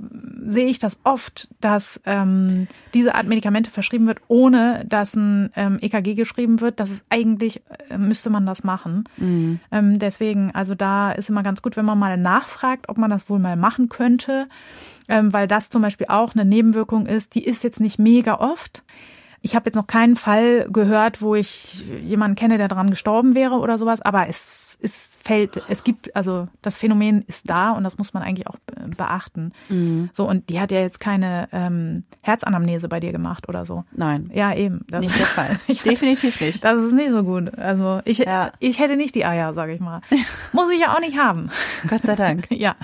sehe 0.46 0.66
ich 0.66 0.78
das 0.78 0.98
oft, 1.04 1.48
dass 1.60 2.00
ähm, 2.04 2.66
diese 2.92 3.14
Art 3.14 3.26
Medikamente 3.26 3.70
verschrieben 3.70 4.06
wird, 4.06 4.18
ohne 4.28 4.84
dass 4.86 5.14
ein 5.14 5.50
ähm, 5.56 5.78
EKG 5.80 6.14
geschrieben 6.14 6.60
wird. 6.60 6.80
Das 6.80 6.90
ist 6.90 7.04
eigentlich, 7.10 7.62
äh, 7.88 7.98
müsste 7.98 8.30
man 8.30 8.46
das 8.46 8.64
machen. 8.64 9.04
Mhm. 9.16 9.60
Ähm, 9.70 9.98
deswegen, 9.98 10.50
also 10.54 10.74
da 10.74 11.12
ist 11.12 11.30
immer 11.30 11.42
ganz 11.42 11.62
gut, 11.62 11.76
wenn 11.76 11.84
man 11.84 11.98
mal 11.98 12.16
nachfragt, 12.16 12.88
ob 12.88 12.98
man 12.98 13.10
das 13.10 13.28
wohl 13.28 13.38
mal 13.38 13.56
machen 13.56 13.88
könnte, 13.88 14.48
ähm, 15.08 15.32
weil 15.32 15.46
das 15.46 15.70
zum 15.70 15.82
Beispiel 15.82 16.06
auch 16.08 16.34
eine 16.34 16.44
Nebenwirkung 16.44 17.06
ist, 17.06 17.34
die 17.34 17.44
ist 17.44 17.64
jetzt 17.64 17.80
nicht 17.80 17.98
mega 17.98 18.38
oft. 18.38 18.82
Ich 19.44 19.54
habe 19.54 19.66
jetzt 19.66 19.74
noch 19.74 19.86
keinen 19.86 20.16
Fall 20.16 20.66
gehört, 20.72 21.20
wo 21.20 21.34
ich 21.34 21.84
jemanden 22.02 22.34
kenne, 22.34 22.56
der 22.56 22.66
daran 22.66 22.88
gestorben 22.88 23.34
wäre 23.34 23.56
oder 23.56 23.76
sowas, 23.76 24.00
aber 24.00 24.26
es, 24.26 24.78
es 24.80 25.18
fällt, 25.22 25.62
es 25.68 25.84
gibt, 25.84 26.16
also 26.16 26.48
das 26.62 26.76
Phänomen 26.76 27.24
ist 27.26 27.50
da 27.50 27.72
und 27.72 27.84
das 27.84 27.98
muss 27.98 28.14
man 28.14 28.22
eigentlich 28.22 28.46
auch 28.46 28.56
beachten. 28.96 29.52
Mhm. 29.68 30.08
So, 30.14 30.26
und 30.26 30.48
die 30.48 30.60
hat 30.60 30.72
ja 30.72 30.80
jetzt 30.80 30.98
keine 30.98 31.50
ähm, 31.52 32.04
Herzanamnese 32.22 32.88
bei 32.88 33.00
dir 33.00 33.12
gemacht 33.12 33.46
oder 33.46 33.66
so. 33.66 33.84
Nein. 33.92 34.30
Ja, 34.32 34.54
eben. 34.54 34.86
Das 34.88 35.04
nicht 35.04 35.18
der 35.18 35.26
Fall. 35.26 35.60
Definitiv 35.84 36.40
nicht. 36.40 36.64
Das 36.64 36.80
ist 36.80 36.94
nicht 36.94 37.10
so 37.10 37.22
gut. 37.22 37.58
Also 37.58 38.00
ich, 38.06 38.20
ja. 38.20 38.50
ich 38.60 38.78
hätte 38.78 38.96
nicht 38.96 39.14
die 39.14 39.26
Eier, 39.26 39.52
sage 39.52 39.74
ich 39.74 39.80
mal. 39.80 40.00
Muss 40.52 40.70
ich 40.70 40.80
ja 40.80 40.94
auch 40.94 41.00
nicht 41.00 41.18
haben. 41.18 41.50
Gott 41.86 42.02
sei 42.02 42.16
Dank. 42.16 42.46
ja. 42.50 42.76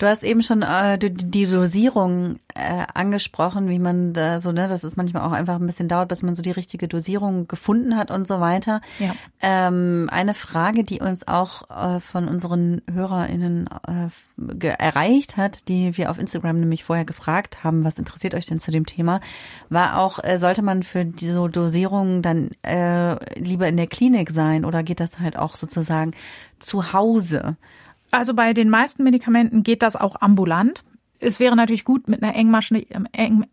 Du 0.00 0.06
hast 0.06 0.24
eben 0.24 0.42
schon 0.42 0.62
äh, 0.62 0.96
die, 0.96 1.12
die 1.12 1.44
Dosierung 1.44 2.38
äh, 2.54 2.86
angesprochen, 2.94 3.68
wie 3.68 3.78
man 3.78 4.14
da 4.14 4.40
so, 4.40 4.50
ne, 4.50 4.66
dass 4.66 4.82
es 4.82 4.96
manchmal 4.96 5.24
auch 5.24 5.32
einfach 5.32 5.56
ein 5.56 5.66
bisschen 5.66 5.88
dauert, 5.88 6.08
bis 6.08 6.22
man 6.22 6.34
so 6.34 6.40
die 6.40 6.50
richtige 6.50 6.88
Dosierung 6.88 7.46
gefunden 7.48 7.98
hat 7.98 8.10
und 8.10 8.26
so 8.26 8.40
weiter. 8.40 8.80
Ja. 8.98 9.14
Ähm, 9.42 10.08
eine 10.10 10.32
Frage, 10.32 10.84
die 10.84 11.00
uns 11.00 11.28
auch 11.28 11.68
äh, 11.68 12.00
von 12.00 12.28
unseren 12.28 12.80
HörerInnen 12.90 13.68
äh, 13.86 14.68
erreicht 14.68 15.36
hat, 15.36 15.68
die 15.68 15.94
wir 15.98 16.10
auf 16.10 16.18
Instagram 16.18 16.60
nämlich 16.60 16.82
vorher 16.82 17.04
gefragt 17.04 17.62
haben, 17.62 17.84
was 17.84 17.98
interessiert 17.98 18.34
euch 18.34 18.46
denn 18.46 18.58
zu 18.58 18.70
dem 18.70 18.86
Thema, 18.86 19.20
war 19.68 19.98
auch, 19.98 20.18
äh, 20.24 20.38
sollte 20.38 20.62
man 20.62 20.82
für 20.82 21.04
diese 21.04 21.46
Dosierung 21.50 22.22
dann 22.22 22.48
äh, 22.62 23.38
lieber 23.38 23.68
in 23.68 23.76
der 23.76 23.86
Klinik 23.86 24.30
sein 24.30 24.64
oder 24.64 24.82
geht 24.82 25.00
das 25.00 25.18
halt 25.18 25.36
auch 25.36 25.56
sozusagen 25.56 26.12
zu 26.58 26.94
Hause? 26.94 27.58
Also 28.10 28.34
bei 28.34 28.52
den 28.52 28.70
meisten 28.70 29.04
Medikamenten 29.04 29.62
geht 29.62 29.82
das 29.82 29.96
auch 29.96 30.20
ambulant. 30.20 30.82
Es 31.18 31.38
wäre 31.38 31.54
natürlich 31.54 31.84
gut 31.84 32.08
mit 32.08 32.22
einer 32.22 32.34
engmaschigen, 32.34 33.06
eng, 33.12 33.46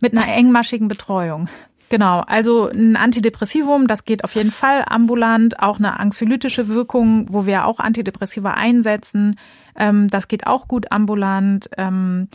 mit 0.00 0.12
einer 0.12 0.28
engmaschigen 0.28 0.88
Betreuung. 0.88 1.48
Genau, 1.88 2.20
also 2.20 2.68
ein 2.68 2.96
Antidepressivum, 2.96 3.86
das 3.86 4.04
geht 4.04 4.24
auf 4.24 4.34
jeden 4.34 4.50
Fall 4.50 4.84
ambulant, 4.88 5.60
auch 5.60 5.78
eine 5.78 6.00
anxiolytische 6.00 6.68
Wirkung, 6.68 7.26
wo 7.28 7.44
wir 7.44 7.66
auch 7.66 7.80
Antidepressiva 7.80 8.52
einsetzen, 8.52 9.36
ähm, 9.76 10.08
das 10.08 10.28
geht 10.28 10.46
auch 10.46 10.68
gut 10.68 10.90
ambulant. 10.90 11.68
Ähm, 11.76 12.28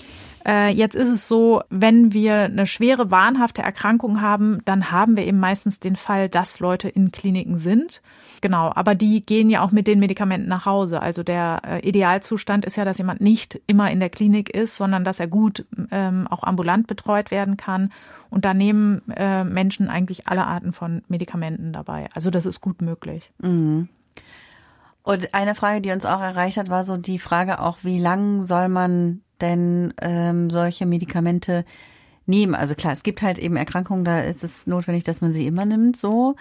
äh, 0.45 0.71
jetzt 0.71 0.95
ist 0.95 1.09
es 1.09 1.27
so, 1.27 1.61
wenn 1.69 2.13
wir 2.13 2.43
eine 2.43 2.65
schwere 2.67 3.11
wahnhafte 3.11 3.61
Erkrankung 3.61 4.21
haben, 4.21 4.59
dann 4.65 4.91
haben 4.91 5.17
wir 5.17 5.25
eben 5.25 5.39
meistens 5.39 5.79
den 5.79 5.95
Fall, 5.95 6.29
dass 6.29 6.59
Leute 6.59 6.89
in 6.89 7.11
Kliniken 7.11 7.57
sind. 7.57 8.01
Genau, 8.41 8.71
aber 8.75 8.95
die 8.95 9.25
gehen 9.25 9.49
ja 9.49 9.63
auch 9.63 9.71
mit 9.71 9.87
den 9.87 9.99
Medikamenten 9.99 10.47
nach 10.47 10.65
Hause. 10.65 11.01
Also 11.01 11.23
der 11.23 11.61
äh, 11.65 11.87
Idealzustand 11.87 12.65
ist 12.65 12.75
ja, 12.75 12.85
dass 12.85 12.97
jemand 12.97 13.21
nicht 13.21 13.59
immer 13.67 13.89
in 13.91 13.99
der 13.99 14.09
Klinik 14.09 14.49
ist, 14.49 14.77
sondern 14.77 15.03
dass 15.03 15.19
er 15.19 15.27
gut 15.27 15.65
ähm, 15.91 16.27
auch 16.27 16.43
ambulant 16.43 16.87
betreut 16.87 17.31
werden 17.31 17.57
kann. 17.57 17.91
Und 18.29 18.45
da 18.45 18.53
nehmen 18.53 19.01
äh, 19.15 19.43
Menschen 19.43 19.89
eigentlich 19.89 20.27
alle 20.27 20.45
Arten 20.45 20.73
von 20.73 21.01
Medikamenten 21.07 21.73
dabei. 21.73 22.09
Also 22.13 22.29
das 22.29 22.45
ist 22.45 22.61
gut 22.61 22.81
möglich. 22.81 23.31
Mhm. 23.39 23.89
Und 25.03 25.33
eine 25.33 25.55
Frage, 25.55 25.79
die 25.79 25.91
uns 25.91 26.05
auch 26.05 26.19
erreicht 26.19 26.57
hat, 26.57 26.69
war 26.69 26.83
so 26.83 26.97
die 26.97 27.19
Frage 27.19 27.61
auch, 27.61 27.77
wie 27.83 27.99
lang 27.99 28.43
soll 28.43 28.67
man 28.67 29.21
denn 29.39 29.93
ähm, 30.01 30.49
solche 30.49 30.85
Medikamente 30.85 31.63
nehmen? 32.25 32.55
Also 32.55 32.75
klar, 32.75 32.91
es 32.91 33.03
gibt 33.03 33.21
halt 33.21 33.37
eben 33.37 33.55
Erkrankungen, 33.55 34.03
da 34.03 34.19
ist 34.19 34.43
es 34.43 34.67
notwendig, 34.67 35.05
dass 35.05 35.21
man 35.21 35.31
sie 35.31 35.47
immer 35.47 35.63
nimmt, 35.63 35.95
so. 35.95 36.35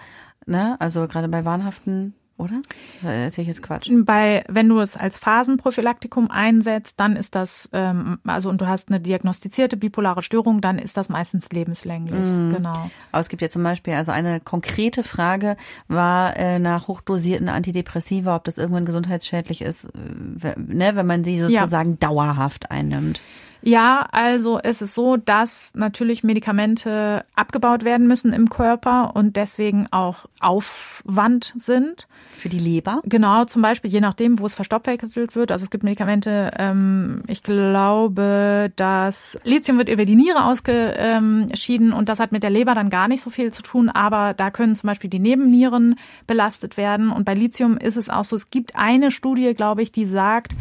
Ne? 0.47 0.75
Also 0.79 1.07
gerade 1.07 1.27
bei 1.27 1.45
wahnhaften 1.45 2.13
oder? 2.37 2.61
Erzähle 3.03 3.43
ich 3.43 3.47
jetzt 3.47 3.63
Quatsch. 3.63 3.89
Bei, 3.91 4.43
wenn 4.47 4.69
du 4.69 4.79
es 4.79 4.95
als 4.95 5.17
Phasenprophylaktikum 5.17 6.29
einsetzt, 6.29 6.99
dann 6.99 7.15
ist 7.15 7.33
das, 7.33 7.69
ähm, 7.73 8.19
also 8.25 8.49
und 8.49 8.61
du 8.61 8.67
hast 8.67 8.89
eine 8.89 8.99
diagnostizierte 8.99 9.75
bipolare 9.75 10.21
Störung, 10.21 10.61
dann 10.61 10.77
ist 10.77 10.97
das 10.97 11.09
meistens 11.09 11.49
lebenslänglich. 11.49 12.27
Mhm. 12.27 12.53
Genau. 12.53 12.91
Aber 13.11 13.19
es 13.19 13.29
gibt 13.29 13.41
ja 13.41 13.49
zum 13.49 13.63
Beispiel, 13.63 13.93
also 13.93 14.11
eine 14.11 14.39
konkrete 14.39 15.03
Frage 15.03 15.57
war 15.87 16.37
äh, 16.37 16.59
nach 16.59 16.87
hochdosierten 16.87 17.49
Antidepressiva, 17.49 18.35
ob 18.35 18.43
das 18.43 18.59
irgendwann 18.59 18.85
gesundheitsschädlich 18.85 19.63
ist, 19.63 19.85
äh, 19.85 20.53
ne, 20.57 20.95
wenn 20.95 21.07
man 21.07 21.23
sie 21.23 21.39
sozusagen 21.39 21.91
ja. 21.91 22.07
dauerhaft 22.07 22.69
einnimmt. 22.69 23.19
Ja, 23.61 24.07
also 24.11 24.59
es 24.61 24.81
ist 24.81 24.93
so, 24.93 25.17
dass 25.17 25.73
natürlich 25.75 26.23
Medikamente 26.23 27.25
abgebaut 27.35 27.83
werden 27.83 28.07
müssen 28.07 28.33
im 28.33 28.49
Körper 28.49 29.15
und 29.15 29.35
deswegen 29.35 29.87
auch 29.91 30.25
Aufwand 30.39 31.53
sind. 31.57 32.07
Für 32.33 32.49
die 32.49 32.59
Leber? 32.59 33.01
Genau, 33.03 33.45
zum 33.45 33.61
Beispiel 33.61 33.91
je 33.91 34.01
nachdem, 34.01 34.39
wo 34.39 34.45
es 34.45 34.55
verstoffwechselt 34.55 35.35
wird. 35.35 35.51
Also 35.51 35.63
es 35.63 35.71
gibt 35.71 35.83
Medikamente, 35.83 36.51
ähm, 36.57 37.23
ich 37.27 37.41
glaube, 37.43 38.71
dass 38.75 39.39
Lithium 39.43 39.77
wird 39.77 39.89
über 39.89 40.05
die 40.05 40.15
Niere 40.15 40.45
ausgeschieden 40.45 41.93
und 41.93 42.09
das 42.09 42.19
hat 42.19 42.31
mit 42.31 42.43
der 42.43 42.49
Leber 42.49 42.75
dann 42.75 42.89
gar 42.89 43.07
nicht 43.07 43.21
so 43.21 43.29
viel 43.29 43.51
zu 43.51 43.63
tun, 43.63 43.89
aber 43.89 44.33
da 44.33 44.51
können 44.51 44.75
zum 44.75 44.87
Beispiel 44.87 45.09
die 45.09 45.19
Nebennieren 45.19 45.95
belastet 46.27 46.77
werden. 46.77 47.11
Und 47.11 47.25
bei 47.25 47.33
Lithium 47.33 47.77
ist 47.77 47.97
es 47.97 48.09
auch 48.09 48.23
so, 48.23 48.35
es 48.35 48.49
gibt 48.51 48.75
eine 48.75 49.11
Studie, 49.11 49.53
glaube 49.55 49.81
ich, 49.81 49.91
die 49.91 50.05
sagt, 50.05 50.53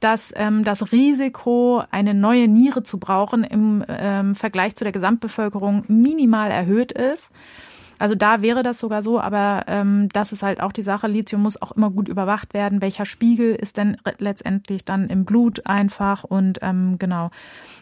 dass 0.00 0.32
ähm, 0.36 0.64
das 0.64 0.92
Risiko, 0.92 1.82
eine 1.90 2.14
neue 2.14 2.48
Niere 2.48 2.82
zu 2.82 2.98
brauchen, 2.98 3.44
im 3.44 3.84
ähm, 3.88 4.34
Vergleich 4.34 4.74
zu 4.74 4.84
der 4.84 4.92
Gesamtbevölkerung 4.92 5.84
minimal 5.88 6.50
erhöht 6.50 6.92
ist. 6.92 7.30
Also 8.00 8.14
da 8.14 8.40
wäre 8.40 8.62
das 8.62 8.78
sogar 8.78 9.02
so, 9.02 9.20
aber 9.20 9.64
ähm, 9.66 10.08
das 10.14 10.32
ist 10.32 10.42
halt 10.42 10.62
auch 10.62 10.72
die 10.72 10.80
Sache. 10.80 11.06
Lithium 11.06 11.42
muss 11.42 11.60
auch 11.60 11.72
immer 11.72 11.90
gut 11.90 12.08
überwacht 12.08 12.54
werden. 12.54 12.80
Welcher 12.80 13.04
Spiegel 13.04 13.54
ist 13.54 13.76
denn 13.76 13.98
letztendlich 14.18 14.86
dann 14.86 15.10
im 15.10 15.26
Blut 15.26 15.66
einfach 15.66 16.24
und 16.24 16.60
ähm, 16.62 16.98
genau. 16.98 17.30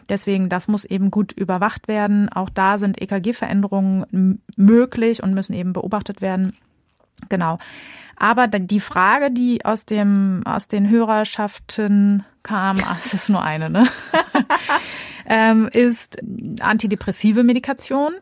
Deswegen, 0.09 0.49
das 0.49 0.67
muss 0.67 0.83
eben 0.83 1.09
gut 1.09 1.31
überwacht 1.31 1.87
werden. 1.87 2.27
Auch 2.27 2.49
da 2.49 2.77
sind 2.77 3.01
EKG-Veränderungen 3.01 4.41
möglich 4.57 5.23
und 5.23 5.33
müssen 5.33 5.53
eben 5.53 5.71
beobachtet 5.71 6.21
werden. 6.21 6.53
Genau. 7.29 7.57
Aber 8.19 8.47
die 8.47 8.81
Frage, 8.81 9.31
die 9.31 9.63
aus 9.65 9.85
dem 9.85 10.43
aus 10.45 10.67
den 10.67 10.89
Hörerschaften 10.89 12.25
kam, 12.43 12.77
ach, 12.85 12.99
es 12.99 13.13
ist 13.13 13.29
nur 13.29 13.43
eine, 13.43 13.69
ne? 13.69 13.87
ähm, 15.25 15.69
ist 15.71 16.17
antidepressive 16.59 17.43
Medikation. 17.43 18.13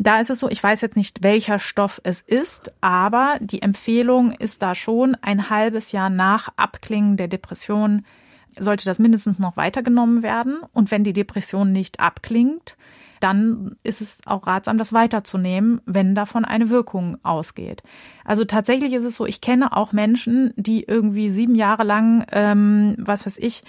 Da 0.00 0.20
ist 0.20 0.30
es 0.30 0.38
so, 0.38 0.48
ich 0.48 0.62
weiß 0.62 0.80
jetzt 0.82 0.96
nicht, 0.96 1.24
welcher 1.24 1.58
Stoff 1.58 2.00
es 2.04 2.20
ist, 2.20 2.72
aber 2.80 3.36
die 3.40 3.62
Empfehlung 3.62 4.30
ist 4.30 4.62
da 4.62 4.76
schon, 4.76 5.16
ein 5.22 5.50
halbes 5.50 5.90
Jahr 5.90 6.08
nach 6.08 6.50
Abklingen 6.56 7.16
der 7.16 7.26
Depression 7.26 8.04
sollte 8.60 8.84
das 8.84 9.00
mindestens 9.00 9.38
noch 9.38 9.56
weitergenommen 9.56 10.22
werden. 10.22 10.58
Und 10.72 10.90
wenn 10.90 11.04
die 11.04 11.12
Depression 11.12 11.72
nicht 11.72 12.00
abklingt, 12.00 12.76
dann 13.20 13.76
ist 13.82 14.00
es 14.00 14.18
auch 14.26 14.46
ratsam, 14.46 14.78
das 14.78 14.92
weiterzunehmen, 14.92 15.80
wenn 15.86 16.14
davon 16.14 16.44
eine 16.44 16.70
Wirkung 16.70 17.18
ausgeht. 17.22 17.82
Also 18.24 18.44
tatsächlich 18.44 18.92
ist 18.92 19.04
es 19.04 19.16
so, 19.16 19.26
ich 19.26 19.40
kenne 19.40 19.76
auch 19.76 19.92
Menschen, 19.92 20.52
die 20.56 20.84
irgendwie 20.84 21.28
sieben 21.30 21.54
Jahre 21.54 21.84
lang, 21.84 22.24
ähm, 22.32 22.96
was 22.98 23.26
weiß 23.26 23.38
ich, 23.38 23.62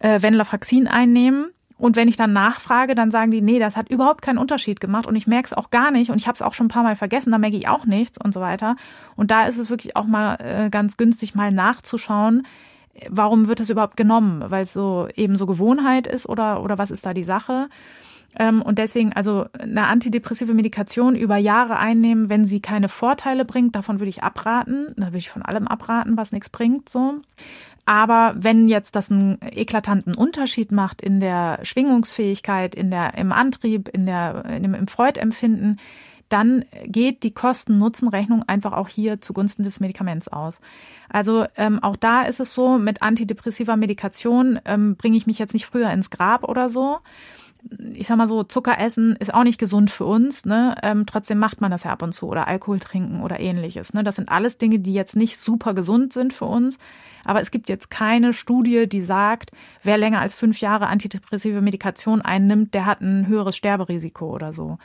äh, 0.00 0.22
Venlafaxin 0.22 0.86
einnehmen 0.86 1.46
und 1.78 1.94
wenn 1.94 2.08
ich 2.08 2.16
dann 2.16 2.32
nachfrage, 2.32 2.96
dann 2.96 3.12
sagen 3.12 3.30
die, 3.30 3.40
nee, 3.40 3.60
das 3.60 3.76
hat 3.76 3.88
überhaupt 3.88 4.20
keinen 4.20 4.38
Unterschied 4.38 4.80
gemacht 4.80 5.06
und 5.06 5.14
ich 5.14 5.28
merke 5.28 5.46
es 5.46 5.52
auch 5.52 5.70
gar 5.70 5.92
nicht 5.92 6.10
und 6.10 6.20
ich 6.20 6.26
habe 6.26 6.34
es 6.34 6.42
auch 6.42 6.52
schon 6.52 6.66
ein 6.66 6.70
paar 6.70 6.82
Mal 6.82 6.96
vergessen, 6.96 7.30
da 7.30 7.38
merke 7.38 7.56
ich 7.56 7.68
auch 7.68 7.86
nichts 7.86 8.18
und 8.22 8.34
so 8.34 8.40
weiter. 8.40 8.74
Und 9.14 9.30
da 9.30 9.46
ist 9.46 9.58
es 9.58 9.70
wirklich 9.70 9.94
auch 9.94 10.06
mal 10.06 10.34
äh, 10.40 10.70
ganz 10.70 10.96
günstig, 10.96 11.36
mal 11.36 11.52
nachzuschauen, 11.52 12.46
warum 13.08 13.46
wird 13.46 13.60
das 13.60 13.70
überhaupt 13.70 13.96
genommen? 13.96 14.44
Weil 14.48 14.64
es 14.64 14.72
so 14.72 15.06
eben 15.14 15.36
so 15.36 15.46
Gewohnheit 15.46 16.08
ist 16.08 16.28
oder, 16.28 16.64
oder 16.64 16.78
was 16.78 16.90
ist 16.90 17.06
da 17.06 17.14
die 17.14 17.22
Sache? 17.22 17.68
Ähm, 18.38 18.62
und 18.62 18.78
deswegen 18.78 19.12
also 19.12 19.46
eine 19.58 19.86
antidepressive 19.86 20.54
Medikation 20.54 21.16
über 21.16 21.36
Jahre 21.36 21.76
einnehmen, 21.76 22.28
wenn 22.28 22.44
sie 22.44 22.60
keine 22.60 22.88
Vorteile 22.88 23.44
bringt, 23.44 23.74
davon 23.74 23.98
würde 24.00 24.10
ich 24.10 24.22
abraten. 24.22 24.94
Da 24.96 25.06
würde 25.06 25.18
ich 25.18 25.30
von 25.30 25.42
allem 25.42 25.66
abraten, 25.66 26.16
was 26.16 26.32
nichts 26.32 26.48
bringt, 26.48 26.88
so. 26.88 27.20
Aber 27.84 28.34
wenn 28.36 28.68
jetzt 28.68 28.96
das 28.96 29.10
einen 29.10 29.38
eklatanten 29.40 30.14
Unterschied 30.14 30.72
macht 30.72 31.00
in 31.00 31.20
der 31.20 31.60
Schwingungsfähigkeit, 31.62 32.74
in 32.74 32.90
der, 32.90 33.14
im 33.14 33.32
Antrieb, 33.32 33.88
in 33.88 34.04
der, 34.04 34.44
in 34.44 34.62
dem, 34.62 34.74
im 34.74 34.88
Freudempfinden, 34.88 35.80
dann 36.28 36.66
geht 36.84 37.22
die 37.22 37.32
Kosten-Nutzen-Rechnung 37.32 38.42
einfach 38.46 38.74
auch 38.74 38.88
hier 38.88 39.22
zugunsten 39.22 39.62
des 39.62 39.80
Medikaments 39.80 40.28
aus. 40.28 40.60
Also 41.08 41.46
ähm, 41.56 41.82
auch 41.82 41.96
da 41.96 42.24
ist 42.24 42.40
es 42.40 42.52
so, 42.52 42.76
mit 42.76 43.00
antidepressiver 43.00 43.76
Medikation 43.76 44.60
ähm, 44.66 44.96
bringe 44.96 45.16
ich 45.16 45.26
mich 45.26 45.38
jetzt 45.38 45.54
nicht 45.54 45.64
früher 45.64 45.90
ins 45.90 46.10
Grab 46.10 46.44
oder 46.44 46.68
so, 46.68 46.98
ich 47.94 48.06
sag 48.06 48.16
mal 48.16 48.28
so, 48.28 48.44
Zucker 48.44 48.78
essen 48.78 49.16
ist 49.16 49.32
auch 49.34 49.44
nicht 49.44 49.58
gesund 49.58 49.90
für 49.90 50.04
uns, 50.04 50.44
ne? 50.44 50.76
Ähm, 50.82 51.06
trotzdem 51.06 51.38
macht 51.38 51.60
man 51.60 51.70
das 51.70 51.84
ja 51.84 51.90
ab 51.90 52.02
und 52.02 52.12
zu 52.12 52.26
oder 52.28 52.48
Alkohol 52.48 52.78
trinken 52.78 53.22
oder 53.22 53.40
ähnliches. 53.40 53.92
Ne? 53.92 54.04
Das 54.04 54.16
sind 54.16 54.28
alles 54.28 54.58
Dinge, 54.58 54.78
die 54.78 54.94
jetzt 54.94 55.16
nicht 55.16 55.38
super 55.38 55.74
gesund 55.74 56.12
sind 56.12 56.32
für 56.32 56.44
uns. 56.44 56.78
Aber 57.24 57.40
es 57.40 57.50
gibt 57.50 57.68
jetzt 57.68 57.90
keine 57.90 58.32
Studie, 58.32 58.88
die 58.88 59.00
sagt, 59.00 59.50
wer 59.82 59.98
länger 59.98 60.20
als 60.20 60.34
fünf 60.34 60.60
Jahre 60.60 60.86
antidepressive 60.86 61.60
Medikation 61.60 62.22
einnimmt, 62.22 62.74
der 62.74 62.86
hat 62.86 63.00
ein 63.00 63.26
höheres 63.26 63.56
Sterberisiko 63.56 64.34
oder 64.34 64.52
so. 64.52 64.78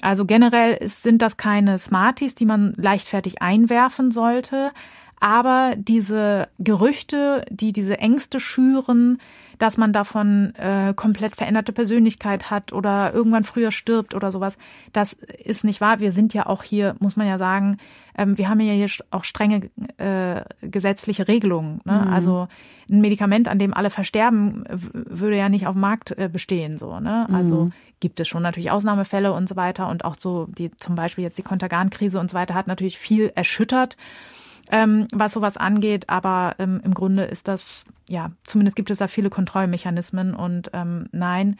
Also 0.00 0.24
generell 0.24 0.74
ist, 0.74 1.02
sind 1.02 1.22
das 1.22 1.36
keine 1.36 1.78
Smarties, 1.78 2.34
die 2.34 2.46
man 2.46 2.74
leichtfertig 2.76 3.40
einwerfen 3.40 4.10
sollte. 4.10 4.72
Aber 5.20 5.74
diese 5.76 6.48
Gerüchte, 6.58 7.44
die 7.50 7.72
diese 7.72 7.98
Ängste 7.98 8.40
schüren, 8.40 9.18
dass 9.58 9.76
man 9.76 9.92
davon 9.92 10.54
äh, 10.56 10.92
komplett 10.94 11.36
veränderte 11.36 11.72
Persönlichkeit 11.72 12.50
hat 12.50 12.72
oder 12.72 13.12
irgendwann 13.14 13.44
früher 13.44 13.70
stirbt 13.70 14.14
oder 14.14 14.30
sowas. 14.30 14.58
Das 14.92 15.12
ist 15.12 15.64
nicht 15.64 15.80
wahr. 15.80 16.00
Wir 16.00 16.12
sind 16.12 16.34
ja 16.34 16.46
auch 16.46 16.62
hier, 16.62 16.94
muss 16.98 17.16
man 17.16 17.26
ja 17.26 17.38
sagen, 17.38 17.78
ähm, 18.16 18.38
wir 18.38 18.48
haben 18.48 18.60
ja 18.60 18.72
hier 18.72 18.88
auch 19.10 19.24
strenge 19.24 19.70
äh, 19.98 20.42
gesetzliche 20.62 21.28
Regelungen. 21.28 21.80
Ne? 21.84 22.04
Mhm. 22.06 22.12
Also 22.12 22.48
ein 22.88 23.00
Medikament, 23.00 23.48
an 23.48 23.58
dem 23.58 23.74
alle 23.74 23.90
versterben, 23.90 24.64
würde 24.68 25.36
ja 25.36 25.48
nicht 25.48 25.66
auf 25.66 25.74
dem 25.74 25.80
Markt 25.80 26.16
äh, 26.16 26.28
bestehen. 26.32 26.78
So, 26.78 27.00
ne? 27.00 27.28
Also 27.32 27.64
mhm. 27.64 27.72
gibt 28.00 28.20
es 28.20 28.28
schon 28.28 28.42
natürlich 28.42 28.70
Ausnahmefälle 28.70 29.32
und 29.32 29.48
so 29.48 29.56
weiter. 29.56 29.88
Und 29.88 30.04
auch 30.04 30.16
so 30.18 30.46
die 30.46 30.70
zum 30.76 30.94
Beispiel 30.94 31.24
jetzt 31.24 31.38
die 31.38 31.42
Kontergan-Krise 31.42 32.20
und 32.20 32.30
so 32.30 32.36
weiter 32.36 32.54
hat 32.54 32.66
natürlich 32.66 32.98
viel 32.98 33.32
erschüttert 33.34 33.96
ähm, 34.70 35.06
was 35.12 35.32
sowas 35.32 35.56
angeht. 35.56 36.08
Aber 36.08 36.54
ähm, 36.58 36.80
im 36.84 36.94
Grunde 36.94 37.24
ist 37.24 37.48
das, 37.48 37.84
ja, 38.08 38.30
zumindest 38.44 38.76
gibt 38.76 38.90
es 38.90 38.98
da 38.98 39.08
viele 39.08 39.30
Kontrollmechanismen 39.30 40.34
und 40.34 40.70
ähm, 40.72 41.08
nein, 41.12 41.56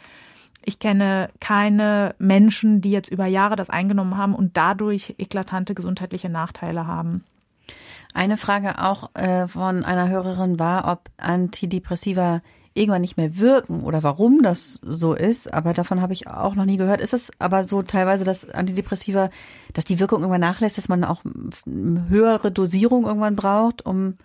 ich 0.62 0.78
kenne 0.80 1.30
keine 1.40 2.14
Menschen, 2.18 2.80
die 2.80 2.90
jetzt 2.90 3.10
über 3.10 3.26
Jahre 3.26 3.54
das 3.56 3.70
eingenommen 3.70 4.16
haben 4.16 4.34
und 4.34 4.56
dadurch 4.56 5.14
eklatante 5.18 5.74
gesundheitliche 5.74 6.28
Nachteile 6.28 6.86
haben. 6.86 7.24
Eine 8.14 8.36
Frage 8.36 8.82
auch 8.82 9.14
äh, 9.14 9.46
von 9.46 9.84
einer 9.84 10.08
Hörerin 10.08 10.58
war, 10.58 10.90
ob 10.90 11.10
Antidepressiva 11.18 12.40
irgendwann 12.76 13.00
nicht 13.00 13.16
mehr 13.16 13.38
wirken 13.38 13.82
oder 13.82 14.02
warum 14.02 14.42
das 14.42 14.80
so 14.82 15.14
ist, 15.14 15.52
aber 15.52 15.72
davon 15.72 16.00
habe 16.00 16.12
ich 16.12 16.28
auch 16.28 16.54
noch 16.54 16.64
nie 16.64 16.76
gehört. 16.76 17.00
Ist 17.00 17.14
es 17.14 17.30
aber 17.38 17.64
so 17.64 17.82
teilweise, 17.82 18.24
dass 18.24 18.48
Antidepressiva, 18.50 19.30
dass 19.72 19.84
die 19.84 19.98
Wirkung 20.00 20.20
irgendwann 20.20 20.40
nachlässt, 20.40 20.78
dass 20.78 20.88
man 20.88 21.04
auch 21.04 21.22
höhere 22.08 22.50
Dosierung 22.50 23.04
irgendwann 23.04 23.36
braucht, 23.36 23.84
um, 23.84 24.16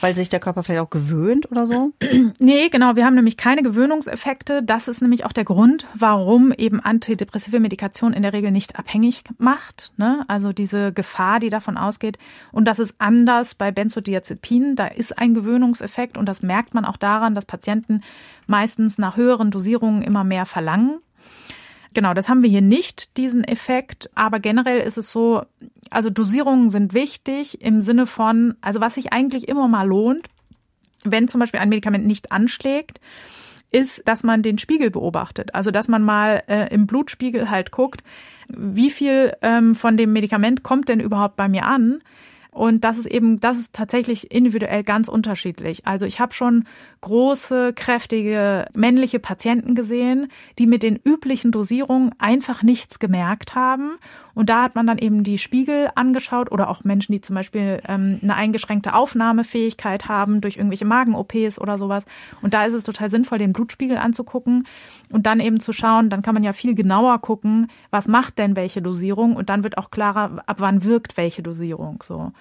weil 0.00 0.14
sich 0.14 0.28
der 0.28 0.40
Körper 0.40 0.62
vielleicht 0.62 0.82
auch 0.82 0.90
gewöhnt 0.90 1.50
oder 1.50 1.66
so? 1.66 1.92
Nee, 2.38 2.68
genau. 2.68 2.96
Wir 2.96 3.04
haben 3.04 3.14
nämlich 3.14 3.36
keine 3.36 3.62
Gewöhnungseffekte. 3.62 4.62
Das 4.62 4.88
ist 4.88 5.02
nämlich 5.02 5.24
auch 5.24 5.32
der 5.32 5.44
Grund, 5.44 5.86
warum 5.94 6.52
eben 6.52 6.80
antidepressive 6.80 7.60
Medikation 7.60 8.12
in 8.12 8.22
der 8.22 8.32
Regel 8.32 8.50
nicht 8.50 8.78
abhängig 8.78 9.22
macht. 9.38 9.92
Ne? 9.96 10.24
Also 10.28 10.52
diese 10.52 10.92
Gefahr, 10.92 11.38
die 11.40 11.50
davon 11.50 11.76
ausgeht. 11.76 12.18
Und 12.50 12.64
das 12.64 12.78
ist 12.78 12.94
anders 12.98 13.54
bei 13.54 13.70
Benzodiazepinen. 13.72 14.76
Da 14.76 14.86
ist 14.86 15.18
ein 15.18 15.34
Gewöhnungseffekt 15.34 16.16
und 16.16 16.26
das 16.26 16.42
merkt 16.42 16.74
man 16.74 16.84
auch 16.84 16.96
daran, 16.96 17.34
dass 17.34 17.46
Patienten 17.46 17.99
meistens 18.46 18.98
nach 18.98 19.16
höheren 19.16 19.50
Dosierungen 19.50 20.02
immer 20.02 20.24
mehr 20.24 20.46
verlangen. 20.46 21.00
Genau, 21.92 22.14
das 22.14 22.28
haben 22.28 22.42
wir 22.42 22.50
hier 22.50 22.62
nicht, 22.62 23.16
diesen 23.16 23.42
Effekt. 23.42 24.10
Aber 24.14 24.38
generell 24.38 24.80
ist 24.80 24.98
es 24.98 25.10
so, 25.10 25.42
also 25.90 26.10
Dosierungen 26.10 26.70
sind 26.70 26.94
wichtig 26.94 27.62
im 27.62 27.80
Sinne 27.80 28.06
von, 28.06 28.54
also 28.60 28.80
was 28.80 28.94
sich 28.94 29.12
eigentlich 29.12 29.48
immer 29.48 29.66
mal 29.66 29.86
lohnt, 29.86 30.28
wenn 31.04 31.28
zum 31.28 31.40
Beispiel 31.40 31.60
ein 31.60 31.68
Medikament 31.68 32.06
nicht 32.06 32.30
anschlägt, 32.30 33.00
ist, 33.72 34.06
dass 34.06 34.22
man 34.22 34.42
den 34.42 34.58
Spiegel 34.58 34.90
beobachtet. 34.90 35.54
Also 35.54 35.70
dass 35.70 35.88
man 35.88 36.02
mal 36.02 36.42
äh, 36.48 36.72
im 36.72 36.86
Blutspiegel 36.86 37.50
halt 37.50 37.70
guckt, 37.70 38.02
wie 38.48 38.90
viel 38.90 39.32
ähm, 39.42 39.74
von 39.74 39.96
dem 39.96 40.12
Medikament 40.12 40.62
kommt 40.62 40.88
denn 40.88 41.00
überhaupt 41.00 41.36
bei 41.36 41.48
mir 41.48 41.66
an 41.66 42.00
und 42.52 42.82
das 42.82 42.98
ist 42.98 43.06
eben, 43.06 43.38
das 43.38 43.58
ist 43.58 43.72
tatsächlich 43.72 44.32
individuell 44.32 44.82
ganz 44.82 45.08
unterschiedlich. 45.08 45.86
Also 45.86 46.04
ich 46.04 46.18
habe 46.18 46.34
schon 46.34 46.64
große, 47.00 47.72
kräftige 47.74 48.66
männliche 48.74 49.20
Patienten 49.20 49.74
gesehen, 49.74 50.26
die 50.58 50.66
mit 50.66 50.82
den 50.82 50.96
üblichen 50.96 51.52
Dosierungen 51.52 52.12
einfach 52.18 52.62
nichts 52.62 52.98
gemerkt 52.98 53.54
haben. 53.54 53.98
Und 54.34 54.50
da 54.50 54.62
hat 54.62 54.74
man 54.74 54.86
dann 54.86 54.98
eben 54.98 55.22
die 55.22 55.38
Spiegel 55.38 55.90
angeschaut 55.94 56.50
oder 56.50 56.70
auch 56.70 56.82
Menschen, 56.82 57.12
die 57.12 57.20
zum 57.20 57.34
Beispiel 57.34 57.82
ähm, 57.86 58.18
eine 58.22 58.34
eingeschränkte 58.34 58.94
Aufnahmefähigkeit 58.94 60.08
haben 60.08 60.40
durch 60.40 60.56
irgendwelche 60.56 60.84
Magen-OPs 60.84 61.58
oder 61.58 61.78
sowas. 61.78 62.04
Und 62.42 62.54
da 62.54 62.64
ist 62.64 62.72
es 62.72 62.82
total 62.82 63.10
sinnvoll, 63.10 63.38
den 63.38 63.52
Blutspiegel 63.52 63.96
anzugucken 63.96 64.66
und 65.10 65.26
dann 65.26 65.40
eben 65.40 65.60
zu 65.60 65.72
schauen, 65.72 66.10
dann 66.10 66.22
kann 66.22 66.34
man 66.34 66.42
ja 66.42 66.52
viel 66.52 66.74
genauer 66.74 67.20
gucken, 67.20 67.70
was 67.90 68.08
macht 68.08 68.38
denn 68.38 68.56
welche 68.56 68.82
Dosierung 68.82 69.36
und 69.36 69.50
dann 69.50 69.62
wird 69.64 69.78
auch 69.78 69.90
klarer, 69.90 70.42
ab 70.46 70.56
wann 70.60 70.84
wirkt 70.84 71.16
welche 71.16 71.42
Dosierung 71.42 72.02
so. 72.06 72.32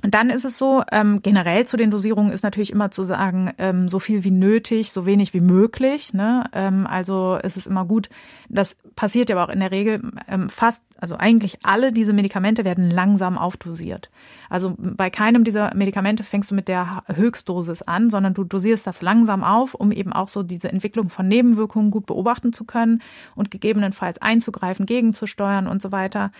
Und 0.00 0.14
dann 0.14 0.30
ist 0.30 0.44
es 0.44 0.58
so, 0.58 0.82
ähm, 0.90 1.20
generell 1.22 1.66
zu 1.66 1.76
den 1.76 1.90
Dosierungen 1.90 2.32
ist 2.32 2.42
natürlich 2.42 2.72
immer 2.72 2.90
zu 2.90 3.04
sagen, 3.04 3.52
ähm, 3.58 3.88
so 3.88 4.00
viel 4.00 4.24
wie 4.24 4.32
nötig, 4.32 4.90
so 4.90 5.06
wenig 5.06 5.32
wie 5.32 5.40
möglich. 5.40 6.12
Ne? 6.12 6.44
Ähm, 6.52 6.88
also 6.88 7.38
ist 7.40 7.56
es 7.56 7.68
immer 7.68 7.84
gut, 7.84 8.08
das 8.48 8.74
passiert 8.96 9.28
ja 9.28 9.36
aber 9.36 9.44
auch 9.44 9.54
in 9.54 9.60
der 9.60 9.70
Regel 9.70 10.02
ähm, 10.26 10.48
fast, 10.48 10.82
also 10.98 11.16
eigentlich 11.16 11.58
alle 11.62 11.92
diese 11.92 12.12
Medikamente 12.12 12.64
werden 12.64 12.90
langsam 12.90 13.38
aufdosiert. 13.38 14.10
Also 14.48 14.74
bei 14.76 15.08
keinem 15.08 15.44
dieser 15.44 15.72
Medikamente 15.74 16.24
fängst 16.24 16.50
du 16.50 16.56
mit 16.56 16.68
der 16.68 17.04
Höchstdosis 17.06 17.82
an, 17.82 18.10
sondern 18.10 18.34
du 18.34 18.42
dosierst 18.42 18.86
das 18.86 19.02
langsam 19.02 19.44
auf, 19.44 19.74
um 19.74 19.92
eben 19.92 20.12
auch 20.12 20.28
so 20.28 20.42
diese 20.42 20.68
Entwicklung 20.68 21.10
von 21.10 21.28
Nebenwirkungen 21.28 21.92
gut 21.92 22.06
beobachten 22.06 22.52
zu 22.52 22.64
können 22.64 23.02
und 23.36 23.52
gegebenenfalls 23.52 24.20
einzugreifen, 24.20 24.84
gegenzusteuern 24.84 25.68
und 25.68 25.80
so 25.80 25.92
weiter. 25.92 26.32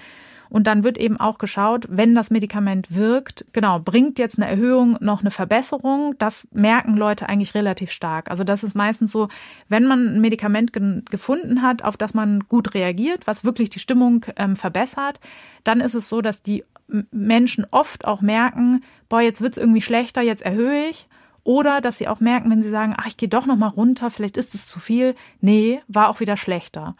Und 0.52 0.66
dann 0.66 0.84
wird 0.84 0.98
eben 0.98 1.18
auch 1.18 1.38
geschaut, 1.38 1.86
wenn 1.88 2.14
das 2.14 2.30
Medikament 2.30 2.94
wirkt, 2.94 3.46
genau, 3.54 3.78
bringt 3.78 4.18
jetzt 4.18 4.38
eine 4.38 4.50
Erhöhung 4.50 4.98
noch 5.00 5.22
eine 5.22 5.30
Verbesserung? 5.30 6.14
Das 6.18 6.46
merken 6.52 6.94
Leute 6.94 7.26
eigentlich 7.26 7.54
relativ 7.54 7.90
stark. 7.90 8.30
Also 8.30 8.44
das 8.44 8.62
ist 8.62 8.76
meistens 8.76 9.12
so, 9.12 9.28
wenn 9.70 9.86
man 9.86 10.08
ein 10.08 10.20
Medikament 10.20 10.74
gefunden 11.10 11.62
hat, 11.62 11.82
auf 11.82 11.96
das 11.96 12.12
man 12.12 12.40
gut 12.50 12.74
reagiert, 12.74 13.26
was 13.26 13.46
wirklich 13.46 13.70
die 13.70 13.78
Stimmung 13.78 14.26
ähm, 14.36 14.54
verbessert, 14.54 15.20
dann 15.64 15.80
ist 15.80 15.94
es 15.94 16.10
so, 16.10 16.20
dass 16.20 16.42
die 16.42 16.64
Menschen 17.10 17.66
oft 17.70 18.04
auch 18.04 18.20
merken, 18.20 18.84
boah, 19.08 19.22
jetzt 19.22 19.40
wird's 19.40 19.56
irgendwie 19.56 19.80
schlechter, 19.80 20.20
jetzt 20.20 20.42
erhöhe 20.42 20.90
ich. 20.90 21.08
Oder 21.44 21.80
dass 21.80 21.96
sie 21.96 22.08
auch 22.08 22.20
merken, 22.20 22.50
wenn 22.50 22.60
sie 22.60 22.68
sagen, 22.68 22.94
ach, 22.94 23.06
ich 23.06 23.16
gehe 23.16 23.30
doch 23.30 23.46
noch 23.46 23.56
mal 23.56 23.68
runter, 23.68 24.10
vielleicht 24.10 24.36
ist 24.36 24.54
es 24.54 24.66
zu 24.66 24.80
viel. 24.80 25.14
Nee, 25.40 25.80
war 25.88 26.10
auch 26.10 26.20
wieder 26.20 26.36
schlechter. 26.36 26.92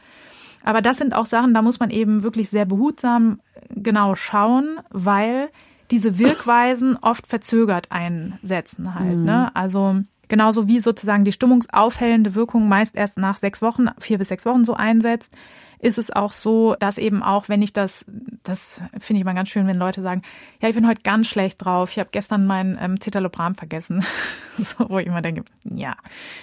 Aber 0.65 0.83
das 0.83 0.99
sind 0.99 1.15
auch 1.15 1.27
Sachen, 1.27 1.55
da 1.55 1.63
muss 1.63 1.81
man 1.81 1.91
eben 1.91 2.23
wirklich 2.23 2.49
sehr 2.49 2.65
behutsam 2.65 3.41
genau 3.71 4.15
schauen, 4.15 4.79
weil 4.91 5.51
diese 5.91 6.19
Wirkweisen 6.19 6.97
oft 7.01 7.27
verzögert 7.27 7.89
einsetzen 7.91 8.95
halt. 8.95 9.19
Mhm. 9.19 9.25
Ne? 9.25 9.55
Also 9.55 9.97
genauso 10.29 10.67
wie 10.67 10.81
sozusagen 10.81 11.25
die 11.25 11.33
stimmungsaufhellende 11.33 12.35
Wirkung 12.35 12.69
meist 12.69 12.97
erst 12.97 13.19
nach 13.19 13.37
sechs 13.37 13.61
Wochen, 13.61 13.89
vier 13.99 14.19
bis 14.19 14.29
sechs 14.29 14.47
Wochen 14.47 14.65
so 14.65 14.75
einsetzt, 14.75 15.35
ist 15.83 15.99
es 15.99 16.13
auch 16.13 16.31
so, 16.31 16.77
dass 16.79 16.97
eben 16.97 17.25
auch, 17.25 17.49
wenn 17.49 17.61
ich 17.61 17.73
das, 17.73 18.07
das 18.45 18.81
finde 19.01 19.19
ich 19.19 19.25
mal 19.25 19.35
ganz 19.35 19.49
schön, 19.49 19.67
wenn 19.67 19.77
Leute 19.77 20.01
sagen, 20.01 20.23
ja, 20.61 20.69
ich 20.69 20.77
bin 20.77 20.87
heute 20.87 21.03
ganz 21.03 21.27
schlecht 21.27 21.65
drauf, 21.65 21.91
ich 21.91 21.99
habe 21.99 22.11
gestern 22.13 22.47
mein 22.47 22.79
ähm, 22.81 23.01
Citalopram 23.01 23.57
vergessen, 23.57 24.05
so, 24.59 24.89
wo 24.89 24.99
ich 25.01 25.09
immer 25.09 25.23
denke, 25.23 25.45
ja, 25.65 25.97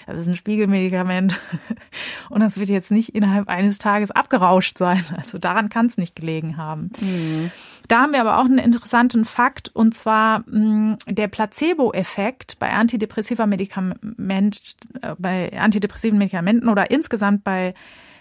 das 0.06 0.20
ist 0.20 0.28
ein 0.28 0.36
Spiegelmedikament 0.36 1.40
und 2.30 2.42
das 2.42 2.60
wird 2.60 2.68
jetzt 2.68 2.92
nicht 2.92 3.16
innerhalb 3.16 3.48
eines 3.48 3.78
Tages 3.78 4.12
abgerauscht 4.12 4.78
sein. 4.78 5.06
Also 5.16 5.38
daran 5.38 5.70
kann 5.70 5.86
es 5.86 5.98
nicht 5.98 6.18
gelegen 6.18 6.58
haben. 6.58 6.92
Mhm. 7.00 7.52
Da 7.88 8.02
haben 8.02 8.12
wir 8.12 8.20
aber 8.20 8.40
auch 8.40 8.46
einen 8.46 8.60
interessanten 8.60 9.24
Fakt 9.24 9.74
und 9.74 9.96
zwar 9.96 10.44
mh, 10.48 10.98
der 11.08 11.30
Placebo-Effekt 11.30 12.60
bei 12.60 12.72
antidepressiver 12.72 13.48
Medikament, 13.48 14.76
äh, 15.02 15.16
bei 15.18 15.58
antidepressiven 15.58 16.20
Medikamenten 16.20 16.68
oder 16.68 16.92
insgesamt 16.92 17.46
bei 17.46 17.74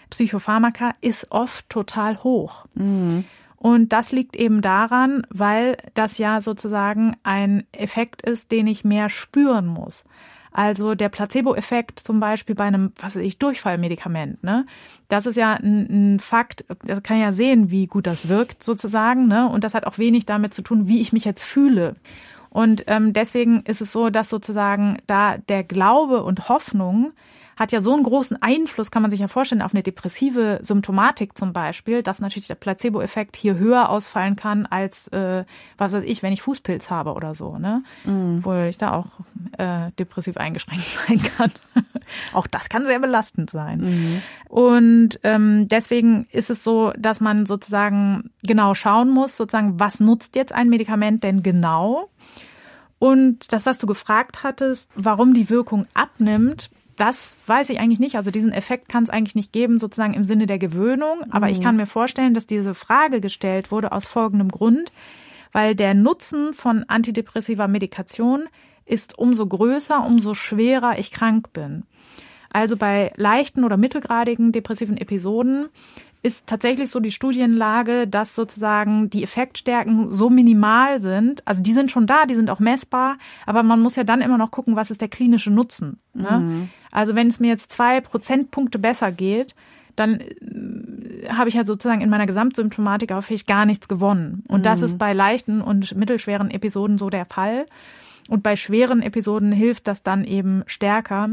Psychopharmaka 0.09 0.95
ist 1.01 1.31
oft 1.31 1.69
total 1.69 2.23
hoch. 2.23 2.65
Mhm. 2.73 3.25
Und 3.57 3.91
das 3.91 4.13
liegt 4.13 4.37
eben 4.37 4.61
daran, 4.61 5.27
weil 5.29 5.77
das 5.93 6.17
ja 6.17 6.39
sozusagen 6.39 7.17
ein 7.23 7.65
Effekt 7.73 8.21
ist, 8.21 8.51
den 8.51 8.67
ich 8.67 8.85
mehr 8.85 9.09
spüren 9.09 9.67
muss. 9.67 10.05
Also 10.51 10.95
der 10.95 11.09
Placebo-Effekt 11.09 11.99
zum 11.99 12.19
Beispiel 12.19 12.55
bei 12.55 12.63
einem, 12.63 12.91
was 12.99 13.15
weiß 13.15 13.23
ich, 13.23 13.37
Durchfallmedikament, 13.37 14.43
ne? 14.43 14.65
Das 15.07 15.25
ist 15.25 15.35
ja 15.35 15.53
ein, 15.53 16.15
ein 16.15 16.19
Fakt, 16.19 16.65
das 16.83 17.03
kann 17.03 17.19
ja 17.19 17.31
sehen, 17.31 17.69
wie 17.69 17.85
gut 17.85 18.07
das 18.07 18.29
wirkt 18.29 18.63
sozusagen, 18.63 19.27
ne? 19.27 19.47
Und 19.47 19.63
das 19.63 19.73
hat 19.73 19.85
auch 19.85 19.97
wenig 19.97 20.25
damit 20.25 20.53
zu 20.53 20.61
tun, 20.61 20.87
wie 20.87 21.01
ich 21.01 21.13
mich 21.13 21.25
jetzt 21.25 21.43
fühle. 21.43 21.95
Und 22.49 22.85
ähm, 22.87 23.13
deswegen 23.13 23.61
ist 23.63 23.81
es 23.81 23.91
so, 23.91 24.09
dass 24.09 24.29
sozusagen 24.29 24.97
da 25.05 25.37
der 25.37 25.63
Glaube 25.63 26.23
und 26.23 26.49
Hoffnung 26.49 27.11
hat 27.59 27.73
ja 27.73 27.81
so 27.81 27.93
einen 27.93 28.03
großen 28.03 28.41
Einfluss, 28.41 28.89
kann 28.89 29.01
man 29.01 29.11
sich 29.11 29.19
ja 29.19 29.27
vorstellen, 29.27 29.61
auf 29.61 29.73
eine 29.73 29.83
depressive 29.83 30.59
Symptomatik 30.61 31.37
zum 31.37 31.51
Beispiel, 31.51 32.01
dass 32.03 32.21
natürlich 32.21 32.47
der 32.47 32.55
Placebo-Effekt 32.55 33.35
hier 33.35 33.57
höher 33.57 33.89
ausfallen 33.89 34.37
kann 34.37 34.65
als, 34.65 35.09
äh, 35.09 35.43
was 35.77 35.91
weiß 35.91 36.03
ich, 36.03 36.23
wenn 36.23 36.31
ich 36.31 36.41
Fußpilz 36.41 36.89
habe 36.89 37.13
oder 37.13 37.35
so, 37.35 37.57
ne? 37.57 37.83
Mhm. 38.05 38.37
Obwohl 38.37 38.67
ich 38.69 38.77
da 38.77 38.93
auch 38.93 39.07
äh, 39.57 39.91
depressiv 39.99 40.37
eingeschränkt 40.37 40.85
sein 41.07 41.21
kann. 41.21 41.51
Auch 42.31 42.47
das 42.47 42.69
kann 42.69 42.85
sehr 42.85 42.99
belastend 42.99 43.49
sein. 43.49 43.81
Mhm. 43.81 44.21
Und 44.47 45.19
ähm, 45.23 45.67
deswegen 45.67 46.27
ist 46.31 46.49
es 46.49 46.63
so, 46.63 46.93
dass 46.97 47.19
man 47.19 47.45
sozusagen 47.45 48.31
genau 48.41 48.73
schauen 48.73 49.09
muss, 49.09 49.35
sozusagen, 49.35 49.81
was 49.81 49.99
nutzt 49.99 50.37
jetzt 50.37 50.53
ein 50.53 50.69
Medikament 50.69 51.25
denn 51.25 51.43
genau? 51.43 52.09
Und 52.99 53.51
das, 53.51 53.65
was 53.65 53.79
du 53.79 53.87
gefragt 53.87 54.43
hattest, 54.43 54.89
warum 54.95 55.33
die 55.33 55.49
Wirkung 55.49 55.87
abnimmt, 55.93 56.69
das 56.99 57.37
weiß 57.47 57.69
ich 57.69 57.79
eigentlich 57.79 57.99
nicht. 57.99 58.15
Also 58.15 58.29
diesen 58.29 58.51
Effekt 58.51 58.89
kann 58.89 59.03
es 59.03 59.09
eigentlich 59.09 59.35
nicht 59.35 59.53
geben, 59.53 59.79
sozusagen 59.79 60.13
im 60.13 60.25
Sinne 60.25 60.47
der 60.47 60.59
Gewöhnung. 60.59 61.23
Aber 61.31 61.47
mhm. 61.47 61.53
ich 61.53 61.61
kann 61.61 61.77
mir 61.77 61.87
vorstellen, 61.87 62.33
dass 62.33 62.45
diese 62.45 62.73
Frage 62.73 63.21
gestellt 63.21 63.71
wurde 63.71 63.91
aus 63.93 64.05
folgendem 64.05 64.49
Grund, 64.49 64.91
weil 65.53 65.75
der 65.75 65.93
Nutzen 65.93 66.53
von 66.53 66.83
antidepressiver 66.83 67.67
Medikation 67.67 68.49
ist 68.85 69.17
umso 69.17 69.47
größer, 69.47 70.05
umso 70.05 70.33
schwerer 70.33 70.99
ich 70.99 71.11
krank 71.11 71.53
bin. 71.53 71.83
Also 72.51 72.77
bei 72.77 73.11
leichten 73.15 73.63
oder 73.63 73.77
mittelgradigen 73.77 74.51
depressiven 74.51 74.97
Episoden 74.97 75.69
ist 76.21 76.47
tatsächlich 76.47 76.89
so 76.89 76.99
die 76.99 77.11
Studienlage, 77.11 78.07
dass 78.07 78.35
sozusagen 78.35 79.09
die 79.09 79.23
Effektstärken 79.23 80.11
so 80.11 80.29
minimal 80.29 80.99
sind. 80.99 81.47
Also 81.47 81.63
die 81.63 81.71
sind 81.71 81.91
schon 81.91 82.07
da, 82.07 82.25
die 82.25 82.35
sind 82.35 82.49
auch 82.49 82.59
messbar, 82.59 83.17
aber 83.45 83.63
man 83.63 83.79
muss 83.79 83.95
ja 83.95 84.03
dann 84.03 84.21
immer 84.21 84.37
noch 84.37 84.51
gucken, 84.51 84.75
was 84.75 84.91
ist 84.91 84.99
der 84.99 85.07
klinische 85.07 85.49
Nutzen. 85.49 85.97
Ne? 86.13 86.39
Mhm. 86.39 86.69
Also 86.91 87.15
wenn 87.15 87.27
es 87.27 87.39
mir 87.39 87.47
jetzt 87.47 87.71
zwei 87.71 88.01
Prozentpunkte 88.01 88.79
besser 88.79 89.11
geht, 89.11 89.55
dann 89.95 90.19
äh, 90.19 91.29
habe 91.29 91.49
ich 91.49 91.55
ja 91.55 91.63
sozusagen 91.63 92.01
in 92.01 92.09
meiner 92.09 92.25
Gesamtsymptomatik 92.25 93.13
auch 93.13 93.21
vielleicht 93.21 93.47
gar 93.47 93.65
nichts 93.65 93.87
gewonnen. 93.87 94.43
Und 94.47 94.59
mhm. 94.59 94.63
das 94.63 94.81
ist 94.81 94.97
bei 94.97 95.13
leichten 95.13 95.61
und 95.61 95.95
mittelschweren 95.95 96.51
Episoden 96.51 96.97
so 96.97 97.09
der 97.09 97.25
Fall. 97.25 97.65
Und 98.27 98.43
bei 98.43 98.55
schweren 98.57 99.01
Episoden 99.01 99.51
hilft 99.53 99.87
das 99.87 100.03
dann 100.03 100.25
eben 100.25 100.63
stärker. 100.67 101.29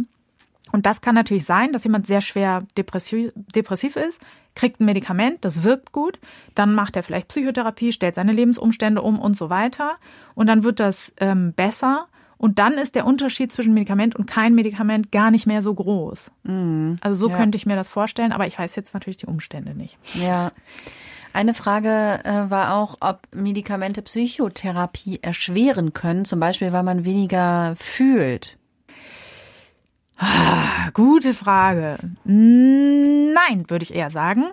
Und 0.72 0.86
das 0.86 1.00
kann 1.00 1.14
natürlich 1.14 1.44
sein, 1.44 1.72
dass 1.72 1.84
jemand 1.84 2.06
sehr 2.06 2.20
schwer 2.20 2.64
depressiv, 2.76 3.32
depressiv 3.34 3.96
ist, 3.96 4.20
kriegt 4.54 4.80
ein 4.80 4.86
Medikament, 4.86 5.44
das 5.44 5.62
wirkt 5.62 5.92
gut, 5.92 6.18
dann 6.54 6.74
macht 6.74 6.96
er 6.96 7.02
vielleicht 7.02 7.28
Psychotherapie, 7.28 7.92
stellt 7.92 8.14
seine 8.14 8.32
Lebensumstände 8.32 9.02
um 9.02 9.18
und 9.18 9.36
so 9.36 9.50
weiter. 9.50 9.96
Und 10.34 10.48
dann 10.48 10.64
wird 10.64 10.80
das 10.80 11.12
ähm, 11.18 11.52
besser. 11.52 12.08
Und 12.38 12.58
dann 12.58 12.74
ist 12.74 12.94
der 12.94 13.06
Unterschied 13.06 13.52
zwischen 13.52 13.72
Medikament 13.72 14.14
und 14.16 14.26
kein 14.26 14.54
Medikament 14.54 15.10
gar 15.10 15.30
nicht 15.30 15.46
mehr 15.46 15.62
so 15.62 15.72
groß. 15.72 16.30
Mhm. 16.42 16.96
Also 17.00 17.26
so 17.26 17.30
ja. 17.30 17.36
könnte 17.36 17.56
ich 17.56 17.64
mir 17.64 17.76
das 17.76 17.88
vorstellen, 17.88 18.32
aber 18.32 18.46
ich 18.46 18.58
weiß 18.58 18.76
jetzt 18.76 18.92
natürlich 18.92 19.16
die 19.18 19.26
Umstände 19.26 19.74
nicht. 19.74 19.98
Ja. 20.14 20.52
Eine 21.32 21.54
Frage 21.54 22.20
äh, 22.24 22.50
war 22.50 22.74
auch, 22.74 22.96
ob 23.00 23.20
Medikamente 23.34 24.00
Psychotherapie 24.00 25.18
erschweren 25.22 25.92
können, 25.92 26.24
zum 26.24 26.40
Beispiel, 26.40 26.72
weil 26.72 26.82
man 26.82 27.04
weniger 27.04 27.74
fühlt. 27.76 28.55
Ah, 30.18 30.90
gute 30.94 31.34
Frage. 31.34 31.98
Nein, 32.24 33.64
würde 33.68 33.82
ich 33.82 33.94
eher 33.94 34.10
sagen. 34.10 34.46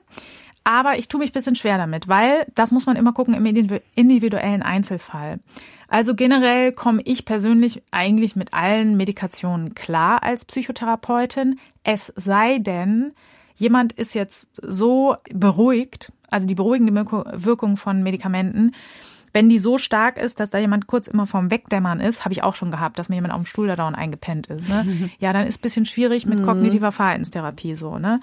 Aber 0.66 0.98
ich 0.98 1.08
tue 1.08 1.20
mich 1.20 1.34
bisschen 1.34 1.56
schwer 1.56 1.78
damit, 1.78 2.08
weil 2.08 2.46
das 2.56 2.72
muss 2.72 2.86
man 2.86 2.96
immer 2.96 3.12
gucken 3.12 3.34
im 3.34 3.46
individuellen 3.46 4.62
Einzelfall. 4.62 5.40
Also 5.90 6.16
generell 6.16 6.72
komme 6.72 7.02
ich 7.04 7.26
persönlich 7.26 7.84
eigentlich 7.92 8.36
mit 8.36 8.54
allen 8.54 8.96
Medikationen 8.98 9.76
klar 9.76 10.24
als 10.24 10.46
Psychotherapeutin. 10.46 11.60
Es 11.84 12.14
sei 12.16 12.60
denn, 12.60 13.12
jemand 13.56 13.94
ist 13.94 14.16
jetzt 14.16 14.56
so 14.62 15.18
beruhigt, 15.32 16.12
also 16.30 16.48
die 16.48 16.56
beruhigende 16.56 16.96
Wirkung 16.96 17.78
von 17.78 18.02
Medikamenten, 18.02 18.74
wenn 19.34 19.50
die 19.50 19.60
so 19.60 19.78
stark 19.78 20.18
ist, 20.18 20.40
dass 20.40 20.52
da 20.52 20.60
jemand 20.60 20.88
kurz 20.88 21.08
immer 21.08 21.26
vorm 21.26 21.52
Wegdämmern 21.52 22.00
ist, 22.00 22.24
habe 22.24 22.34
ich 22.34 22.44
auch 22.44 22.56
schon 22.56 22.72
gehabt, 22.72 23.00
dass 23.00 23.10
mir 23.10 23.16
jemand 23.16 23.34
auf 23.34 23.42
dem 23.42 23.46
Stuhl 23.46 23.68
da 23.68 23.76
dauernd 23.76 23.98
eingepennt 23.98 24.48
ist. 24.48 24.70
Ne? 24.70 25.10
Ja, 25.20 25.34
dann 25.34 25.48
ist 25.48 25.62
bisschen 25.62 25.86
schwierig 25.86 26.26
mit 26.26 26.40
mhm. 26.40 26.44
kognitiver 26.44 26.92
Verhaltenstherapie 26.92 27.76
so. 27.76 27.98
Ne? 27.98 28.20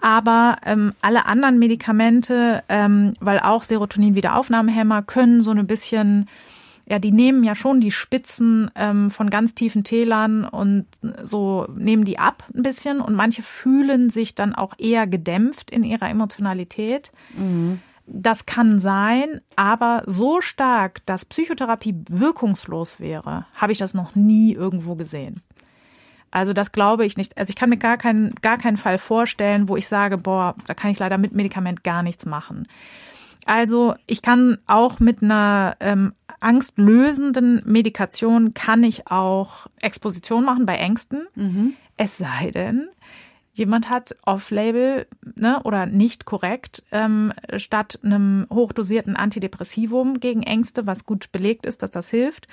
Aber 0.00 0.56
ähm, 0.64 0.94
alle 1.00 1.26
anderen 1.26 1.58
Medikamente, 1.58 2.62
ähm, 2.68 3.14
weil 3.20 3.38
auch 3.40 3.62
Serotonin-Wiederaufnahmehämmer 3.62 5.02
können 5.02 5.42
so 5.42 5.50
ein 5.50 5.66
bisschen 5.66 6.28
ja, 6.90 6.98
die 6.98 7.12
nehmen 7.12 7.44
ja 7.44 7.54
schon 7.54 7.80
die 7.80 7.90
Spitzen 7.90 8.70
ähm, 8.74 9.10
von 9.10 9.28
ganz 9.28 9.54
tiefen 9.54 9.84
Tälern 9.84 10.46
und 10.46 10.86
so 11.22 11.66
nehmen 11.76 12.06
die 12.06 12.18
ab 12.18 12.44
ein 12.54 12.62
bisschen 12.62 13.02
und 13.02 13.14
manche 13.14 13.42
fühlen 13.42 14.08
sich 14.08 14.34
dann 14.34 14.54
auch 14.54 14.72
eher 14.78 15.06
gedämpft 15.06 15.70
in 15.70 15.84
ihrer 15.84 16.08
Emotionalität. 16.08 17.12
Mhm. 17.36 17.80
Das 18.10 18.46
kann 18.46 18.78
sein, 18.78 19.40
aber 19.54 20.02
so 20.06 20.40
stark, 20.40 21.04
dass 21.06 21.26
Psychotherapie 21.26 21.94
wirkungslos 22.08 23.00
wäre, 23.00 23.46
habe 23.54 23.72
ich 23.72 23.78
das 23.78 23.92
noch 23.92 24.14
nie 24.14 24.54
irgendwo 24.54 24.94
gesehen. 24.94 25.42
Also 26.30 26.52
das 26.52 26.72
glaube 26.72 27.04
ich 27.04 27.16
nicht. 27.16 27.36
Also 27.36 27.50
ich 27.50 27.56
kann 27.56 27.70
mir 27.70 27.76
gar 27.76 27.96
keinen, 27.96 28.34
gar 28.42 28.58
keinen 28.58 28.76
Fall 28.76 28.98
vorstellen, 28.98 29.68
wo 29.68 29.76
ich 29.76 29.88
sage, 29.88 30.18
boah, 30.18 30.54
da 30.66 30.74
kann 30.74 30.90
ich 30.90 30.98
leider 30.98 31.18
mit 31.18 31.32
Medikament 31.32 31.84
gar 31.84 32.02
nichts 32.02 32.26
machen. 32.26 32.66
Also 33.46 33.94
ich 34.06 34.20
kann 34.20 34.58
auch 34.66 35.00
mit 35.00 35.22
einer 35.22 35.76
ähm, 35.80 36.12
angstlösenden 36.40 37.62
Medikation 37.64 38.52
kann 38.52 38.84
ich 38.84 39.10
auch 39.10 39.68
Exposition 39.80 40.44
machen 40.44 40.66
bei 40.66 40.76
Ängsten. 40.76 41.26
Mhm. 41.34 41.72
Es 41.96 42.18
sei 42.18 42.50
denn, 42.50 42.88
jemand 43.58 43.90
hat 43.90 44.16
off-label 44.24 45.06
ne, 45.34 45.60
oder 45.64 45.86
nicht 45.86 46.24
korrekt 46.24 46.82
ähm, 46.92 47.32
statt 47.56 47.98
einem 48.02 48.46
hochdosierten 48.50 49.16
Antidepressivum 49.16 50.20
gegen 50.20 50.42
Ängste, 50.42 50.86
was 50.86 51.04
gut 51.04 51.30
belegt 51.32 51.66
ist, 51.66 51.82
dass 51.82 51.90
das 51.90 52.08
hilft, 52.08 52.46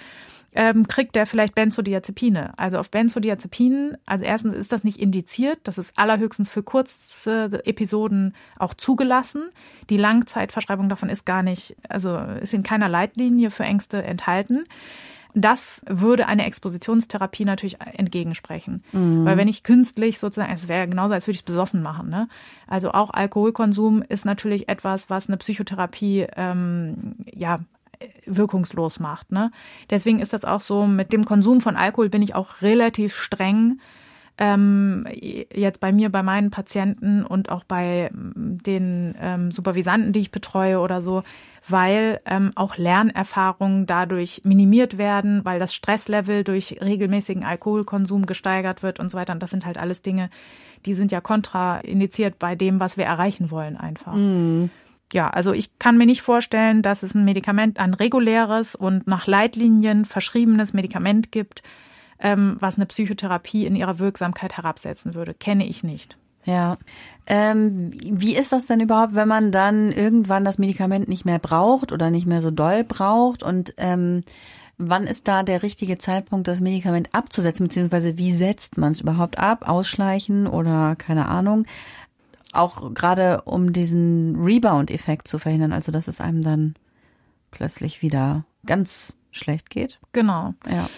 ähm, 0.53 0.87
kriegt 0.87 1.15
der 1.15 1.27
vielleicht 1.27 1.53
Benzodiazepine. 1.53 2.53
Also 2.57 2.77
auf 2.77 2.89
Benzodiazepinen, 2.89 3.97
also 4.05 4.25
erstens 4.25 4.53
ist 4.53 4.71
das 4.71 4.83
nicht 4.83 4.99
indiziert, 4.99 5.59
das 5.63 5.77
ist 5.77 5.97
allerhöchstens 5.97 6.49
für 6.49 6.63
kurze 6.63 7.49
Episoden 7.65 8.33
auch 8.57 8.73
zugelassen. 8.73 9.43
Die 9.89 9.97
Langzeitverschreibung 9.97 10.89
davon 10.89 11.09
ist 11.09 11.25
gar 11.25 11.43
nicht, 11.43 11.75
also 11.87 12.17
ist 12.17 12.53
in 12.53 12.63
keiner 12.63 12.89
Leitlinie 12.89 13.51
für 13.51 13.63
Ängste 13.63 14.01
enthalten 14.01 14.65
das 15.35 15.83
würde 15.87 16.27
eine 16.27 16.45
Expositionstherapie 16.45 17.45
natürlich 17.45 17.79
entgegensprechen. 17.81 18.83
Mhm. 18.93 19.25
Weil 19.25 19.37
wenn 19.37 19.49
ich 19.49 19.63
künstlich 19.63 20.17
sozusagen, 20.17 20.53
es 20.53 20.67
wäre 20.67 20.87
genauso, 20.87 21.13
als 21.13 21.27
würde 21.27 21.35
ich 21.35 21.41
es 21.41 21.45
besoffen 21.45 21.81
machen. 21.81 22.09
Ne? 22.09 22.29
Also 22.67 22.91
auch 22.91 23.11
Alkoholkonsum 23.11 24.01
ist 24.01 24.25
natürlich 24.25 24.69
etwas, 24.69 25.09
was 25.09 25.27
eine 25.27 25.37
Psychotherapie 25.37 26.25
ähm, 26.35 27.15
ja 27.31 27.59
wirkungslos 28.25 28.99
macht. 28.99 29.31
Ne? 29.31 29.51
Deswegen 29.89 30.19
ist 30.19 30.33
das 30.33 30.45
auch 30.45 30.61
so, 30.61 30.87
mit 30.87 31.11
dem 31.11 31.25
Konsum 31.25 31.61
von 31.61 31.75
Alkohol 31.75 32.09
bin 32.09 32.21
ich 32.21 32.33
auch 32.33 32.61
relativ 32.61 33.15
streng. 33.15 33.79
Ähm, 34.37 35.05
jetzt 35.13 35.79
bei 35.79 35.93
mir, 35.93 36.09
bei 36.09 36.23
meinen 36.23 36.51
Patienten 36.51 37.23
und 37.25 37.49
auch 37.49 37.63
bei 37.63 38.09
den 38.13 39.15
ähm, 39.19 39.51
Supervisanten, 39.51 40.11
die 40.11 40.19
ich 40.19 40.31
betreue 40.31 40.79
oder 40.79 41.01
so, 41.01 41.23
weil 41.67 42.21
ähm, 42.25 42.51
auch 42.55 42.77
Lernerfahrungen 42.77 43.87
dadurch 43.87 44.41
minimiert 44.43 44.97
werden, 44.97 45.43
weil 45.43 45.59
das 45.59 45.73
Stresslevel 45.73 46.43
durch 46.43 46.77
regelmäßigen 46.81 47.43
Alkoholkonsum 47.43 48.25
gesteigert 48.25 48.83
wird 48.83 48.99
und 48.99 49.09
so 49.09 49.17
weiter. 49.17 49.33
Und 49.33 49.41
das 49.41 49.49
sind 49.49 49.65
halt 49.65 49.77
alles 49.77 50.01
Dinge, 50.01 50.29
die 50.85 50.93
sind 50.93 51.11
ja 51.11 51.21
kontraindiziert 51.21 52.37
bei 52.37 52.55
dem, 52.55 52.79
was 52.79 52.97
wir 52.97 53.05
erreichen 53.05 53.49
wollen 53.49 53.77
einfach. 53.77 54.13
Mm. 54.13 54.69
Ja, 55.13 55.29
also 55.29 55.53
ich 55.53 55.77
kann 55.79 55.97
mir 55.97 56.05
nicht 56.05 56.21
vorstellen, 56.21 56.81
dass 56.81 57.03
es 57.03 57.15
ein 57.15 57.25
Medikament, 57.25 57.79
ein 57.79 57.93
reguläres 57.93 58.75
und 58.75 59.07
nach 59.07 59.27
Leitlinien 59.27 60.05
verschriebenes 60.05 60.73
Medikament 60.73 61.31
gibt, 61.31 61.63
ähm, 62.19 62.57
was 62.59 62.77
eine 62.77 62.85
Psychotherapie 62.85 63.65
in 63.65 63.75
ihrer 63.75 63.99
Wirksamkeit 63.99 64.57
herabsetzen 64.57 65.15
würde. 65.15 65.33
Kenne 65.33 65.67
ich 65.67 65.83
nicht. 65.83 66.17
Ja. 66.45 66.77
Ähm, 67.27 67.91
wie 67.93 68.35
ist 68.35 68.51
das 68.51 68.67
denn 68.67 68.79
überhaupt, 68.79 69.15
wenn 69.15 69.27
man 69.27 69.51
dann 69.51 69.91
irgendwann 69.91 70.45
das 70.45 70.59
Medikament 70.59 71.07
nicht 71.07 71.25
mehr 71.25 71.39
braucht 71.39 71.91
oder 71.91 72.11
nicht 72.11 72.27
mehr 72.27 72.41
so 72.41 72.51
doll 72.51 72.83
braucht? 72.83 73.41
Und 73.41 73.73
ähm, 73.77 74.23
wann 74.77 75.07
ist 75.07 75.27
da 75.27 75.43
der 75.43 75.63
richtige 75.63 75.97
Zeitpunkt, 75.97 76.47
das 76.47 76.61
Medikament 76.61 77.09
abzusetzen? 77.13 77.67
Beziehungsweise 77.67 78.17
wie 78.17 78.31
setzt 78.31 78.77
man 78.77 78.91
es 78.91 79.01
überhaupt 79.01 79.39
ab? 79.39 79.67
Ausschleichen 79.67 80.47
oder 80.47 80.95
keine 80.95 81.27
Ahnung? 81.27 81.65
Auch 82.53 82.93
gerade 82.93 83.41
um 83.41 83.73
diesen 83.73 84.35
Rebound-Effekt 84.41 85.27
zu 85.27 85.39
verhindern, 85.39 85.73
also 85.73 85.91
dass 85.91 86.07
es 86.07 86.21
einem 86.21 86.41
dann 86.41 86.75
plötzlich 87.51 88.01
wieder 88.01 88.45
ganz 88.65 89.17
schlecht 89.31 89.69
geht. 89.69 89.99
Genau. 90.13 90.53
Ja. 90.69 90.89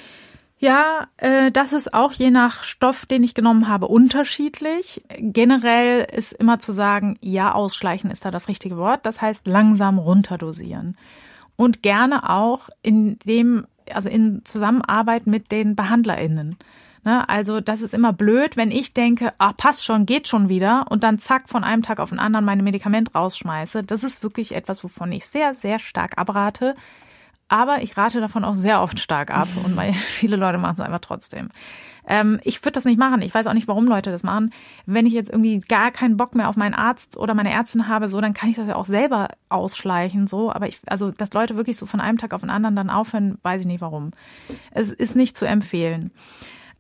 Ja, 0.60 1.08
äh, 1.18 1.51
das 1.51 1.72
ist 1.72 1.93
auch 1.93 2.14
je 2.14 2.32
nach 2.32 2.64
Stoff, 2.64 3.05
den 3.05 3.22
ich 3.22 3.36
genommen 3.36 3.68
habe, 3.68 3.88
unterschiedlich. 3.88 5.03
Generell 5.20 6.08
ist 6.12 6.34
immer 6.34 6.58
zu 6.58 6.72
sagen, 6.72 7.18
ja, 7.22 7.53
ausschleichen 7.53 8.10
ist 8.10 8.26
da 8.26 8.32
das 8.32 8.47
richtige 8.47 8.78
Wort. 8.78 9.05
Das 9.05 9.22
heißt 9.22 9.45
langsam 9.45 9.99
runterdosieren. 9.99 10.97
Und 11.55 11.84
gerne 11.84 12.30
auch 12.30 12.70
in 12.82 13.20
dem, 13.20 13.68
also 13.93 14.10
in 14.10 14.43
Zusammenarbeit 14.45 15.28
mit 15.28 15.51
den 15.51 15.76
BehandlerInnen. 15.76 16.58
Ne? 17.03 17.30
Also 17.30 17.62
das 17.62 17.82
ist 17.82 17.93
immer 17.93 18.12
blöd, 18.12 18.58
wenn 18.58 18.72
ich 18.72 18.93
denke, 18.93 19.34
ah, 19.38 19.53
passt 19.53 19.86
schon, 19.86 20.08
geht 20.08 20.28
schon 20.28 20.49
wieder 20.49 20.88
und 20.89 21.03
dann 21.03 21.20
zack 21.20 21.49
von 21.49 21.64
einem 21.64 21.84
Tag 21.84 21.99
auf 21.99 22.10
den 22.10 22.20
anderen 22.20 22.45
meine 22.45 22.64
Medikament 22.64 23.14
rausschmeiße. 23.14 23.84
Das 23.84 24.03
ist 24.03 24.24
wirklich 24.24 24.55
etwas, 24.55 24.84
wovon 24.84 25.12
ich 25.12 25.26
sehr, 25.26 25.53
sehr 25.53 25.78
stark 25.78 26.18
abrate 26.18 26.76
aber 27.49 27.81
ich 27.81 27.97
rate 27.97 28.19
davon 28.19 28.43
auch 28.43 28.55
sehr 28.55 28.81
oft 28.81 28.99
stark 28.99 29.31
ab 29.31 29.47
und 29.63 29.79
viele 29.93 30.35
Leute 30.35 30.57
machen 30.57 30.75
es 30.75 30.81
einfach 30.81 30.99
trotzdem. 30.99 31.49
Ähm, 32.07 32.39
ich 32.43 32.61
würde 32.63 32.71
das 32.71 32.85
nicht 32.85 32.97
machen. 32.97 33.21
Ich 33.21 33.33
weiß 33.33 33.47
auch 33.47 33.53
nicht, 33.53 33.67
warum 33.67 33.85
Leute 33.85 34.11
das 34.11 34.23
machen. 34.23 34.53
Wenn 34.85 35.05
ich 35.05 35.13
jetzt 35.13 35.29
irgendwie 35.29 35.59
gar 35.59 35.91
keinen 35.91 36.15
Bock 36.15 36.35
mehr 36.35 36.47
auf 36.47 36.55
meinen 36.55 36.73
Arzt 36.73 37.17
oder 37.17 37.33
meine 37.33 37.51
Ärztin 37.51 37.87
habe, 37.89 38.07
so, 38.07 38.21
dann 38.21 38.33
kann 38.33 38.49
ich 38.49 38.55
das 38.55 38.67
ja 38.67 38.75
auch 38.75 38.85
selber 38.85 39.29
ausschleichen, 39.49 40.25
so. 40.25 40.51
Aber 40.51 40.67
ich, 40.67 40.79
also, 40.87 41.11
dass 41.11 41.33
Leute 41.33 41.57
wirklich 41.57 41.75
so 41.75 41.85
von 41.85 41.99
einem 41.99 42.17
Tag 42.17 42.33
auf 42.33 42.41
den 42.41 42.49
anderen 42.49 42.77
dann 42.77 42.89
aufhören, 42.89 43.37
weiß 43.43 43.61
ich 43.61 43.67
nicht 43.67 43.81
warum. 43.81 44.11
Es 44.71 44.91
ist 44.91 45.15
nicht 45.15 45.35
zu 45.35 45.45
empfehlen. 45.45 46.11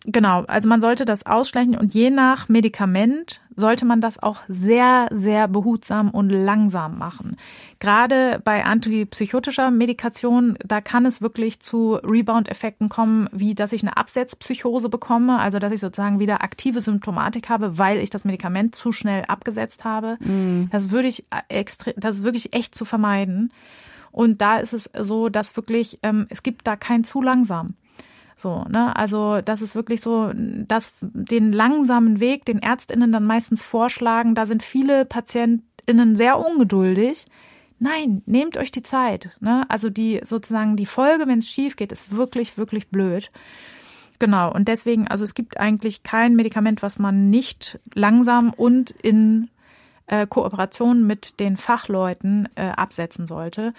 Genau, 0.05 0.43
also 0.43 0.69
man 0.69 0.79
sollte 0.79 1.05
das 1.05 1.25
ausschleichen 1.25 1.75
und 1.75 1.93
je 1.93 2.09
nach 2.09 2.47
Medikament 2.47 3.41
sollte 3.55 3.85
man 3.85 3.99
das 3.99 4.21
auch 4.21 4.41
sehr, 4.47 5.07
sehr 5.11 5.47
behutsam 5.47 6.11
und 6.11 6.29
langsam 6.29 6.99
machen. 6.99 7.35
Gerade 7.79 8.39
bei 8.43 8.63
antipsychotischer 8.63 9.71
Medikation, 9.71 10.57
da 10.63 10.79
kann 10.79 11.07
es 11.07 11.21
wirklich 11.21 11.59
zu 11.59 11.95
Rebound-Effekten 11.95 12.87
kommen, 12.87 13.27
wie 13.31 13.55
dass 13.55 13.73
ich 13.73 13.81
eine 13.81 13.97
Absetzpsychose 13.97 14.89
bekomme, 14.89 15.39
also 15.39 15.57
dass 15.57 15.73
ich 15.73 15.79
sozusagen 15.79 16.19
wieder 16.19 16.43
aktive 16.43 16.81
Symptomatik 16.81 17.49
habe, 17.49 17.79
weil 17.79 17.97
ich 17.97 18.11
das 18.11 18.25
Medikament 18.25 18.75
zu 18.75 18.91
schnell 18.91 19.25
abgesetzt 19.25 19.83
habe. 19.83 20.17
Mm. 20.19 20.69
Das 20.71 20.91
würde 20.91 21.07
ich 21.07 21.25
extrem, 21.49 21.95
das 21.97 22.17
ist 22.17 22.23
wirklich 22.23 22.53
echt 22.53 22.75
zu 22.75 22.85
vermeiden. 22.85 23.51
Und 24.11 24.41
da 24.41 24.57
ist 24.57 24.73
es 24.73 24.89
so, 24.99 25.29
dass 25.29 25.55
wirklich, 25.57 25.99
ähm, 26.03 26.27
es 26.29 26.43
gibt 26.43 26.67
da 26.67 26.75
kein 26.75 27.03
zu 27.03 27.21
langsam. 27.21 27.75
So, 28.37 28.63
ne? 28.69 28.95
Also 28.95 29.41
das 29.41 29.61
ist 29.63 29.75
wirklich 29.75 30.01
so, 30.01 30.31
dass 30.33 30.93
den 31.01 31.51
langsamen 31.51 32.19
Weg 32.19 32.45
den 32.45 32.59
ÄrztInnen 32.59 33.11
dann 33.11 33.25
meistens 33.25 33.63
vorschlagen. 33.63 34.35
Da 34.35 34.45
sind 34.45 34.61
viele 34.61 35.05
PatientInnen 35.05 36.15
sehr 36.15 36.39
ungeduldig. 36.39 37.25
Nein, 37.79 38.21
nehmt 38.25 38.57
euch 38.57 38.71
die 38.71 38.83
Zeit. 38.83 39.35
Ne? 39.39 39.65
Also 39.69 39.89
die 39.89 40.21
sozusagen 40.23 40.75
die 40.75 40.85
Folge, 40.85 41.27
wenn 41.27 41.39
es 41.39 41.49
schief 41.49 41.75
geht, 41.75 41.91
ist 41.91 42.15
wirklich, 42.15 42.57
wirklich 42.57 42.89
blöd. 42.89 43.29
Genau, 44.19 44.51
und 44.51 44.67
deswegen, 44.67 45.07
also 45.07 45.23
es 45.23 45.35
gibt 45.35 45.59
eigentlich 45.59 46.03
kein 46.03 46.35
Medikament, 46.35 46.81
was 46.81 46.97
man 46.97 47.29
nicht 47.29 47.79
langsam 47.93 48.51
und 48.51 48.91
in 48.91 49.49
äh, 50.07 50.25
Kooperation 50.25 51.05
mit 51.05 51.39
den 51.39 51.57
Fachleuten 51.57 52.49
äh, 52.55 52.65
absetzen 52.65 53.27
sollte. 53.27 53.73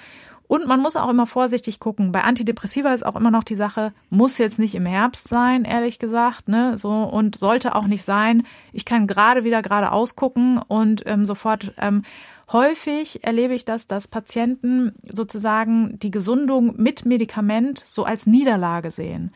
Und 0.49 0.67
man 0.67 0.81
muss 0.81 0.97
auch 0.97 1.11
immer 1.11 1.27
vorsichtig 1.27 1.79
gucken. 1.79 2.11
Bei 2.11 2.25
Antidepressiva 2.25 2.95
ist 2.95 3.05
auch 3.05 3.17
immer 3.17 3.31
noch 3.31 3.45
die 3.45 3.55
Sache, 3.55 3.93
muss 4.09 4.39
jetzt 4.39 4.59
nicht 4.59 4.75
im 4.75 4.87
Herbst 4.87 5.29
sein, 5.29 5.65
ehrlich 5.65 5.99
gesagt, 5.99 6.49
ne, 6.49 6.79
so 6.79 6.91
und 6.91 7.37
sollte 7.37 7.75
auch 7.75 7.87
nicht 7.87 8.03
sein. 8.03 8.45
Ich 8.73 8.87
kann 8.87 9.07
gerade 9.07 9.45
wieder 9.45 9.61
gerade 9.61 9.93
ausgucken 9.93 10.59
und 10.67 11.03
ähm, 11.05 11.27
sofort 11.27 11.75
ähm, 11.77 12.03
häufig 12.51 13.23
erlebe 13.25 13.53
ich 13.53 13.67
das, 13.67 13.87
dass 13.87 14.09
Patienten 14.09 14.95
sozusagen 15.13 15.99
die 15.99 16.11
Gesundung 16.11 16.77
mit 16.79 17.05
Medikament 17.05 17.83
so 17.85 18.05
als 18.05 18.27
Niederlage 18.27 18.91
sehen 18.91 19.33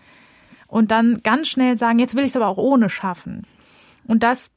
und 0.66 0.90
dann 0.90 1.18
ganz 1.22 1.48
schnell 1.48 1.76
sagen, 1.76 1.98
jetzt 1.98 2.14
will 2.14 2.24
ich 2.24 2.30
es 2.30 2.36
aber 2.36 2.48
auch 2.48 2.56
ohne 2.56 2.88
schaffen. 2.88 3.46
Und 4.08 4.22
das 4.22 4.50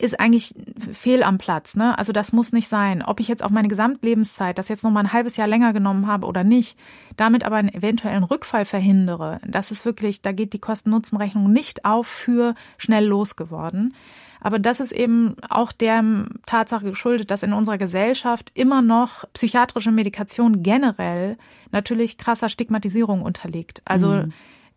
ist 0.00 0.20
eigentlich 0.20 0.54
fehl 0.92 1.24
am 1.24 1.38
Platz. 1.38 1.74
Ne? 1.74 1.98
Also 1.98 2.12
das 2.12 2.32
muss 2.32 2.52
nicht 2.52 2.68
sein. 2.68 3.02
Ob 3.02 3.18
ich 3.18 3.26
jetzt 3.26 3.42
auch 3.42 3.50
meine 3.50 3.68
Gesamtlebenszeit, 3.68 4.56
das 4.56 4.68
jetzt 4.68 4.84
noch 4.84 4.92
mal 4.92 5.00
ein 5.00 5.12
halbes 5.12 5.36
Jahr 5.36 5.48
länger 5.48 5.72
genommen 5.72 6.06
habe 6.06 6.26
oder 6.26 6.44
nicht, 6.44 6.78
damit 7.16 7.42
aber 7.42 7.56
einen 7.56 7.74
eventuellen 7.74 8.22
Rückfall 8.22 8.64
verhindere, 8.64 9.40
das 9.44 9.72
ist 9.72 9.84
wirklich, 9.84 10.22
da 10.22 10.30
geht 10.30 10.52
die 10.52 10.60
Kosten-Nutzen-Rechnung 10.60 11.52
nicht 11.52 11.84
auf 11.84 12.06
für 12.06 12.54
schnell 12.76 13.06
losgeworden. 13.06 13.94
Aber 14.40 14.60
das 14.60 14.78
ist 14.78 14.92
eben 14.92 15.34
auch 15.48 15.72
der 15.72 16.04
Tatsache 16.46 16.84
geschuldet, 16.84 17.32
dass 17.32 17.42
in 17.42 17.52
unserer 17.52 17.78
Gesellschaft 17.78 18.52
immer 18.54 18.82
noch 18.82 19.24
psychiatrische 19.32 19.90
Medikation 19.90 20.62
generell 20.62 21.36
natürlich 21.72 22.18
krasser 22.18 22.48
Stigmatisierung 22.48 23.22
unterliegt. 23.22 23.82
Also 23.84 24.10
mhm. 24.10 24.32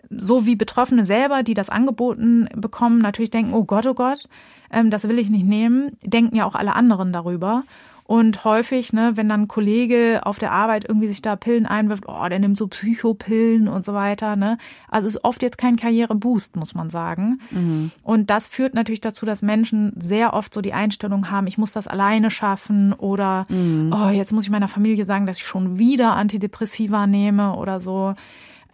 so 0.09 0.47
wie 0.47 0.55
Betroffene 0.55 1.05
selber, 1.05 1.43
die 1.43 1.53
das 1.53 1.69
angeboten 1.69 2.49
bekommen, 2.55 2.97
natürlich 2.97 3.29
denken, 3.29 3.53
oh 3.53 3.65
Gott, 3.65 3.85
oh 3.85 3.93
Gott, 3.93 4.27
ähm, 4.71 4.89
das 4.89 5.07
will 5.07 5.19
ich 5.19 5.29
nicht 5.29 5.45
nehmen, 5.45 5.97
denken 6.03 6.35
ja 6.35 6.45
auch 6.45 6.55
alle 6.55 6.75
anderen 6.75 7.13
darüber. 7.13 7.63
Und 8.11 8.43
häufig, 8.43 8.91
ne, 8.91 9.13
wenn 9.15 9.29
dann 9.29 9.43
ein 9.43 9.47
Kollege 9.47 10.19
auf 10.23 10.37
der 10.37 10.51
Arbeit 10.51 10.83
irgendwie 10.85 11.07
sich 11.07 11.21
da 11.21 11.37
Pillen 11.37 11.65
einwirft, 11.65 12.03
oh, 12.07 12.27
der 12.27 12.39
nimmt 12.39 12.57
so 12.57 12.67
Psychopillen 12.67 13.69
und 13.69 13.85
so 13.85 13.93
weiter, 13.93 14.35
ne? 14.35 14.57
Also 14.89 15.07
ist 15.07 15.23
oft 15.23 15.41
jetzt 15.41 15.57
kein 15.57 15.77
Karriereboost, 15.77 16.57
muss 16.57 16.75
man 16.75 16.89
sagen. 16.89 17.39
Mhm. 17.51 17.91
Und 18.03 18.29
das 18.29 18.47
führt 18.47 18.73
natürlich 18.73 18.99
dazu, 18.99 19.25
dass 19.25 19.41
Menschen 19.41 19.93
sehr 19.97 20.33
oft 20.33 20.53
so 20.53 20.59
die 20.59 20.73
Einstellung 20.73 21.31
haben, 21.31 21.47
ich 21.47 21.57
muss 21.57 21.71
das 21.71 21.87
alleine 21.87 22.31
schaffen 22.31 22.91
oder 22.91 23.45
mhm. 23.47 23.95
oh, 23.95 24.09
jetzt 24.09 24.33
muss 24.33 24.43
ich 24.43 24.51
meiner 24.51 24.67
Familie 24.67 25.05
sagen, 25.05 25.25
dass 25.25 25.37
ich 25.37 25.47
schon 25.47 25.77
wieder 25.79 26.13
Antidepressiva 26.17 27.07
nehme 27.07 27.55
oder 27.55 27.79
so. 27.79 28.15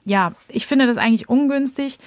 Ja, 0.03 0.31
ich 0.47 0.65
finde 0.65 0.87
das 0.87 0.97
eigentlich 0.97 1.29
ungünstig. 1.29 1.99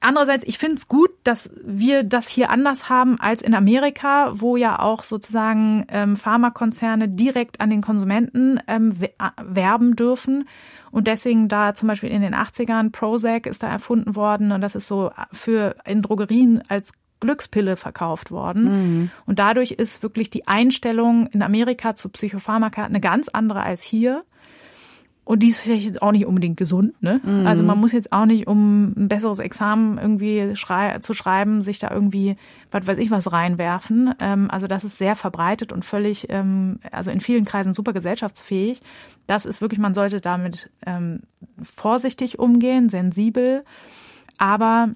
Andererseits, 0.00 0.44
ich 0.46 0.58
finde 0.58 0.76
es 0.76 0.86
gut, 0.86 1.10
dass 1.24 1.50
wir 1.64 2.04
das 2.04 2.28
hier 2.28 2.50
anders 2.50 2.88
haben 2.88 3.18
als 3.18 3.42
in 3.42 3.54
Amerika, 3.54 4.30
wo 4.34 4.56
ja 4.56 4.78
auch 4.78 5.02
sozusagen 5.02 5.86
ähm, 5.88 6.16
Pharmakonzerne 6.16 7.08
direkt 7.08 7.60
an 7.60 7.70
den 7.70 7.80
Konsumenten 7.80 8.60
ähm, 8.68 8.94
werben 9.42 9.96
dürfen. 9.96 10.48
Und 10.92 11.08
deswegen 11.08 11.48
da 11.48 11.74
zum 11.74 11.88
Beispiel 11.88 12.10
in 12.10 12.22
den 12.22 12.34
80ern 12.34 12.92
Prozac 12.92 13.46
ist 13.46 13.62
da 13.62 13.68
erfunden 13.68 14.14
worden 14.14 14.52
und 14.52 14.60
das 14.60 14.74
ist 14.74 14.86
so 14.86 15.10
für 15.32 15.76
in 15.84 16.00
Drogerien 16.02 16.62
als 16.68 16.92
Glückspille 17.20 17.76
verkauft 17.76 18.30
worden. 18.30 18.64
Mhm. 18.64 19.10
Und 19.26 19.38
dadurch 19.40 19.72
ist 19.72 20.02
wirklich 20.02 20.30
die 20.30 20.46
Einstellung 20.46 21.26
in 21.28 21.42
Amerika 21.42 21.96
zu 21.96 22.08
Psychopharmaka 22.08 22.84
eine 22.84 23.00
ganz 23.00 23.28
andere 23.28 23.62
als 23.62 23.82
hier. 23.82 24.24
Und 25.28 25.40
die 25.40 25.48
ist 25.48 25.58
vielleicht 25.58 25.84
jetzt 25.84 26.00
auch 26.00 26.12
nicht 26.12 26.24
unbedingt 26.24 26.56
gesund, 26.56 27.02
ne? 27.02 27.20
Mhm. 27.22 27.46
Also 27.46 27.62
man 27.62 27.78
muss 27.78 27.92
jetzt 27.92 28.14
auch 28.14 28.24
nicht, 28.24 28.46
um 28.46 28.94
ein 28.96 29.08
besseres 29.08 29.40
Examen 29.40 29.98
irgendwie 29.98 30.56
schrei 30.56 31.00
zu 31.00 31.12
schreiben, 31.12 31.60
sich 31.60 31.78
da 31.78 31.90
irgendwie, 31.90 32.36
was 32.70 32.86
weiß 32.86 32.96
ich 32.96 33.10
was, 33.10 33.30
reinwerfen. 33.30 34.14
Ähm, 34.20 34.50
also 34.50 34.68
das 34.68 34.84
ist 34.84 34.96
sehr 34.96 35.16
verbreitet 35.16 35.70
und 35.70 35.84
völlig, 35.84 36.28
ähm, 36.30 36.78
also 36.92 37.10
in 37.10 37.20
vielen 37.20 37.44
Kreisen 37.44 37.74
super 37.74 37.92
gesellschaftsfähig. 37.92 38.80
Das 39.26 39.44
ist 39.44 39.60
wirklich, 39.60 39.78
man 39.78 39.92
sollte 39.92 40.22
damit 40.22 40.70
ähm, 40.86 41.20
vorsichtig 41.62 42.38
umgehen, 42.38 42.88
sensibel. 42.88 43.66
Aber 44.38 44.94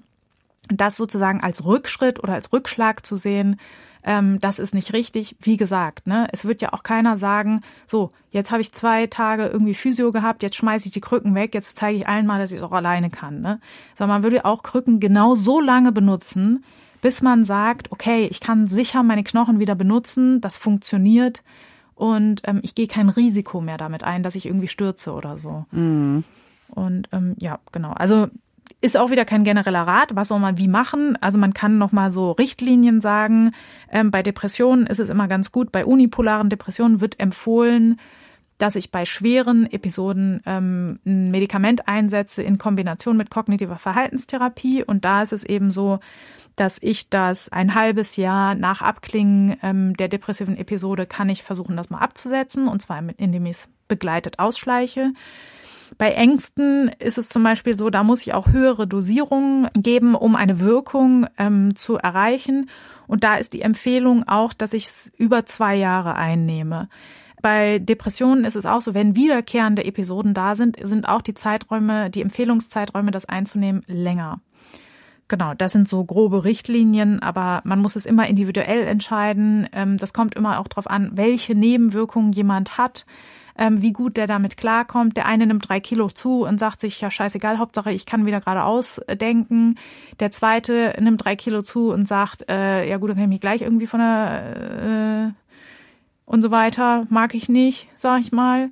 das 0.69 0.97
sozusagen 0.97 1.41
als 1.41 1.63
Rückschritt 1.63 2.23
oder 2.23 2.33
als 2.33 2.51
Rückschlag 2.51 3.05
zu 3.05 3.17
sehen, 3.17 3.59
ähm, 4.03 4.39
das 4.39 4.59
ist 4.59 4.73
nicht 4.73 4.93
richtig. 4.93 5.35
Wie 5.39 5.57
gesagt, 5.57 6.07
ne, 6.07 6.27
es 6.31 6.45
wird 6.45 6.61
ja 6.61 6.73
auch 6.73 6.83
keiner 6.83 7.17
sagen, 7.17 7.61
so, 7.87 8.09
jetzt 8.31 8.51
habe 8.51 8.61
ich 8.61 8.71
zwei 8.71 9.07
Tage 9.07 9.47
irgendwie 9.47 9.73
Physio 9.73 10.11
gehabt, 10.11 10.43
jetzt 10.43 10.55
schmeiße 10.55 10.87
ich 10.87 10.93
die 10.93 11.01
Krücken 11.01 11.35
weg, 11.35 11.53
jetzt 11.53 11.77
zeige 11.77 11.97
ich 11.97 12.07
allen 12.07 12.25
mal, 12.25 12.39
dass 12.39 12.51
ich 12.51 12.57
es 12.57 12.63
auch 12.63 12.71
alleine 12.71 13.09
kann. 13.09 13.41
Ne? 13.41 13.59
Sondern 13.95 14.21
man 14.21 14.23
würde 14.23 14.45
auch 14.45 14.63
Krücken 14.63 14.99
genau 14.99 15.35
so 15.35 15.59
lange 15.61 15.91
benutzen, 15.91 16.63
bis 17.01 17.21
man 17.21 17.43
sagt, 17.43 17.91
okay, 17.91 18.27
ich 18.29 18.39
kann 18.39 18.67
sicher 18.67 19.03
meine 19.03 19.23
Knochen 19.23 19.59
wieder 19.59 19.75
benutzen, 19.75 20.41
das 20.41 20.57
funktioniert 20.57 21.43
und 21.95 22.41
ähm, 22.45 22.59
ich 22.63 22.75
gehe 22.75 22.87
kein 22.87 23.09
Risiko 23.09 23.61
mehr 23.61 23.77
damit 23.77 24.03
ein, 24.03 24.23
dass 24.23 24.35
ich 24.35 24.45
irgendwie 24.45 24.67
stürze 24.67 25.13
oder 25.13 25.37
so. 25.37 25.65
Mhm. 25.71 26.23
Und 26.67 27.07
ähm, 27.11 27.35
ja, 27.39 27.59
genau. 27.71 27.91
Also 27.91 28.27
ist 28.83 28.97
auch 28.97 29.11
wieder 29.11 29.23
kein 29.23 29.45
genereller 29.45 29.87
Rat, 29.87 30.13
was 30.13 30.27
soll 30.27 30.39
man 30.39 30.57
wie 30.57 30.67
machen. 30.67 31.17
Also 31.21 31.39
man 31.39 31.53
kann 31.53 31.77
nochmal 31.77 32.11
so 32.11 32.31
Richtlinien 32.31 32.99
sagen. 32.99 33.51
Ähm, 33.89 34.11
bei 34.11 34.21
Depressionen 34.21 34.87
ist 34.87 34.99
es 34.99 35.09
immer 35.09 35.29
ganz 35.29 35.53
gut. 35.53 35.71
Bei 35.71 35.85
unipolaren 35.85 36.49
Depressionen 36.49 36.99
wird 36.99 37.17
empfohlen, 37.17 37.97
dass 38.57 38.75
ich 38.75 38.91
bei 38.91 39.05
schweren 39.05 39.71
Episoden 39.71 40.41
ähm, 40.45 40.99
ein 41.05 41.31
Medikament 41.31 41.87
einsetze 41.87 42.43
in 42.43 42.57
Kombination 42.57 43.15
mit 43.15 43.29
kognitiver 43.29 43.77
Verhaltenstherapie. 43.77 44.83
Und 44.83 45.05
da 45.05 45.21
ist 45.21 45.31
es 45.31 45.45
eben 45.45 45.71
so, 45.71 46.01
dass 46.57 46.77
ich 46.81 47.09
das 47.09 47.47
ein 47.47 47.75
halbes 47.75 48.17
Jahr 48.17 48.53
nach 48.53 48.81
Abklingen 48.81 49.55
ähm, 49.63 49.95
der 49.95 50.09
depressiven 50.09 50.57
Episode 50.57 51.05
kann 51.05 51.29
ich 51.29 51.43
versuchen, 51.43 51.77
das 51.77 51.89
mal 51.89 51.99
abzusetzen. 51.99 52.67
Und 52.67 52.81
zwar 52.81 53.01
indem 53.15 53.45
ich 53.45 53.55
es 53.55 53.69
begleitet 53.87 54.39
ausschleiche. 54.39 55.13
Bei 55.97 56.11
Ängsten 56.11 56.89
ist 56.99 57.17
es 57.17 57.29
zum 57.29 57.43
Beispiel 57.43 57.75
so, 57.75 57.89
da 57.89 58.03
muss 58.03 58.21
ich 58.21 58.33
auch 58.33 58.47
höhere 58.49 58.87
Dosierungen 58.87 59.67
geben, 59.75 60.15
um 60.15 60.35
eine 60.35 60.59
Wirkung 60.59 61.27
ähm, 61.37 61.75
zu 61.75 61.97
erreichen. 61.97 62.69
Und 63.07 63.23
da 63.23 63.35
ist 63.35 63.53
die 63.53 63.61
Empfehlung 63.61 64.27
auch, 64.27 64.53
dass 64.53 64.73
ich 64.73 64.87
es 64.87 65.11
über 65.17 65.45
zwei 65.45 65.75
Jahre 65.75 66.15
einnehme. 66.15 66.87
Bei 67.41 67.79
Depressionen 67.79 68.45
ist 68.45 68.55
es 68.55 68.65
auch 68.65 68.81
so, 68.81 68.93
wenn 68.93 69.17
wiederkehrende 69.17 69.83
Episoden 69.83 70.33
da 70.33 70.55
sind, 70.55 70.77
sind 70.81 71.07
auch 71.07 71.21
die 71.21 71.33
Zeiträume, 71.33 72.09
die 72.09 72.21
Empfehlungszeiträume, 72.21 73.11
das 73.11 73.25
einzunehmen, 73.25 73.83
länger. 73.87 74.39
Genau, 75.27 75.53
das 75.53 75.73
sind 75.73 75.87
so 75.87 76.03
grobe 76.03 76.43
Richtlinien, 76.43 77.21
aber 77.21 77.61
man 77.65 77.81
muss 77.81 77.95
es 77.95 78.05
immer 78.05 78.27
individuell 78.27 78.87
entscheiden. 78.87 79.67
Ähm, 79.73 79.97
das 79.97 80.13
kommt 80.13 80.35
immer 80.35 80.59
auch 80.59 80.67
darauf 80.67 80.89
an, 80.89 81.11
welche 81.15 81.55
Nebenwirkungen 81.55 82.31
jemand 82.31 82.77
hat 82.77 83.05
ähm, 83.57 83.81
wie 83.81 83.93
gut 83.93 84.17
der 84.17 84.27
damit 84.27 84.57
klarkommt. 84.57 85.17
Der 85.17 85.25
eine 85.25 85.45
nimmt 85.47 85.67
drei 85.67 85.79
Kilo 85.79 86.09
zu 86.09 86.43
und 86.43 86.59
sagt 86.59 86.81
sich, 86.81 86.99
ja 87.01 87.11
scheißegal, 87.11 87.59
Hauptsache 87.59 87.91
ich 87.91 88.05
kann 88.05 88.25
wieder 88.25 88.39
geradeaus 88.39 89.01
denken. 89.19 89.75
Der 90.19 90.31
zweite 90.31 90.95
nimmt 90.99 91.23
drei 91.23 91.35
Kilo 91.35 91.61
zu 91.61 91.91
und 91.91 92.07
sagt, 92.07 92.49
äh, 92.49 92.87
ja 92.87 92.97
gut, 92.97 93.09
dann 93.09 93.17
kann 93.17 93.25
ich 93.25 93.29
mich 93.29 93.41
gleich 93.41 93.61
irgendwie 93.61 93.87
von 93.87 93.99
der 93.99 95.33
und 96.25 96.41
so 96.41 96.51
weiter 96.51 97.05
mag 97.09 97.35
ich 97.35 97.49
nicht, 97.49 97.87
sag 97.95 98.21
ich 98.21 98.31
mal. 98.31 98.71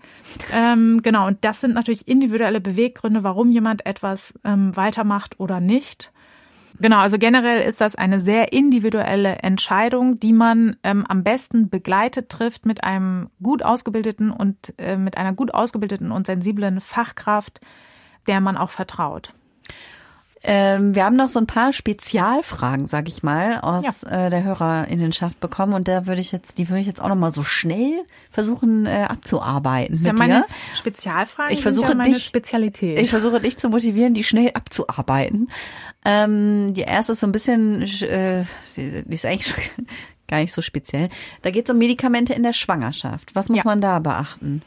Ähm, 0.53 1.01
genau, 1.03 1.27
und 1.27 1.43
das 1.43 1.59
sind 1.59 1.73
natürlich 1.73 2.07
individuelle 2.07 2.61
Beweggründe, 2.61 3.23
warum 3.23 3.51
jemand 3.51 3.86
etwas 3.86 4.34
ähm, 4.43 4.75
weitermacht 4.75 5.39
oder 5.39 5.59
nicht. 5.59 6.11
Genau, 6.82 6.97
also 6.97 7.19
generell 7.19 7.61
ist 7.61 7.79
das 7.79 7.93
eine 7.93 8.19
sehr 8.19 8.53
individuelle 8.53 9.36
Entscheidung, 9.36 10.19
die 10.19 10.34
man 10.34 10.77
ähm, 10.84 11.05
am 11.07 11.23
besten 11.23 11.69
begleitet 11.69 12.29
trifft 12.29 12.65
mit 12.65 12.84
einem 12.84 13.29
gut 13.43 13.63
ausgebildeten 13.63 14.32
und 14.32 14.73
äh, 14.79 14.97
mit 14.97 15.15
einer 15.15 15.32
gut 15.32 15.53
ausgebildeten 15.53 16.11
und 16.11 16.25
sensiblen 16.25 16.82
Fachkraft, 16.82 17.61
der 18.25 18.41
man 18.41 18.57
auch 18.57 18.71
vertraut. 18.71 19.32
Ähm, 20.44 20.96
wir 20.96 21.06
haben 21.06 21.16
noch 21.16 21.30
so 21.30 21.39
ein 21.39 21.46
paar 21.46 21.72
Spezialfragen, 21.72 22.88
sag 22.88 23.08
ich 23.08 23.22
mal, 23.22 23.60
aus 23.60 24.02
ja. 24.02 24.26
äh, 24.26 24.30
der 24.32 24.44
Hörerinnenschaft 24.44 25.39
bekommen 25.39 25.74
und 25.74 25.88
da 25.88 26.08
würde 26.08 26.20
ich 26.20 26.32
jetzt, 26.32 26.58
die 26.58 26.68
würde 26.68 26.82
ich 26.82 26.88
jetzt 26.88 27.00
auch 27.00 27.10
noch 27.10 27.16
mal 27.16 27.32
so 27.32 27.44
schnell 27.44 28.04
versuchen 28.32 28.88
äh, 28.88 29.06
abzuarbeiten. 29.08 29.92
Das 29.92 30.02
ist 30.02 30.08
ja 30.08 30.14
meine. 30.14 30.46
Spezialfragen. 30.74 31.54
Ich 31.54 31.62
versuche 31.62 31.89
ja 31.89 31.96
meine 31.96 32.16
dich, 32.16 32.26
Spezialität. 32.26 33.00
Ich 33.00 33.12
versuche 33.12 33.39
dich 33.39 33.58
zu 33.58 33.70
motivieren, 33.70 34.16
die 34.16 34.24
schnell 34.24 34.50
abzuarbeiten. 34.56 35.50
Ähm, 36.06 36.74
die 36.74 36.82
erste 36.82 37.12
ist 37.12 37.20
so 37.20 37.28
ein 37.28 37.32
bisschen, 37.32 37.84
äh, 37.84 38.44
die 38.76 39.04
ist 39.10 39.26
eigentlich 39.26 39.54
gar 40.28 40.38
nicht 40.38 40.54
so 40.54 40.64
speziell. 40.64 41.10
Da 41.44 41.52
geht 41.52 41.66
es 41.66 41.72
um 41.72 41.78
Medikamente 41.78 42.34
in 42.34 42.42
der 42.42 42.54
Schwangerschaft. 42.54 43.36
Was 43.36 43.50
muss 43.50 43.60
ja. 43.60 43.64
man 43.64 43.80
da 43.80 44.00
beachten? 44.00 44.64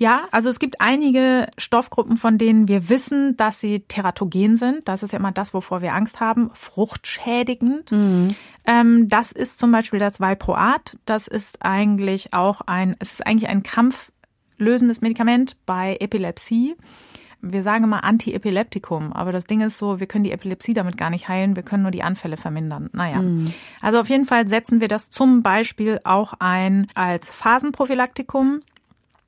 Ja, 0.00 0.28
also 0.30 0.48
es 0.48 0.58
gibt 0.58 0.80
einige 0.80 1.48
Stoffgruppen, 1.58 2.16
von 2.16 2.38
denen 2.38 2.68
wir 2.68 2.88
wissen, 2.88 3.36
dass 3.36 3.60
sie 3.60 3.80
teratogen 3.80 4.56
sind. 4.56 4.88
Das 4.88 5.02
ist 5.02 5.12
ja 5.12 5.18
immer 5.18 5.30
das, 5.30 5.52
wovor 5.52 5.82
wir 5.82 5.92
Angst 5.92 6.20
haben, 6.20 6.50
fruchtschädigend. 6.54 7.92
Mhm. 7.92 8.34
Ähm, 8.64 9.10
das 9.10 9.30
ist 9.30 9.60
zum 9.60 9.70
Beispiel 9.70 10.00
das 10.00 10.18
Valproat. 10.18 10.96
Das 11.04 11.28
ist 11.28 11.58
eigentlich 11.60 12.32
auch 12.32 12.62
ein, 12.62 12.96
es 12.98 13.12
ist 13.12 13.26
eigentlich 13.26 13.50
ein 13.50 13.62
kampflösendes 13.62 15.02
Medikament 15.02 15.58
bei 15.66 15.98
Epilepsie. 16.00 16.76
Wir 17.42 17.62
sagen 17.62 17.84
immer 17.84 18.02
Antiepileptikum, 18.02 19.12
aber 19.12 19.32
das 19.32 19.44
Ding 19.44 19.60
ist 19.60 19.76
so, 19.76 20.00
wir 20.00 20.06
können 20.06 20.24
die 20.24 20.32
Epilepsie 20.32 20.72
damit 20.72 20.96
gar 20.96 21.10
nicht 21.10 21.28
heilen, 21.28 21.56
wir 21.56 21.62
können 21.62 21.82
nur 21.82 21.90
die 21.90 22.02
Anfälle 22.02 22.38
vermindern. 22.38 22.88
Naja. 22.94 23.20
Mhm. 23.20 23.52
Also 23.82 24.00
auf 24.00 24.08
jeden 24.08 24.24
Fall 24.24 24.48
setzen 24.48 24.80
wir 24.80 24.88
das 24.88 25.10
zum 25.10 25.42
Beispiel 25.42 26.00
auch 26.04 26.32
ein 26.38 26.86
als 26.94 27.30
Phasenprophylaktikum. 27.30 28.60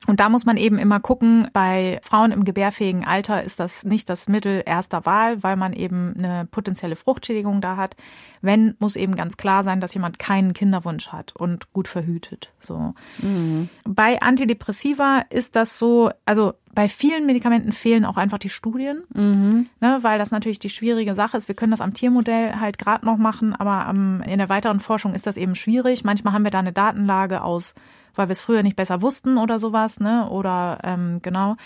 Und 0.06 0.18
da 0.18 0.28
muss 0.28 0.44
man 0.44 0.56
eben 0.56 0.78
immer 0.78 0.98
gucken, 0.98 1.48
bei 1.52 2.00
Frauen 2.02 2.32
im 2.32 2.44
gebärfähigen 2.44 3.04
Alter 3.04 3.42
ist 3.42 3.60
das 3.60 3.84
nicht 3.84 4.08
das 4.08 4.28
Mittel 4.28 4.62
erster 4.66 5.06
Wahl, 5.06 5.42
weil 5.42 5.56
man 5.56 5.72
eben 5.72 6.14
eine 6.18 6.46
potenzielle 6.50 6.96
Fruchtschädigung 6.96 7.60
da 7.60 7.76
hat. 7.76 7.94
Wenn, 8.40 8.74
muss 8.80 8.96
eben 8.96 9.14
ganz 9.14 9.36
klar 9.36 9.62
sein, 9.62 9.80
dass 9.80 9.94
jemand 9.94 10.18
keinen 10.18 10.52
Kinderwunsch 10.54 11.08
hat 11.08 11.36
und 11.36 11.72
gut 11.72 11.86
verhütet. 11.86 12.50
So. 12.58 12.94
Mhm. 13.18 13.68
Bei 13.84 14.20
Antidepressiva 14.20 15.24
ist 15.30 15.54
das 15.54 15.78
so, 15.78 16.10
also 16.26 16.54
bei 16.74 16.88
vielen 16.88 17.26
Medikamenten 17.26 17.70
fehlen 17.70 18.04
auch 18.04 18.16
einfach 18.16 18.38
die 18.38 18.48
Studien, 18.48 19.04
mhm. 19.14 19.68
ne, 19.80 19.98
weil 20.02 20.18
das 20.18 20.32
natürlich 20.32 20.58
die 20.58 20.70
schwierige 20.70 21.14
Sache 21.14 21.36
ist. 21.36 21.46
Wir 21.46 21.54
können 21.54 21.70
das 21.70 21.80
am 21.80 21.94
Tiermodell 21.94 22.58
halt 22.58 22.78
gerade 22.78 23.06
noch 23.06 23.18
machen, 23.18 23.54
aber 23.54 23.88
um, 23.88 24.22
in 24.22 24.38
der 24.38 24.48
weiteren 24.48 24.80
Forschung 24.80 25.14
ist 25.14 25.26
das 25.26 25.36
eben 25.36 25.54
schwierig. 25.54 26.02
Manchmal 26.02 26.32
haben 26.32 26.44
wir 26.44 26.50
da 26.50 26.58
eine 26.58 26.72
Datenlage 26.72 27.42
aus 27.42 27.74
weil 28.14 28.28
wir 28.28 28.32
es 28.32 28.40
früher 28.40 28.62
nicht 28.62 28.76
besser 28.76 29.02
wussten 29.02 29.38
oder 29.38 29.58
sowas, 29.58 30.00
ne? 30.00 30.28
Oder 30.28 30.78
ähm, 30.82 31.18
genau. 31.22 31.56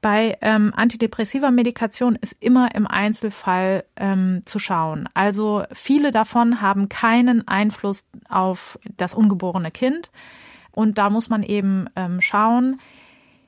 Bei 0.00 0.36
ähm, 0.40 0.72
antidepressiver 0.74 1.52
Medikation 1.52 2.16
ist 2.16 2.36
immer 2.40 2.74
im 2.74 2.88
Einzelfall 2.88 3.84
ähm, 3.94 4.42
zu 4.44 4.58
schauen. 4.58 5.08
Also 5.14 5.62
viele 5.72 6.10
davon 6.10 6.60
haben 6.60 6.88
keinen 6.88 7.46
Einfluss 7.46 8.08
auf 8.28 8.80
das 8.96 9.14
ungeborene 9.14 9.70
Kind. 9.70 10.10
Und 10.72 10.98
da 10.98 11.08
muss 11.08 11.28
man 11.28 11.44
eben 11.44 11.86
ähm, 11.94 12.20
schauen. 12.20 12.80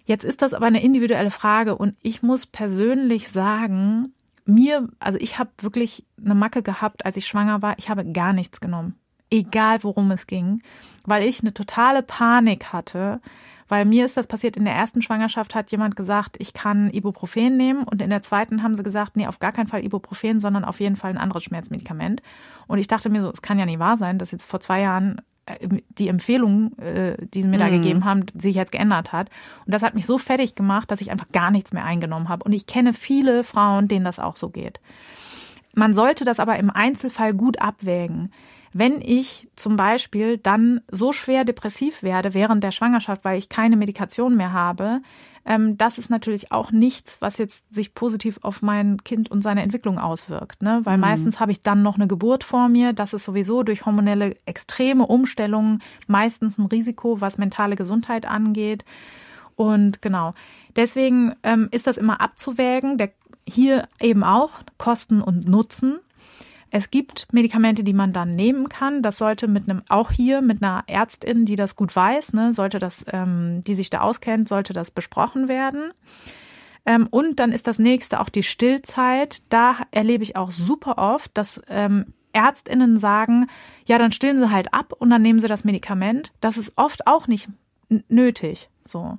Jetzt 0.05 0.25
ist 0.25 0.43
das 0.43 0.55
aber 0.55 0.67
eine 0.67 0.83
individuelle 0.83 1.31
Frage 1.31 1.77
und 1.77 1.97
ich 2.03 2.23
muss 2.23 2.47
persönlich 2.47 3.31
sagen, 3.31 4.13
mir, 4.45 4.89
also 5.01 5.19
ich 5.19 5.39
habe 5.39 5.51
wirklich 5.61 6.07
eine 6.23 6.35
Macke 6.35 6.63
gehabt, 6.63 7.05
als 7.05 7.17
ich 7.17 7.27
schwanger 7.27 7.63
war. 7.63 7.75
Ich 7.79 7.89
habe 7.89 8.05
gar 8.05 8.33
nichts 8.33 8.61
genommen 8.61 8.95
egal 9.35 9.83
worum 9.83 10.11
es 10.13 10.27
ging, 10.27 10.63
weil 11.05 11.25
ich 11.25 11.41
eine 11.41 11.53
totale 11.53 12.03
Panik 12.03 12.73
hatte, 12.73 13.21
weil 13.69 13.85
mir 13.85 14.05
ist 14.05 14.17
das 14.17 14.27
passiert, 14.27 14.57
in 14.57 14.65
der 14.65 14.75
ersten 14.75 15.03
Schwangerschaft 15.03 15.55
hat 15.55 15.71
jemand 15.71 15.97
gesagt, 15.97 16.37
ich 16.39 16.53
kann 16.53 16.91
Ibuprofen 16.91 17.57
nehmen 17.57 17.85
und 17.85 18.03
in 18.03 18.11
der 18.11 18.23
zweiten 18.23 18.63
haben 18.63 18.77
sie 18.77 18.83
gesagt, 18.83 19.17
nee, 19.17 19.27
auf 19.27 19.39
gar 19.39 19.53
keinen 19.53 19.69
Fall 19.69 19.85
Ibuprofen, 19.85 20.39
sondern 20.39 20.65
auf 20.65 20.81
jeden 20.81 20.97
Fall 20.97 21.11
ein 21.11 21.19
anderes 21.19 21.45
Schmerzmedikament. 21.45 22.23
Und 22.67 22.79
ich 22.79 22.87
dachte 22.87 23.09
mir 23.09 23.23
so, 23.23 23.31
es 23.31 23.43
kann 23.43 23.59
ja 23.59 23.67
nicht 23.67 23.79
wahr 23.79 23.97
sein, 23.97 24.19
dass 24.19 24.31
jetzt 24.31 24.49
vor 24.49 24.61
zwei 24.61 24.83
Jahren 24.83 25.21
äh, 25.47 25.69
die 25.99 26.09
Empfehlung, 26.09 26.77
äh, 26.79 27.17
die 27.27 27.43
sie 27.43 27.49
mir 27.49 27.59
da 27.59 27.67
mhm. 27.69 27.83
gegeben 27.83 28.05
haben, 28.05 28.27
sich 28.35 28.55
jetzt 28.55 28.73
geändert 28.73 29.13
hat. 29.13 29.31
Und 29.65 29.73
das 29.73 29.83
hat 29.83 29.95
mich 29.95 30.07
so 30.07 30.19
fertig 30.19 30.55
gemacht, 30.55 30.91
dass 30.91 31.01
ich 31.01 31.11
einfach 31.11 31.29
gar 31.33 31.51
nichts 31.51 31.73
mehr 31.73 31.85
eingenommen 31.85 32.29
habe. 32.29 32.45
Und 32.45 32.53
ich 32.53 32.67
kenne 32.67 32.93
viele 32.93 33.45
Frauen, 33.45 33.89
denen 33.89 34.05
das 34.05 34.19
auch 34.19 34.37
so 34.37 34.51
geht. 34.51 34.79
Man 35.75 35.95
sollte 35.95 36.25
das 36.25 36.39
aber 36.39 36.59
im 36.59 36.71
Einzelfall 36.71 37.33
gut 37.33 37.61
abwägen. 37.61 38.31
Wenn 38.77 39.01
ich 39.01 39.49
zum 39.55 39.77
Beispiel 39.77 40.37
dann 40.37 40.81
so 40.91 41.13
schwer 41.13 41.45
depressiv 41.45 42.03
werde 42.03 42.35
während 42.35 42.65
der 42.65 42.73
Schwangerschaft, 42.73 43.25
weil 43.25 43.39
ich 43.39 43.49
keine 43.49 43.77
Medikation 43.77 44.37
mehr 44.37 44.53
habe, 44.53 45.01
ähm, 45.47 45.79
das 45.79 45.97
ist 45.97 46.11
natürlich 46.11 46.51
auch 46.51 46.73
nichts, 46.73 47.21
was 47.21 47.39
jetzt 47.39 47.73
sich 47.73 47.95
positiv 47.95 48.41
auf 48.43 48.63
mein 48.63 49.05
Kind 49.05 49.31
und 49.31 49.43
seine 49.43 49.63
Entwicklung 49.63 50.01
auswirkt. 50.01 50.61
Ne? 50.63 50.81
Weil 50.83 50.97
mhm. 50.97 51.03
meistens 51.03 51.39
habe 51.39 51.53
ich 51.53 51.63
dann 51.63 51.83
noch 51.83 51.95
eine 51.95 52.09
Geburt 52.09 52.43
vor 52.43 52.69
mir. 52.69 52.93
Das 52.93 53.15
ist 53.15 53.25
sowieso 53.25 53.63
durch 53.63 53.87
hormonelle 53.87 54.37
extreme 54.45 55.07
Umstellungen 55.07 55.81
meistens 56.09 56.59
ein 56.59 56.67
Risiko, 56.67 57.21
was 57.21 57.39
mentale 57.39 57.77
Gesundheit 57.77 58.27
angeht. 58.27 58.85
Und 59.55 60.03
genau, 60.03 60.35
deswegen 60.75 61.37
ähm, 61.45 61.69
ist 61.71 61.87
das 61.87 61.97
immer 61.97 62.21
abzuwägen. 62.21 62.99
Der, 62.99 63.11
hier 63.47 63.89
eben 64.01 64.25
auch 64.25 64.51
Kosten 64.79 65.21
und 65.21 65.47
Nutzen. 65.47 66.01
Es 66.77 66.91
gibt 66.91 67.29
Medikamente, 67.33 67.85
die 67.85 67.93
man 67.93 68.13
dann 68.13 68.35
nehmen 68.35 68.69
kann. 68.69 69.01
Das 69.01 69.19
sollte 69.19 69.47
mit 69.47 69.71
einem, 69.71 69.83
auch 69.89 70.11
hier 70.11 70.43
mit 70.43 70.61
einer 70.61 70.83
Ärztin, 70.89 71.45
die 71.45 71.55
das 71.55 71.77
gut 71.77 71.95
weiß, 71.95 72.33
ne, 72.33 72.53
sollte 72.53 72.81
das, 72.81 73.07
ähm, 73.13 73.63
die 73.63 73.77
sich 73.77 73.91
da 73.91 74.01
auskennt, 74.01 74.49
sollte 74.49 74.73
das 74.73 74.91
besprochen 74.91 75.47
werden. 75.47 75.93
Ähm, 76.85 77.07
und 77.13 77.39
dann 77.39 77.53
ist 77.53 77.69
das 77.69 77.79
nächste 77.79 78.19
auch 78.19 78.29
die 78.29 78.43
Stillzeit. 78.43 79.43
Da 79.51 79.77
erlebe 79.93 80.25
ich 80.25 80.35
auch 80.35 80.51
super 80.51 80.99
oft, 80.99 81.31
dass 81.39 81.63
ähm, 81.69 82.07
Ärztinnen 82.33 82.99
sagen, 82.99 83.47
ja, 83.87 83.97
dann 83.97 84.11
stillen 84.11 84.41
sie 84.41 84.51
halt 84.51 84.75
ab 84.75 84.95
und 84.99 85.11
dann 85.11 85.23
nehmen 85.23 85.39
sie 85.39 85.47
das 85.47 85.63
Medikament. 85.63 86.33
Das 86.41 86.57
ist 86.59 86.73
oft 86.75 87.07
auch 87.07 87.29
nicht 87.29 87.49
nötig. 88.09 88.69
So. 88.85 89.19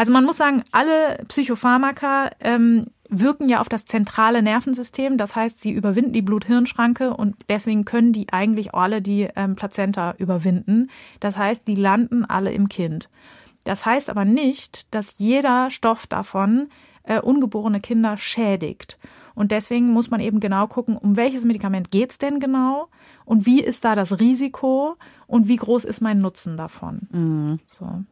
Also 0.00 0.14
man 0.14 0.24
muss 0.24 0.38
sagen, 0.38 0.64
alle 0.72 1.22
Psychopharmaka 1.28 2.30
ähm, 2.40 2.86
wirken 3.10 3.50
ja 3.50 3.60
auf 3.60 3.68
das 3.68 3.84
zentrale 3.84 4.40
Nervensystem. 4.40 5.18
Das 5.18 5.36
heißt, 5.36 5.60
sie 5.60 5.72
überwinden 5.72 6.14
die 6.14 6.22
Blut-Hirn-Schranke 6.22 7.12
und 7.12 7.36
deswegen 7.50 7.84
können 7.84 8.14
die 8.14 8.32
eigentlich 8.32 8.74
alle 8.74 9.02
die 9.02 9.28
ähm, 9.36 9.56
Plazenta 9.56 10.14
überwinden. 10.16 10.88
Das 11.20 11.36
heißt, 11.36 11.68
die 11.68 11.74
landen 11.74 12.24
alle 12.24 12.50
im 12.50 12.70
Kind. 12.70 13.10
Das 13.64 13.84
heißt 13.84 14.08
aber 14.08 14.24
nicht, 14.24 14.94
dass 14.94 15.18
jeder 15.18 15.68
Stoff 15.68 16.06
davon 16.06 16.70
äh, 17.02 17.20
ungeborene 17.20 17.80
Kinder 17.80 18.16
schädigt. 18.16 18.96
Und 19.34 19.52
deswegen 19.52 19.90
muss 19.90 20.08
man 20.08 20.20
eben 20.20 20.40
genau 20.40 20.66
gucken, 20.66 20.96
um 20.96 21.16
welches 21.16 21.44
Medikament 21.44 21.90
geht's 21.90 22.16
denn 22.16 22.40
genau 22.40 22.88
und 23.26 23.44
wie 23.44 23.60
ist 23.60 23.84
da 23.84 23.94
das 23.94 24.18
Risiko 24.18 24.96
und 25.26 25.46
wie 25.46 25.56
groß 25.56 25.84
ist 25.84 26.00
mein 26.00 26.22
Nutzen 26.22 26.56
davon. 26.56 27.00
Mhm. 27.12 27.60
So. 27.66 28.02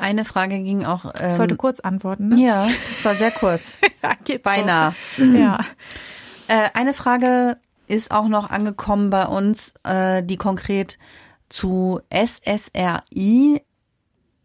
Eine 0.00 0.24
Frage 0.24 0.58
ging 0.62 0.84
auch. 0.84 1.04
Ähm, 1.04 1.30
ich 1.30 1.34
sollte 1.34 1.56
kurz 1.56 1.80
antworten. 1.80 2.28
Ne? 2.28 2.40
Ja, 2.40 2.66
das 2.88 3.04
war 3.04 3.14
sehr 3.14 3.30
kurz. 3.30 3.78
ja, 4.02 4.38
Beinahe. 4.42 4.94
So. 5.16 5.24
Ja. 5.24 5.60
Äh, 6.48 6.70
eine 6.74 6.94
Frage 6.94 7.58
ist 7.86 8.10
auch 8.10 8.28
noch 8.28 8.50
angekommen 8.50 9.10
bei 9.10 9.26
uns, 9.26 9.74
äh, 9.84 10.22
die 10.22 10.36
konkret 10.36 10.98
zu 11.48 12.00
SSRI, 12.10 13.62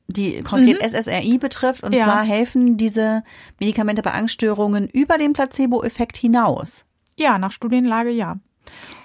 die 0.08 0.40
konkret 0.42 0.82
mhm. 0.82 0.90
SSRI 0.90 1.38
betrifft. 1.38 1.84
Und 1.84 1.94
ja. 1.94 2.06
zwar 2.06 2.24
helfen 2.24 2.78
diese 2.78 3.24
Medikamente 3.60 4.02
bei 4.02 4.12
Angststörungen 4.12 4.88
über 4.88 5.18
den 5.18 5.34
Placebo-Effekt 5.34 6.18
hinaus. 6.18 6.86
Ja, 7.18 7.38
nach 7.38 7.52
Studienlage 7.52 8.10
ja. 8.10 8.38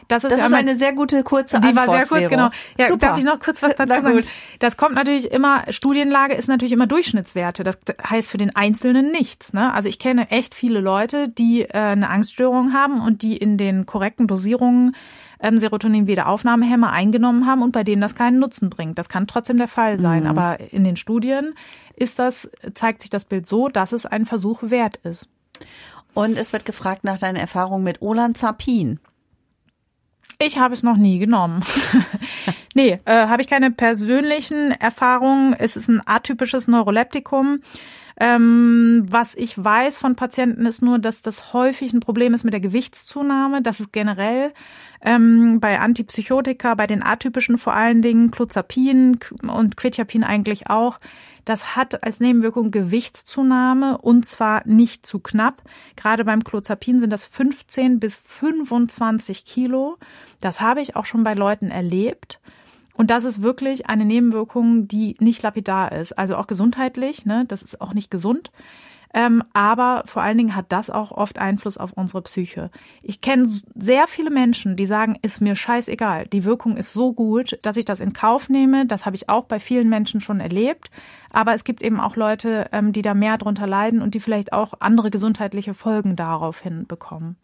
Das 0.08 0.24
ist, 0.24 0.32
das 0.32 0.46
ist 0.46 0.54
eine 0.54 0.76
sehr 0.76 0.94
gute 0.94 1.22
kurze 1.22 1.60
die 1.60 1.68
Antwort. 1.68 1.72
Die 1.72 1.76
war 1.76 1.96
sehr 1.96 2.06
kurz, 2.06 2.20
Vero. 2.20 2.30
genau. 2.30 2.50
Ja, 2.78 2.88
Super. 2.88 3.08
darf 3.08 3.18
ich 3.18 3.24
noch 3.24 3.38
kurz 3.38 3.62
was 3.62 3.74
dazu 3.76 4.00
sagen? 4.00 4.22
Das 4.58 4.78
kommt 4.78 4.94
natürlich 4.94 5.30
immer, 5.30 5.64
Studienlage 5.68 6.34
ist 6.34 6.48
natürlich 6.48 6.72
immer 6.72 6.86
Durchschnittswerte. 6.86 7.62
Das 7.62 7.78
heißt 8.08 8.30
für 8.30 8.38
den 8.38 8.56
Einzelnen 8.56 9.12
nichts. 9.12 9.52
Ne? 9.52 9.72
Also 9.72 9.90
ich 9.90 9.98
kenne 9.98 10.30
echt 10.30 10.54
viele 10.54 10.80
Leute, 10.80 11.28
die 11.28 11.62
äh, 11.62 11.72
eine 11.72 12.08
Angststörung 12.08 12.72
haben 12.72 13.02
und 13.02 13.20
die 13.20 13.36
in 13.36 13.58
den 13.58 13.84
korrekten 13.84 14.26
Dosierungen 14.26 14.96
ähm, 15.40 15.58
Serotonin-Wiederaufnahmehämmer 15.58 16.90
eingenommen 16.90 17.46
haben 17.46 17.62
und 17.62 17.72
bei 17.72 17.84
denen 17.84 18.00
das 18.00 18.14
keinen 18.14 18.38
Nutzen 18.38 18.70
bringt. 18.70 18.98
Das 18.98 19.10
kann 19.10 19.26
trotzdem 19.26 19.58
der 19.58 19.68
Fall 19.68 20.00
sein. 20.00 20.22
Mhm. 20.22 20.30
Aber 20.30 20.58
in 20.72 20.84
den 20.84 20.96
Studien 20.96 21.54
ist 21.94 22.18
das, 22.18 22.50
zeigt 22.72 23.02
sich 23.02 23.10
das 23.10 23.26
Bild 23.26 23.46
so, 23.46 23.68
dass 23.68 23.92
es 23.92 24.06
ein 24.06 24.24
Versuch 24.24 24.62
wert 24.62 24.96
ist. 25.04 25.28
Und 26.14 26.38
es 26.38 26.54
wird 26.54 26.64
gefragt 26.64 27.04
nach 27.04 27.18
deiner 27.18 27.40
Erfahrung 27.40 27.82
mit 27.82 28.00
Olanzapin. 28.00 29.00
Ich 30.40 30.56
habe 30.56 30.72
es 30.72 30.82
noch 30.82 30.96
nie 30.96 31.18
genommen. 31.18 31.64
Nee, 32.74 33.00
äh, 33.06 33.26
habe 33.26 33.42
ich 33.42 33.48
keine 33.48 33.72
persönlichen 33.72 34.70
Erfahrungen. 34.70 35.52
Es 35.52 35.74
ist 35.74 35.88
ein 35.88 36.00
atypisches 36.06 36.68
Neuroleptikum. 36.68 37.60
Ähm, 38.20 39.04
was 39.08 39.34
ich 39.34 39.62
weiß 39.62 39.98
von 39.98 40.14
Patienten 40.14 40.64
ist 40.64 40.80
nur, 40.80 41.00
dass 41.00 41.20
das 41.20 41.52
häufig 41.52 41.92
ein 41.92 41.98
Problem 41.98 42.34
ist 42.34 42.44
mit 42.44 42.52
der 42.52 42.60
Gewichtszunahme. 42.60 43.62
Das 43.62 43.80
ist 43.80 43.92
generell 43.92 44.52
ähm, 45.00 45.58
bei 45.58 45.80
Antipsychotika, 45.80 46.74
bei 46.74 46.86
den 46.86 47.02
atypischen 47.02 47.58
vor 47.58 47.74
allen 47.74 48.02
Dingen, 48.02 48.30
Clozapin 48.30 49.18
und 49.42 49.76
Quetiapin 49.76 50.22
eigentlich 50.22 50.68
auch. 50.70 51.00
Das 51.44 51.76
hat 51.76 52.04
als 52.04 52.20
Nebenwirkung 52.20 52.70
Gewichtszunahme 52.70 53.98
und 53.98 54.26
zwar 54.26 54.66
nicht 54.66 55.06
zu 55.06 55.18
knapp. 55.18 55.62
Gerade 55.96 56.24
beim 56.24 56.44
Clozapin 56.44 57.00
sind 57.00 57.10
das 57.10 57.24
15 57.24 57.98
bis 57.98 58.18
25 58.18 59.44
Kilo. 59.44 59.96
Das 60.40 60.60
habe 60.60 60.80
ich 60.80 60.96
auch 60.96 61.04
schon 61.04 61.24
bei 61.24 61.34
Leuten 61.34 61.70
erlebt. 61.70 62.40
Und 62.94 63.10
das 63.10 63.24
ist 63.24 63.42
wirklich 63.42 63.86
eine 63.86 64.04
Nebenwirkung, 64.04 64.88
die 64.88 65.14
nicht 65.20 65.42
lapidar 65.42 65.92
ist. 65.92 66.18
Also 66.18 66.36
auch 66.36 66.48
gesundheitlich, 66.48 67.26
ne? 67.26 67.44
Das 67.46 67.62
ist 67.62 67.80
auch 67.80 67.94
nicht 67.94 68.10
gesund. 68.10 68.50
Ähm, 69.14 69.42
aber 69.54 70.02
vor 70.06 70.22
allen 70.22 70.36
Dingen 70.36 70.54
hat 70.54 70.66
das 70.68 70.90
auch 70.90 71.12
oft 71.12 71.38
Einfluss 71.38 71.78
auf 71.78 71.92
unsere 71.92 72.22
Psyche. 72.22 72.70
Ich 73.02 73.20
kenne 73.20 73.60
sehr 73.74 74.06
viele 74.06 74.30
Menschen, 74.30 74.76
die 74.76 74.84
sagen, 74.84 75.16
ist 75.22 75.40
mir 75.40 75.56
scheißegal. 75.56 76.26
Die 76.26 76.44
Wirkung 76.44 76.76
ist 76.76 76.92
so 76.92 77.12
gut, 77.14 77.58
dass 77.62 77.78
ich 77.78 77.86
das 77.86 78.00
in 78.00 78.12
Kauf 78.12 78.48
nehme. 78.48 78.84
Das 78.86 79.06
habe 79.06 79.16
ich 79.16 79.28
auch 79.28 79.44
bei 79.44 79.60
vielen 79.60 79.88
Menschen 79.88 80.20
schon 80.20 80.40
erlebt. 80.40 80.90
Aber 81.30 81.54
es 81.54 81.64
gibt 81.64 81.82
eben 81.82 82.00
auch 82.00 82.16
Leute, 82.16 82.68
ähm, 82.72 82.92
die 82.92 83.02
da 83.02 83.14
mehr 83.14 83.38
drunter 83.38 83.66
leiden 83.66 84.02
und 84.02 84.14
die 84.14 84.20
vielleicht 84.20 84.52
auch 84.52 84.74
andere 84.80 85.10
gesundheitliche 85.10 85.72
Folgen 85.72 86.16
daraufhin 86.16 86.86
bekommen. 86.86 87.36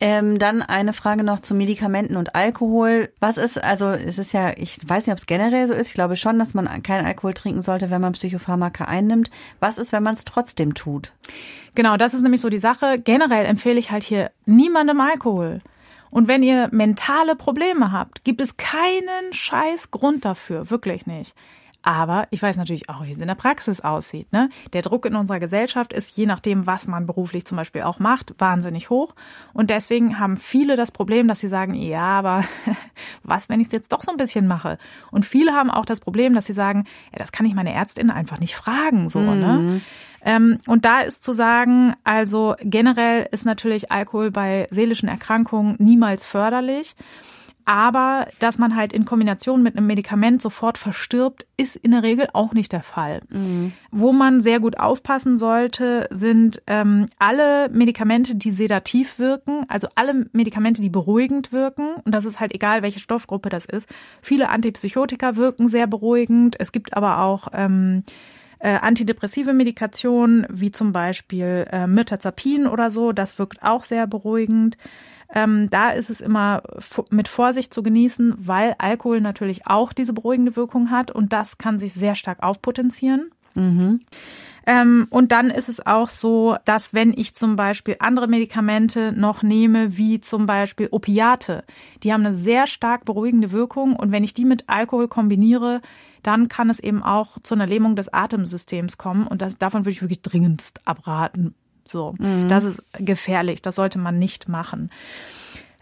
Ähm, 0.00 0.38
dann 0.38 0.60
eine 0.60 0.92
Frage 0.92 1.22
noch 1.22 1.40
zu 1.40 1.54
Medikamenten 1.54 2.16
und 2.16 2.34
Alkohol. 2.34 3.10
Was 3.20 3.36
ist, 3.36 3.62
also 3.62 3.86
es 3.86 4.18
ist 4.18 4.32
ja, 4.32 4.52
ich 4.56 4.78
weiß 4.86 5.06
nicht, 5.06 5.12
ob 5.12 5.18
es 5.18 5.26
generell 5.26 5.66
so 5.66 5.74
ist, 5.74 5.88
ich 5.88 5.94
glaube 5.94 6.16
schon, 6.16 6.38
dass 6.38 6.52
man 6.52 6.82
keinen 6.82 7.06
Alkohol 7.06 7.32
trinken 7.32 7.62
sollte, 7.62 7.90
wenn 7.90 8.00
man 8.00 8.12
Psychopharmaka 8.12 8.84
einnimmt. 8.84 9.30
Was 9.60 9.78
ist, 9.78 9.92
wenn 9.92 10.02
man 10.02 10.14
es 10.14 10.24
trotzdem 10.24 10.74
tut? 10.74 11.12
Genau, 11.74 11.96
das 11.96 12.12
ist 12.12 12.22
nämlich 12.22 12.40
so 12.40 12.48
die 12.48 12.58
Sache. 12.58 12.98
Generell 12.98 13.46
empfehle 13.46 13.78
ich 13.78 13.90
halt 13.90 14.04
hier 14.04 14.30
niemandem 14.46 15.00
Alkohol. 15.00 15.60
Und 16.10 16.28
wenn 16.28 16.42
ihr 16.42 16.68
mentale 16.70 17.34
Probleme 17.34 17.90
habt, 17.90 18.24
gibt 18.24 18.40
es 18.40 18.56
keinen 18.56 19.32
scheiß 19.32 19.90
Grund 19.90 20.24
dafür, 20.24 20.70
wirklich 20.70 21.06
nicht. 21.06 21.34
Aber 21.86 22.26
ich 22.30 22.40
weiß 22.40 22.56
natürlich 22.56 22.88
auch, 22.88 23.04
wie 23.04 23.12
es 23.12 23.20
in 23.20 23.28
der 23.28 23.34
Praxis 23.34 23.82
aussieht. 23.82 24.32
Ne? 24.32 24.48
Der 24.72 24.80
Druck 24.80 25.04
in 25.04 25.14
unserer 25.16 25.38
Gesellschaft 25.38 25.92
ist, 25.92 26.16
je 26.16 26.24
nachdem, 26.24 26.66
was 26.66 26.86
man 26.86 27.06
beruflich 27.06 27.44
zum 27.44 27.56
Beispiel 27.56 27.82
auch 27.82 27.98
macht, 27.98 28.34
wahnsinnig 28.38 28.88
hoch. 28.88 29.14
Und 29.52 29.68
deswegen 29.68 30.18
haben 30.18 30.38
viele 30.38 30.76
das 30.76 30.92
Problem, 30.92 31.28
dass 31.28 31.40
sie 31.40 31.48
sagen, 31.48 31.74
ja, 31.74 32.18
aber 32.18 32.44
was, 33.22 33.50
wenn 33.50 33.60
ich 33.60 33.66
es 33.66 33.72
jetzt 33.74 33.92
doch 33.92 34.02
so 34.02 34.10
ein 34.10 34.16
bisschen 34.16 34.46
mache? 34.46 34.78
Und 35.10 35.26
viele 35.26 35.52
haben 35.52 35.70
auch 35.70 35.84
das 35.84 36.00
Problem, 36.00 36.32
dass 36.32 36.46
sie 36.46 36.54
sagen, 36.54 36.84
ja, 37.12 37.18
das 37.18 37.32
kann 37.32 37.44
ich 37.44 37.54
meine 37.54 37.74
Ärztin 37.74 38.10
einfach 38.10 38.40
nicht 38.40 38.56
fragen. 38.56 39.10
So, 39.10 39.20
ne? 39.20 39.34
mhm. 39.34 39.82
ne? 40.24 40.58
Und 40.66 40.86
da 40.86 41.00
ist 41.00 41.22
zu 41.22 41.34
sagen, 41.34 41.92
also 42.02 42.54
generell 42.62 43.28
ist 43.30 43.44
natürlich 43.44 43.92
Alkohol 43.92 44.30
bei 44.30 44.68
seelischen 44.70 45.06
Erkrankungen 45.06 45.76
niemals 45.78 46.24
förderlich. 46.24 46.96
Aber 47.64 48.28
dass 48.40 48.58
man 48.58 48.76
halt 48.76 48.92
in 48.92 49.04
Kombination 49.04 49.62
mit 49.62 49.76
einem 49.76 49.86
Medikament 49.86 50.42
sofort 50.42 50.76
verstirbt, 50.76 51.46
ist 51.56 51.76
in 51.76 51.92
der 51.92 52.02
Regel 52.02 52.28
auch 52.32 52.52
nicht 52.52 52.72
der 52.72 52.82
Fall. 52.82 53.22
Mhm. 53.30 53.72
Wo 53.90 54.12
man 54.12 54.40
sehr 54.40 54.60
gut 54.60 54.78
aufpassen 54.78 55.38
sollte, 55.38 56.06
sind 56.10 56.62
ähm, 56.66 57.06
alle 57.18 57.70
Medikamente, 57.70 58.34
die 58.34 58.50
sedativ 58.50 59.18
wirken, 59.18 59.64
also 59.68 59.88
alle 59.94 60.26
Medikamente, 60.32 60.82
die 60.82 60.90
beruhigend 60.90 61.52
wirken. 61.52 61.94
Und 62.04 62.12
das 62.12 62.26
ist 62.26 62.38
halt 62.38 62.54
egal, 62.54 62.82
welche 62.82 63.00
Stoffgruppe 63.00 63.48
das 63.48 63.64
ist. 63.64 63.88
Viele 64.20 64.50
Antipsychotika 64.50 65.36
wirken 65.36 65.68
sehr 65.68 65.86
beruhigend. 65.86 66.56
Es 66.58 66.70
gibt 66.70 66.94
aber 66.94 67.22
auch 67.22 67.48
ähm, 67.54 68.04
äh, 68.58 68.78
antidepressive 68.80 69.52
Medikationen, 69.52 70.46
wie 70.50 70.70
zum 70.70 70.92
Beispiel 70.92 71.66
äh, 71.70 71.86
Mirtazapin 71.86 72.66
oder 72.66 72.90
so. 72.90 73.12
Das 73.12 73.38
wirkt 73.38 73.62
auch 73.62 73.84
sehr 73.84 74.06
beruhigend. 74.06 74.76
Ähm, 75.32 75.68
da 75.70 75.90
ist 75.90 76.10
es 76.10 76.20
immer 76.20 76.62
mit 77.10 77.28
Vorsicht 77.28 77.72
zu 77.72 77.82
genießen, 77.82 78.34
weil 78.38 78.74
Alkohol 78.78 79.20
natürlich 79.20 79.66
auch 79.66 79.92
diese 79.92 80.12
beruhigende 80.12 80.56
Wirkung 80.56 80.90
hat 80.90 81.10
und 81.10 81.32
das 81.32 81.58
kann 81.58 81.78
sich 81.78 81.94
sehr 81.94 82.14
stark 82.14 82.42
aufpotenzieren. 82.42 83.30
Mhm. 83.54 84.00
Ähm, 84.66 85.06
und 85.10 85.32
dann 85.32 85.50
ist 85.50 85.68
es 85.68 85.84
auch 85.84 86.08
so, 86.08 86.56
dass 86.64 86.94
wenn 86.94 87.12
ich 87.12 87.34
zum 87.34 87.56
Beispiel 87.56 87.96
andere 87.98 88.28
Medikamente 88.28 89.12
noch 89.12 89.42
nehme, 89.42 89.96
wie 89.96 90.20
zum 90.20 90.46
Beispiel 90.46 90.88
Opiate, 90.90 91.64
die 92.02 92.12
haben 92.12 92.24
eine 92.24 92.32
sehr 92.32 92.66
stark 92.66 93.04
beruhigende 93.04 93.52
Wirkung 93.52 93.94
und 93.94 94.10
wenn 94.10 94.24
ich 94.24 94.34
die 94.34 94.46
mit 94.46 94.64
Alkohol 94.68 95.08
kombiniere, 95.08 95.82
dann 96.22 96.48
kann 96.48 96.70
es 96.70 96.80
eben 96.80 97.02
auch 97.02 97.38
zu 97.42 97.54
einer 97.54 97.66
Lähmung 97.66 97.96
des 97.96 98.12
Atemsystems 98.12 98.96
kommen 98.96 99.26
und 99.26 99.42
das, 99.42 99.58
davon 99.58 99.82
würde 99.82 99.90
ich 99.90 100.02
wirklich 100.02 100.22
dringendst 100.22 100.80
abraten. 100.86 101.54
So, 101.84 102.14
mhm. 102.18 102.48
das 102.48 102.64
ist 102.64 102.82
gefährlich. 102.98 103.62
Das 103.62 103.74
sollte 103.74 103.98
man 103.98 104.18
nicht 104.18 104.48
machen. 104.48 104.90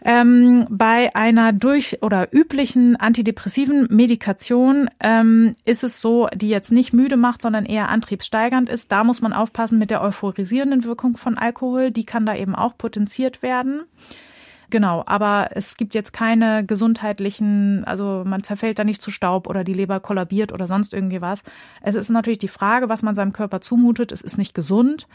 Ähm, 0.05 0.67
bei 0.69 1.15
einer 1.15 1.53
durch 1.53 2.03
oder 2.03 2.27
üblichen 2.33 2.97
antidepressiven 2.97 3.87
Medikation 3.89 4.89
ähm, 4.99 5.55
ist 5.63 5.85
es 5.85 6.01
so, 6.01 6.27
die 6.33 6.49
jetzt 6.49 6.73
nicht 6.73 6.91
müde 6.91 7.15
macht, 7.15 7.41
sondern 7.41 7.65
eher 7.65 7.87
antriebssteigernd 7.87 8.69
ist. 8.69 8.91
Da 8.91 9.05
muss 9.05 9.21
man 9.21 9.31
aufpassen 9.31 9.79
mit 9.79 9.91
der 9.91 10.01
euphorisierenden 10.01 10.83
Wirkung 10.83 11.15
von 11.15 11.37
Alkohol. 11.37 11.91
Die 11.91 12.03
kann 12.05 12.25
da 12.25 12.35
eben 12.35 12.53
auch 12.53 12.77
potenziert 12.77 13.41
werden. 13.41 13.83
Genau, 14.69 15.03
aber 15.05 15.51
es 15.51 15.77
gibt 15.77 15.93
jetzt 15.93 16.13
keine 16.13 16.65
gesundheitlichen, 16.65 17.83
also 17.85 18.23
man 18.25 18.43
zerfällt 18.43 18.79
da 18.79 18.83
nicht 18.83 19.03
zu 19.03 19.11
Staub 19.11 19.47
oder 19.47 19.63
die 19.63 19.73
Leber 19.73 19.99
kollabiert 19.99 20.51
oder 20.51 20.67
sonst 20.67 20.93
irgendwie 20.93 21.21
was. 21.21 21.43
Es 21.81 21.95
ist 21.95 22.09
natürlich 22.09 22.39
die 22.39 22.47
Frage, 22.47 22.89
was 22.89 23.03
man 23.03 23.15
seinem 23.15 23.33
Körper 23.33 23.61
zumutet. 23.61 24.11
Es 24.11 24.21
ist 24.21 24.37
nicht 24.37 24.55
gesund 24.55 25.07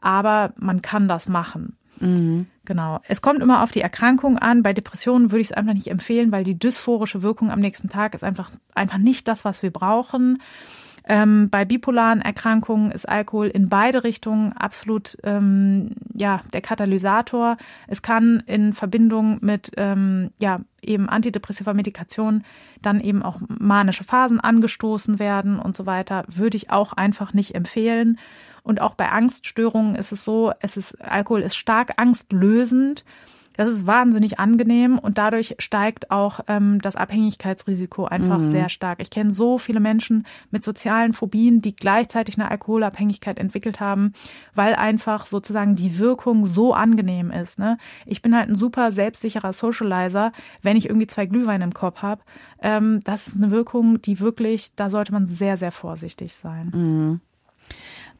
aber 0.00 0.52
man 0.58 0.82
kann 0.82 1.08
das 1.08 1.28
machen. 1.28 1.76
Mhm. 2.00 2.46
Genau. 2.64 3.00
Es 3.08 3.22
kommt 3.22 3.40
immer 3.40 3.62
auf 3.62 3.70
die 3.70 3.80
Erkrankung 3.80 4.38
an. 4.38 4.62
Bei 4.62 4.72
Depressionen 4.72 5.30
würde 5.30 5.40
ich 5.40 5.48
es 5.48 5.56
einfach 5.56 5.74
nicht 5.74 5.88
empfehlen, 5.88 6.32
weil 6.32 6.44
die 6.44 6.58
dysphorische 6.58 7.22
Wirkung 7.22 7.50
am 7.50 7.60
nächsten 7.60 7.88
Tag 7.88 8.14
ist 8.14 8.24
einfach, 8.24 8.50
einfach 8.74 8.98
nicht 8.98 9.28
das, 9.28 9.44
was 9.44 9.62
wir 9.62 9.70
brauchen. 9.70 10.38
Ähm, 11.08 11.50
bei 11.50 11.64
bipolaren 11.64 12.20
Erkrankungen 12.20 12.90
ist 12.90 13.08
Alkohol 13.08 13.46
in 13.46 13.68
beide 13.68 14.02
Richtungen 14.02 14.52
absolut 14.54 15.16
ähm, 15.22 15.92
ja 16.14 16.40
der 16.52 16.60
Katalysator. 16.62 17.58
Es 17.86 18.02
kann 18.02 18.42
in 18.46 18.72
Verbindung 18.72 19.38
mit 19.40 19.70
ähm, 19.76 20.32
ja 20.40 20.58
eben 20.82 21.08
antidepressiver 21.08 21.74
Medikation 21.74 22.42
dann 22.82 23.00
eben 23.00 23.22
auch 23.22 23.38
manische 23.46 24.02
Phasen 24.02 24.40
angestoßen 24.40 25.20
werden 25.20 25.60
und 25.60 25.76
so 25.76 25.86
weiter. 25.86 26.24
Würde 26.26 26.56
ich 26.56 26.70
auch 26.70 26.92
einfach 26.92 27.32
nicht 27.32 27.54
empfehlen. 27.54 28.18
Und 28.66 28.80
auch 28.80 28.94
bei 28.96 29.08
Angststörungen 29.08 29.94
ist 29.94 30.10
es 30.10 30.24
so, 30.24 30.52
es 30.58 30.76
ist, 30.76 31.00
Alkohol 31.00 31.42
ist 31.42 31.54
stark 31.54 32.00
angstlösend. 32.00 33.04
Das 33.56 33.68
ist 33.68 33.86
wahnsinnig 33.86 34.38
angenehm 34.38 34.98
und 34.98 35.16
dadurch 35.16 35.54
steigt 35.60 36.10
auch 36.10 36.40
ähm, 36.46 36.80
das 36.82 36.96
Abhängigkeitsrisiko 36.96 38.04
einfach 38.04 38.38
mhm. 38.38 38.50
sehr 38.50 38.68
stark. 38.68 39.00
Ich 39.00 39.08
kenne 39.08 39.32
so 39.32 39.56
viele 39.56 39.78
Menschen 39.80 40.26
mit 40.50 40.62
sozialen 40.62 41.14
Phobien, 41.14 41.62
die 41.62 41.74
gleichzeitig 41.74 42.38
eine 42.38 42.50
Alkoholabhängigkeit 42.50 43.38
entwickelt 43.38 43.80
haben, 43.80 44.12
weil 44.54 44.74
einfach 44.74 45.24
sozusagen 45.24 45.74
die 45.74 45.98
Wirkung 45.98 46.44
so 46.44 46.74
angenehm 46.74 47.30
ist. 47.30 47.58
Ne? 47.58 47.78
Ich 48.04 48.20
bin 48.20 48.36
halt 48.36 48.50
ein 48.50 48.56
super 48.56 48.92
selbstsicherer 48.92 49.54
Socializer, 49.54 50.32
wenn 50.60 50.76
ich 50.76 50.86
irgendwie 50.86 51.06
zwei 51.06 51.24
Glühwein 51.24 51.62
im 51.62 51.72
Kopf 51.72 52.02
habe. 52.02 52.22
Ähm, 52.60 53.00
das 53.04 53.28
ist 53.28 53.36
eine 53.36 53.52
Wirkung, 53.52 54.02
die 54.02 54.20
wirklich, 54.20 54.74
da 54.74 54.90
sollte 54.90 55.12
man 55.12 55.28
sehr, 55.28 55.56
sehr 55.56 55.72
vorsichtig 55.72 56.34
sein. 56.34 56.72
Mhm. 56.74 57.20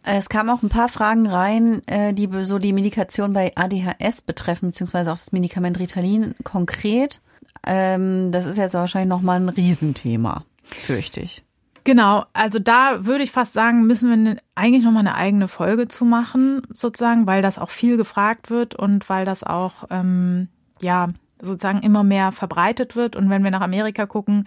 Es 0.08 0.28
kamen 0.28 0.50
auch 0.50 0.62
ein 0.62 0.68
paar 0.68 0.88
Fragen 0.88 1.26
rein, 1.26 1.82
äh, 1.86 2.14
die 2.14 2.28
so 2.44 2.60
die 2.60 2.72
Medikation 2.72 3.32
bei 3.32 3.52
ADHS 3.56 4.22
betreffen, 4.22 4.68
beziehungsweise 4.70 5.10
auch 5.10 5.16
das 5.16 5.32
Medikament 5.32 5.80
Ritalin 5.80 6.36
konkret. 6.44 7.20
Ähm, 7.66 8.30
das 8.30 8.46
ist 8.46 8.56
jetzt 8.56 8.74
wahrscheinlich 8.74 9.08
nochmal 9.08 9.40
ein 9.40 9.48
Riesenthema, 9.48 10.44
fürchte 10.64 11.20
ich. 11.20 11.42
Genau, 11.82 12.24
also 12.32 12.60
da 12.60 13.04
würde 13.04 13.24
ich 13.24 13.32
fast 13.32 13.52
sagen, 13.52 13.86
müssen 13.86 14.08
wir 14.08 14.16
ne, 14.16 14.36
eigentlich 14.54 14.84
nochmal 14.84 15.06
eine 15.06 15.16
eigene 15.16 15.48
Folge 15.48 15.88
zu 15.88 16.04
machen, 16.04 16.62
sozusagen, 16.72 17.26
weil 17.26 17.42
das 17.42 17.58
auch 17.58 17.70
viel 17.70 17.96
gefragt 17.96 18.48
wird 18.48 18.76
und 18.76 19.08
weil 19.08 19.24
das 19.24 19.42
auch, 19.42 19.84
ähm, 19.90 20.48
ja, 20.80 21.08
sozusagen 21.40 21.82
immer 21.82 22.04
mehr 22.04 22.30
verbreitet 22.30 22.94
wird. 22.94 23.16
Und 23.16 23.28
wenn 23.28 23.42
wir 23.42 23.50
nach 23.50 23.60
Amerika 23.60 24.06
gucken, 24.06 24.46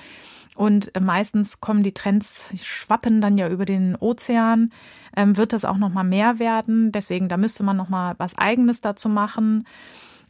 und 0.60 0.92
meistens 1.00 1.62
kommen 1.62 1.84
die 1.84 1.94
Trends, 1.94 2.50
schwappen 2.62 3.22
dann 3.22 3.38
ja 3.38 3.48
über 3.48 3.64
den 3.64 3.96
Ozean, 3.96 4.74
ähm, 5.16 5.38
wird 5.38 5.54
das 5.54 5.64
auch 5.64 5.78
noch 5.78 5.88
mal 5.88 6.04
mehr 6.04 6.38
werden. 6.38 6.92
Deswegen, 6.92 7.30
da 7.30 7.38
müsste 7.38 7.64
man 7.64 7.78
noch 7.78 7.88
mal 7.88 8.16
was 8.18 8.38
Eigenes 8.38 8.82
dazu 8.82 9.08
machen. 9.08 9.66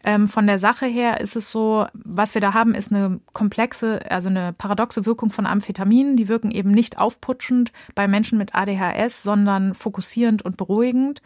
Ähm, 0.03 0.27
von 0.27 0.45
der 0.45 0.59
Sache 0.59 0.85
her 0.85 1.19
ist 1.19 1.35
es 1.35 1.49
so, 1.49 1.87
was 1.93 2.35
wir 2.35 2.41
da 2.41 2.53
haben, 2.53 2.75
ist 2.75 2.93
eine 2.93 3.19
komplexe, 3.33 4.01
also 4.11 4.29
eine 4.29 4.53
paradoxe 4.53 5.07
Wirkung 5.07 5.31
von 5.31 5.47
Amphetaminen. 5.47 6.15
Die 6.15 6.27
wirken 6.27 6.51
eben 6.51 6.69
nicht 6.69 6.99
aufputschend 6.99 7.71
bei 7.95 8.07
Menschen 8.07 8.37
mit 8.37 8.53
ADHS, 8.53 9.23
sondern 9.23 9.73
fokussierend 9.73 10.43
und 10.43 10.57
beruhigend. 10.57 11.23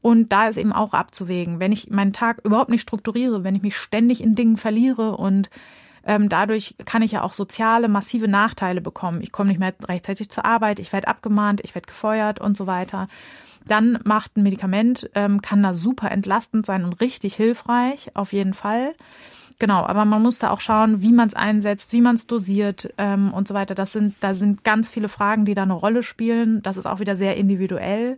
Und 0.00 0.32
da 0.32 0.48
ist 0.48 0.56
eben 0.56 0.72
auch 0.72 0.94
abzuwägen, 0.94 1.60
wenn 1.60 1.70
ich 1.70 1.90
meinen 1.90 2.12
Tag 2.12 2.40
überhaupt 2.42 2.70
nicht 2.70 2.82
strukturiere, 2.82 3.44
wenn 3.44 3.54
ich 3.54 3.62
mich 3.62 3.76
ständig 3.76 4.20
in 4.20 4.34
Dingen 4.34 4.56
verliere 4.56 5.16
und 5.16 5.48
Ähm, 6.04 6.28
dadurch 6.28 6.74
kann 6.84 7.02
ich 7.02 7.12
ja 7.12 7.22
auch 7.22 7.32
soziale, 7.32 7.88
massive 7.88 8.28
Nachteile 8.28 8.80
bekommen. 8.80 9.20
Ich 9.22 9.32
komme 9.32 9.50
nicht 9.50 9.60
mehr 9.60 9.74
rechtzeitig 9.88 10.30
zur 10.30 10.44
Arbeit, 10.44 10.78
ich 10.78 10.92
werde 10.92 11.08
abgemahnt, 11.08 11.60
ich 11.62 11.74
werde 11.74 11.86
gefeuert 11.86 12.40
und 12.40 12.56
so 12.56 12.66
weiter. 12.66 13.08
Dann 13.66 13.98
macht 14.04 14.36
ein 14.36 14.42
Medikament, 14.42 15.08
ähm, 15.14 15.40
kann 15.40 15.62
da 15.62 15.72
super 15.72 16.10
entlastend 16.10 16.66
sein 16.66 16.84
und 16.84 17.00
richtig 17.00 17.34
hilfreich, 17.34 18.10
auf 18.14 18.32
jeden 18.32 18.54
Fall. 18.54 18.94
Genau, 19.58 19.84
aber 19.86 20.04
man 20.04 20.22
muss 20.22 20.40
da 20.40 20.50
auch 20.50 20.60
schauen, 20.60 21.02
wie 21.02 21.12
man 21.12 21.28
es 21.28 21.34
einsetzt, 21.34 21.92
wie 21.92 22.00
man 22.00 22.16
es 22.16 22.26
dosiert 22.26 22.92
ähm, 22.98 23.32
und 23.32 23.46
so 23.46 23.54
weiter. 23.54 23.76
Das 23.76 23.92
sind, 23.92 24.16
da 24.20 24.34
sind 24.34 24.64
ganz 24.64 24.88
viele 24.88 25.08
Fragen, 25.08 25.44
die 25.44 25.54
da 25.54 25.62
eine 25.62 25.72
Rolle 25.72 26.02
spielen. 26.02 26.62
Das 26.62 26.76
ist 26.76 26.86
auch 26.86 26.98
wieder 26.98 27.14
sehr 27.14 27.36
individuell. 27.36 28.16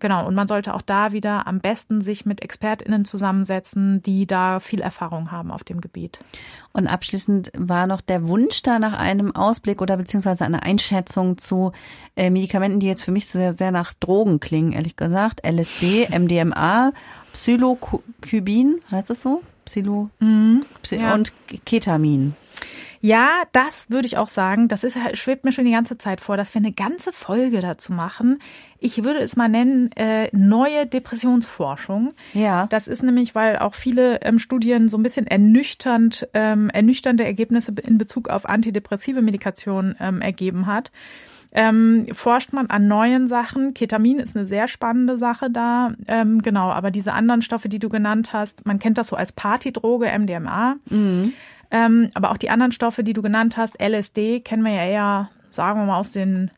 Genau, 0.00 0.26
und 0.26 0.34
man 0.34 0.48
sollte 0.48 0.74
auch 0.74 0.82
da 0.82 1.12
wieder 1.12 1.46
am 1.46 1.60
besten 1.60 2.00
sich 2.00 2.24
mit 2.24 2.42
ExpertInnen 2.42 3.04
zusammensetzen, 3.04 4.02
die 4.02 4.26
da 4.26 4.60
viel 4.60 4.80
Erfahrung 4.80 5.30
haben 5.30 5.50
auf 5.50 5.64
dem 5.64 5.80
Gebiet. 5.80 6.18
Und 6.72 6.86
abschließend 6.86 7.50
war 7.56 7.86
noch 7.86 8.00
der 8.00 8.28
Wunsch 8.28 8.62
da 8.62 8.78
nach 8.78 8.92
einem 8.92 9.34
Ausblick 9.34 9.82
oder 9.82 9.96
beziehungsweise 9.96 10.44
einer 10.44 10.62
Einschätzung 10.62 11.38
zu 11.38 11.72
äh, 12.16 12.30
Medikamenten, 12.30 12.80
die 12.80 12.86
jetzt 12.86 13.02
für 13.02 13.10
mich 13.10 13.26
sehr, 13.26 13.52
sehr 13.52 13.72
nach 13.72 13.94
Drogen 13.94 14.40
klingen, 14.40 14.72
ehrlich 14.72 14.96
gesagt. 14.96 15.44
LSD, 15.44 16.08
MDMA, 16.16 16.92
Psilocybin, 17.32 18.80
heißt 18.90 19.10
das 19.10 19.22
so? 19.22 19.42
Psilo 19.64 20.08
mhm, 20.20 20.64
ja. 20.90 21.14
und 21.14 21.32
Ketamin. 21.66 22.34
Ja, 23.00 23.42
das 23.52 23.90
würde 23.90 24.06
ich 24.06 24.16
auch 24.16 24.28
sagen. 24.28 24.68
Das 24.68 24.82
ist, 24.84 24.96
schwebt 25.14 25.44
mir 25.44 25.52
schon 25.52 25.64
die 25.64 25.72
ganze 25.72 25.98
Zeit 25.98 26.20
vor, 26.20 26.36
dass 26.36 26.54
wir 26.54 26.60
eine 26.60 26.72
ganze 26.72 27.12
Folge 27.12 27.60
dazu 27.60 27.92
machen. 27.92 28.40
Ich 28.80 29.02
würde 29.04 29.20
es 29.20 29.36
mal 29.36 29.48
nennen, 29.48 29.90
äh, 29.92 30.28
neue 30.32 30.86
Depressionsforschung. 30.86 32.14
Ja. 32.34 32.66
Das 32.66 32.88
ist 32.88 33.02
nämlich, 33.02 33.34
weil 33.34 33.58
auch 33.58 33.74
viele 33.74 34.20
ähm, 34.22 34.38
Studien 34.38 34.88
so 34.88 34.96
ein 34.96 35.02
bisschen 35.02 35.26
ernüchternd, 35.26 36.28
ähm, 36.34 36.70
ernüchternde 36.70 37.24
Ergebnisse 37.24 37.72
in 37.82 37.98
Bezug 37.98 38.28
auf 38.28 38.48
antidepressive 38.48 39.22
Medikation 39.22 39.96
ähm, 40.00 40.20
ergeben 40.20 40.66
hat. 40.66 40.90
Ähm, 41.50 42.06
forscht 42.12 42.52
man 42.52 42.66
an 42.66 42.88
neuen 42.88 43.26
Sachen. 43.26 43.72
Ketamin 43.72 44.18
ist 44.18 44.36
eine 44.36 44.46
sehr 44.46 44.68
spannende 44.68 45.16
Sache 45.16 45.50
da. 45.50 45.92
Ähm, 46.06 46.42
genau, 46.42 46.70
aber 46.70 46.90
diese 46.90 47.14
anderen 47.14 47.42
Stoffe, 47.42 47.68
die 47.68 47.78
du 47.78 47.88
genannt 47.88 48.32
hast, 48.32 48.66
man 48.66 48.78
kennt 48.78 48.98
das 48.98 49.08
so 49.08 49.16
als 49.16 49.32
Partydroge, 49.32 50.06
MDMA. 50.06 50.76
Mhm. 50.90 51.32
Ähm, 51.70 52.10
aber 52.14 52.30
auch 52.30 52.38
die 52.38 52.50
anderen 52.50 52.72
Stoffe, 52.72 53.04
die 53.04 53.12
du 53.12 53.22
genannt 53.22 53.56
hast, 53.56 53.80
LSD, 53.80 54.40
kennen 54.40 54.64
wir 54.64 54.72
ja 54.72 54.84
eher, 54.84 55.30
sagen 55.50 55.80
wir 55.80 55.86
mal, 55.86 55.98
aus 55.98 56.12
den 56.12 56.50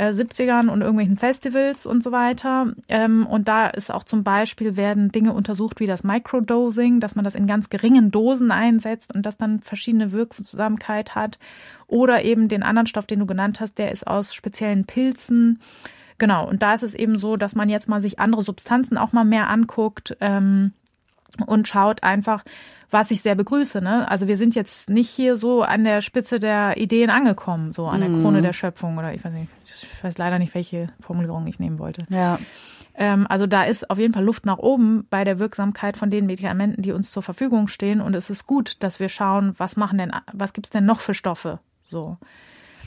äh, 0.00 0.08
70ern 0.08 0.68
und 0.68 0.80
irgendwelchen 0.80 1.18
Festivals 1.18 1.84
und 1.84 2.02
so 2.02 2.10
weiter. 2.10 2.72
Ähm, 2.88 3.26
und 3.26 3.48
da 3.48 3.66
ist 3.66 3.92
auch 3.92 4.04
zum 4.04 4.24
Beispiel 4.24 4.76
werden 4.76 5.12
Dinge 5.12 5.34
untersucht 5.34 5.78
wie 5.80 5.86
das 5.86 6.04
Microdosing, 6.04 7.00
dass 7.00 7.14
man 7.14 7.24
das 7.24 7.34
in 7.34 7.46
ganz 7.46 7.68
geringen 7.68 8.10
Dosen 8.10 8.50
einsetzt 8.50 9.14
und 9.14 9.26
das 9.26 9.36
dann 9.36 9.60
verschiedene 9.60 10.12
Wirksamkeit 10.12 11.14
hat. 11.14 11.38
Oder 11.86 12.24
eben 12.24 12.48
den 12.48 12.62
anderen 12.62 12.86
Stoff, 12.86 13.06
den 13.06 13.20
du 13.20 13.26
genannt 13.26 13.60
hast, 13.60 13.78
der 13.78 13.92
ist 13.92 14.06
aus 14.06 14.34
speziellen 14.34 14.84
Pilzen. 14.84 15.60
Genau, 16.18 16.48
und 16.48 16.62
da 16.62 16.74
ist 16.74 16.82
es 16.82 16.94
eben 16.94 17.18
so, 17.18 17.36
dass 17.36 17.54
man 17.54 17.68
jetzt 17.68 17.88
mal 17.88 18.00
sich 18.00 18.18
andere 18.18 18.42
Substanzen 18.42 18.96
auch 18.96 19.12
mal 19.12 19.24
mehr 19.24 19.48
anguckt 19.48 20.16
ähm, 20.20 20.72
und 21.46 21.68
schaut 21.68 22.02
einfach, 22.02 22.44
was 22.90 23.10
ich 23.10 23.22
sehr 23.22 23.34
begrüße. 23.34 23.80
Ne? 23.80 24.08
Also 24.10 24.26
wir 24.26 24.36
sind 24.36 24.54
jetzt 24.54 24.90
nicht 24.90 25.08
hier 25.08 25.36
so 25.36 25.62
an 25.62 25.84
der 25.84 26.00
Spitze 26.00 26.40
der 26.40 26.76
Ideen 26.76 27.10
angekommen, 27.10 27.72
so 27.72 27.86
an 27.86 28.00
der 28.00 28.08
Krone 28.08 28.38
mhm. 28.38 28.42
der 28.42 28.52
Schöpfung 28.52 28.98
oder 28.98 29.14
ich 29.14 29.24
weiß 29.24 29.32
nicht, 29.32 29.48
ich 29.64 30.04
weiß 30.04 30.18
leider 30.18 30.38
nicht, 30.38 30.54
welche 30.54 30.88
Formulierung 31.00 31.46
ich 31.46 31.58
nehmen 31.58 31.78
wollte. 31.78 32.04
Ja. 32.08 32.38
Ähm, 32.94 33.26
also 33.28 33.46
da 33.46 33.64
ist 33.64 33.90
auf 33.90 33.98
jeden 33.98 34.12
Fall 34.12 34.24
Luft 34.24 34.44
nach 34.44 34.58
oben 34.58 35.06
bei 35.08 35.24
der 35.24 35.38
Wirksamkeit 35.38 35.96
von 35.96 36.10
den 36.10 36.26
Medikamenten, 36.26 36.82
die 36.82 36.92
uns 36.92 37.12
zur 37.12 37.22
Verfügung 37.22 37.68
stehen. 37.68 38.00
Und 38.00 38.14
es 38.14 38.28
ist 38.28 38.46
gut, 38.46 38.76
dass 38.80 39.00
wir 39.00 39.08
schauen, 39.08 39.54
was 39.56 39.76
machen 39.76 39.98
denn, 39.98 40.12
was 40.32 40.52
gibt's 40.52 40.70
denn 40.70 40.84
noch 40.84 41.00
für 41.00 41.14
Stoffe? 41.14 41.60
So. 41.84 42.18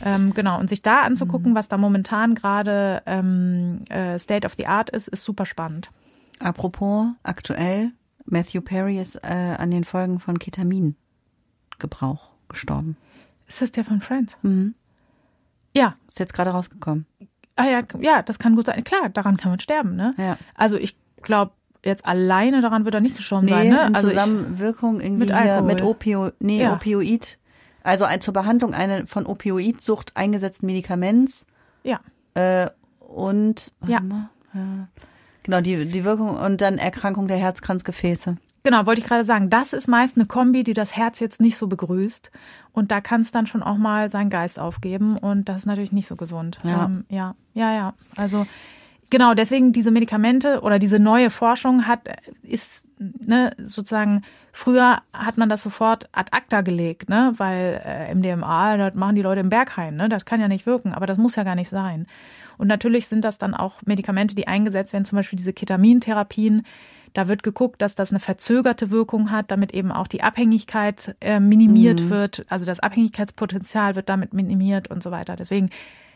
Ähm, 0.03 0.33
genau, 0.33 0.59
und 0.59 0.69
sich 0.69 0.81
da 0.81 1.01
anzugucken, 1.01 1.51
mhm. 1.51 1.55
was 1.55 1.69
da 1.69 1.77
momentan 1.77 2.35
gerade 2.35 3.01
ähm, 3.05 3.79
äh, 3.89 4.19
State 4.19 4.45
of 4.45 4.53
the 4.57 4.67
Art 4.67 4.89
ist, 4.89 5.07
ist 5.07 5.23
super 5.23 5.45
spannend. 5.45 5.89
Apropos 6.39 7.07
aktuell, 7.23 7.91
Matthew 8.25 8.61
Perry 8.61 8.99
ist 8.99 9.15
äh, 9.23 9.55
an 9.57 9.71
den 9.71 9.83
Folgen 9.83 10.19
von 10.19 10.39
Ketamingebrauch 10.39 12.29
gestorben. 12.49 12.97
Ist 13.47 13.61
das 13.61 13.71
der 13.71 13.85
von 13.85 14.01
Friends? 14.01 14.37
Mhm. 14.41 14.75
Ja. 15.75 15.95
Ist 16.07 16.19
jetzt 16.19 16.33
gerade 16.33 16.51
rausgekommen. 16.51 17.05
Ah 17.55 17.65
ja, 17.65 17.81
ja, 17.99 18.21
das 18.23 18.39
kann 18.39 18.55
gut 18.55 18.65
sein. 18.65 18.83
Klar, 18.83 19.09
daran 19.09 19.37
kann 19.37 19.51
man 19.51 19.59
sterben, 19.59 19.95
ne? 19.95 20.15
Ja. 20.17 20.37
Also 20.55 20.75
ich 20.77 20.97
glaube, 21.21 21.51
jetzt 21.85 22.05
alleine 22.05 22.61
daran 22.61 22.85
wird 22.85 22.95
er 22.95 23.01
nicht 23.01 23.17
gestorben 23.17 23.45
nee, 23.45 23.51
sein, 23.51 23.69
ne? 23.69 23.87
In 23.87 23.95
also 23.95 24.09
Zusammenwirkung 24.09 24.99
ich, 24.99 25.05
irgendwie 25.05 25.25
mit, 25.25 25.31
Alkohol. 25.31 25.67
mit 25.67 25.81
Opio, 25.83 26.31
nee, 26.39 26.61
ja. 26.61 26.73
Opioid. 26.73 27.37
Also 27.83 28.05
ein, 28.05 28.21
zur 28.21 28.33
Behandlung 28.33 28.73
einer 28.73 29.05
von 29.05 29.25
Opioidsucht 29.25 30.15
eingesetzten 30.15 30.65
Medikaments. 30.65 31.45
Ja. 31.83 31.99
Äh, 32.33 32.69
und 32.99 33.71
ja. 33.85 33.99
Mal, 33.99 34.29
ja. 34.53 34.87
Genau, 35.43 35.61
die, 35.61 35.85
die 35.85 36.03
Wirkung 36.03 36.37
und 36.37 36.61
dann 36.61 36.77
Erkrankung 36.77 37.27
der 37.27 37.37
Herzkranzgefäße. 37.37 38.37
Genau, 38.63 38.85
wollte 38.85 39.01
ich 39.01 39.07
gerade 39.07 39.25
sagen. 39.25 39.49
Das 39.49 39.73
ist 39.73 39.87
meist 39.87 40.15
eine 40.15 40.25
Kombi, 40.25 40.63
die 40.63 40.73
das 40.73 40.95
Herz 40.95 41.19
jetzt 41.19 41.41
nicht 41.41 41.57
so 41.57 41.67
begrüßt. 41.67 42.31
Und 42.71 42.91
da 42.91 43.01
kann 43.01 43.21
es 43.21 43.31
dann 43.31 43.45
schon 43.45 43.61
auch 43.61 43.77
mal 43.77 44.09
seinen 44.09 44.29
Geist 44.29 44.57
aufgeben. 44.57 45.17
Und 45.17 45.49
das 45.49 45.57
ist 45.57 45.65
natürlich 45.65 45.91
nicht 45.91 46.07
so 46.07 46.15
gesund. 46.15 46.59
Ja, 46.63 46.85
ähm, 46.85 47.05
ja, 47.09 47.35
ja. 47.53 47.73
ja. 47.73 47.93
Also 48.15 48.45
genau, 49.09 49.33
deswegen 49.33 49.73
diese 49.73 49.91
Medikamente 49.91 50.61
oder 50.61 50.79
diese 50.79 50.97
neue 50.97 51.29
Forschung 51.29 51.87
hat, 51.87 52.07
ist 52.41 52.83
ne, 52.97 53.53
sozusagen, 53.57 54.23
früher 54.53 55.01
hat 55.11 55.37
man 55.37 55.49
das 55.49 55.61
sofort 55.61 56.07
ad 56.13 56.29
acta 56.31 56.61
gelegt, 56.61 57.09
ne? 57.09 57.33
Weil 57.37 57.81
äh, 57.83 58.15
MDMA, 58.15 58.77
das 58.77 58.95
machen 58.95 59.15
die 59.15 59.21
Leute 59.21 59.41
im 59.41 59.49
Berghain, 59.49 59.97
ne? 59.97 60.07
Das 60.07 60.23
kann 60.23 60.39
ja 60.39 60.47
nicht 60.47 60.65
wirken, 60.65 60.93
aber 60.93 61.05
das 61.05 61.17
muss 61.17 61.35
ja 61.35 61.43
gar 61.43 61.55
nicht 61.55 61.69
sein. 61.69 62.07
Und 62.57 62.67
natürlich 62.67 63.07
sind 63.07 63.23
das 63.25 63.37
dann 63.37 63.53
auch 63.53 63.81
Medikamente, 63.85 64.35
die 64.35 64.47
eingesetzt 64.47 64.93
werden, 64.93 65.05
zum 65.05 65.17
Beispiel 65.17 65.37
diese 65.37 65.53
Ketamintherapien. 65.53 66.63
Da 67.13 67.27
wird 67.27 67.43
geguckt, 67.43 67.81
dass 67.81 67.95
das 67.95 68.11
eine 68.11 68.19
verzögerte 68.19 68.89
Wirkung 68.89 69.29
hat, 69.29 69.51
damit 69.51 69.73
eben 69.73 69.91
auch 69.91 70.07
die 70.07 70.23
Abhängigkeit 70.23 71.15
äh, 71.21 71.39
minimiert 71.39 72.01
mhm. 72.01 72.09
wird. 72.09 72.45
Also 72.49 72.65
das 72.65 72.79
Abhängigkeitspotenzial 72.79 73.95
wird 73.95 74.09
damit 74.09 74.33
minimiert 74.33 74.89
und 74.89 75.03
so 75.03 75.11
weiter. 75.11 75.35
Deswegen, 75.35 75.69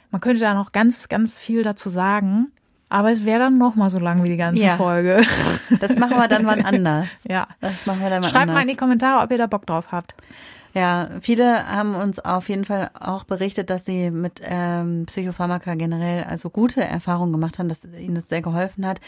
man 0.09 0.21
könnte 0.21 0.41
da 0.41 0.53
noch 0.53 0.71
ganz, 0.71 1.07
ganz 1.07 1.37
viel 1.37 1.63
dazu 1.63 1.89
sagen. 1.89 2.47
Aber 2.89 3.11
es 3.11 3.25
wäre 3.25 3.39
dann 3.39 3.57
noch 3.57 3.75
mal 3.75 3.89
so 3.89 3.99
lang 3.99 4.23
wie 4.23 4.29
die 4.29 4.37
ganze 4.37 4.63
ja. 4.63 4.77
Folge. 4.77 5.21
Das 5.81 5.97
machen 5.97 6.17
wir 6.17 6.29
dann 6.29 6.45
mal 6.45 6.61
anders. 6.65 7.07
Ja. 7.27 7.47
Das 7.59 7.85
machen 7.85 8.01
wir 8.01 8.09
dann 8.09 8.21
mal 8.21 8.29
Schreibt 8.29 8.43
anders. 8.43 8.55
mal 8.55 8.61
in 8.61 8.69
die 8.69 8.75
Kommentare, 8.75 9.23
ob 9.23 9.31
ihr 9.31 9.37
da 9.37 9.45
Bock 9.45 9.65
drauf 9.65 9.91
habt. 9.91 10.15
Ja, 10.77 11.09
viele 11.21 11.67
haben 11.67 11.95
uns 11.95 12.19
auf 12.19 12.49
jeden 12.49 12.63
Fall 12.63 12.91
auch 12.93 13.23
berichtet, 13.23 13.71
dass 13.71 13.83
sie 13.83 14.11
mit 14.11 14.43
ähm, 14.43 15.07
Psychopharmaka 15.07 15.73
generell 15.73 16.23
also 16.25 16.51
gute 16.51 16.83
Erfahrungen 16.83 17.31
gemacht 17.31 17.57
haben, 17.57 17.67
dass 17.67 17.83
ihnen 17.83 18.13
das 18.13 18.29
sehr 18.29 18.43
geholfen 18.43 18.85
hat. 18.85 19.01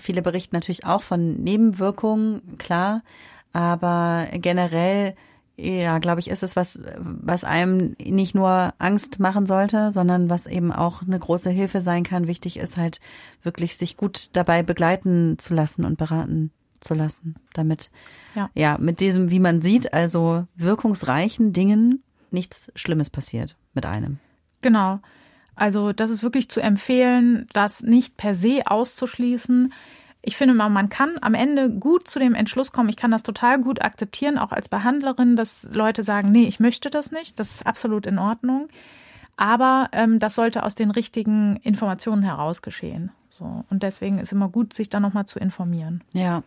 Viele 0.00 0.20
berichten 0.20 0.56
natürlich 0.56 0.84
auch 0.84 1.00
von 1.04 1.40
Nebenwirkungen, 1.40 2.58
klar, 2.58 3.02
aber 3.52 4.26
generell 4.32 5.14
ja, 5.56 5.98
glaube 6.00 6.18
ich, 6.18 6.28
ist 6.28 6.42
es 6.42 6.56
was, 6.56 6.80
was 6.98 7.44
einem 7.44 7.94
nicht 8.02 8.34
nur 8.34 8.74
Angst 8.78 9.20
machen 9.20 9.46
sollte, 9.46 9.92
sondern 9.92 10.28
was 10.28 10.46
eben 10.46 10.72
auch 10.72 11.02
eine 11.02 11.20
große 11.20 11.50
Hilfe 11.50 11.80
sein 11.80 12.02
kann. 12.02 12.26
Wichtig 12.26 12.56
ist 12.56 12.76
halt 12.76 12.98
wirklich, 13.44 13.76
sich 13.76 13.96
gut 13.96 14.30
dabei 14.32 14.64
begleiten 14.64 15.38
zu 15.38 15.54
lassen 15.54 15.84
und 15.84 15.98
beraten 15.98 16.50
zu 16.82 16.94
lassen, 16.94 17.36
damit 17.54 17.90
ja, 18.34 18.50
ja 18.54 18.78
mit 18.78 19.00
diesem, 19.00 19.30
wie 19.30 19.40
man 19.40 19.62
sieht, 19.62 19.92
also 19.92 20.46
wirkungsreichen 20.54 21.52
Dingen 21.52 22.02
nichts 22.30 22.72
Schlimmes 22.74 23.10
passiert 23.10 23.56
mit 23.74 23.86
einem. 23.86 24.18
Genau. 24.60 25.00
Also 25.54 25.92
das 25.92 26.10
ist 26.10 26.22
wirklich 26.22 26.48
zu 26.48 26.60
empfehlen, 26.60 27.46
das 27.52 27.82
nicht 27.82 28.16
per 28.16 28.34
se 28.34 28.62
auszuschließen. 28.64 29.72
Ich 30.22 30.36
finde 30.36 30.54
mal, 30.54 30.68
man 30.68 30.88
kann 30.88 31.18
am 31.20 31.34
Ende 31.34 31.68
gut 31.68 32.08
zu 32.08 32.18
dem 32.18 32.34
Entschluss 32.34 32.72
kommen. 32.72 32.88
Ich 32.88 32.96
kann 32.96 33.10
das 33.10 33.22
total 33.22 33.60
gut 33.60 33.82
akzeptieren, 33.82 34.38
auch 34.38 34.52
als 34.52 34.68
Behandlerin, 34.68 35.36
dass 35.36 35.68
Leute 35.72 36.04
sagen, 36.04 36.30
nee, 36.30 36.44
ich 36.44 36.60
möchte 36.60 36.90
das 36.90 37.10
nicht. 37.10 37.38
Das 37.40 37.56
ist 37.56 37.66
absolut 37.66 38.06
in 38.06 38.18
Ordnung. 38.18 38.68
Aber 39.36 39.88
ähm, 39.92 40.20
das 40.20 40.34
sollte 40.34 40.62
aus 40.62 40.74
den 40.74 40.90
richtigen 40.90 41.56
Informationen 41.56 42.22
heraus 42.22 42.62
geschehen. 42.62 43.10
So 43.30 43.64
und 43.70 43.82
deswegen 43.82 44.18
ist 44.18 44.32
immer 44.32 44.48
gut, 44.48 44.74
sich 44.74 44.90
da 44.90 45.00
nochmal 45.00 45.26
zu 45.26 45.38
informieren. 45.38 46.04
Ja, 46.12 46.42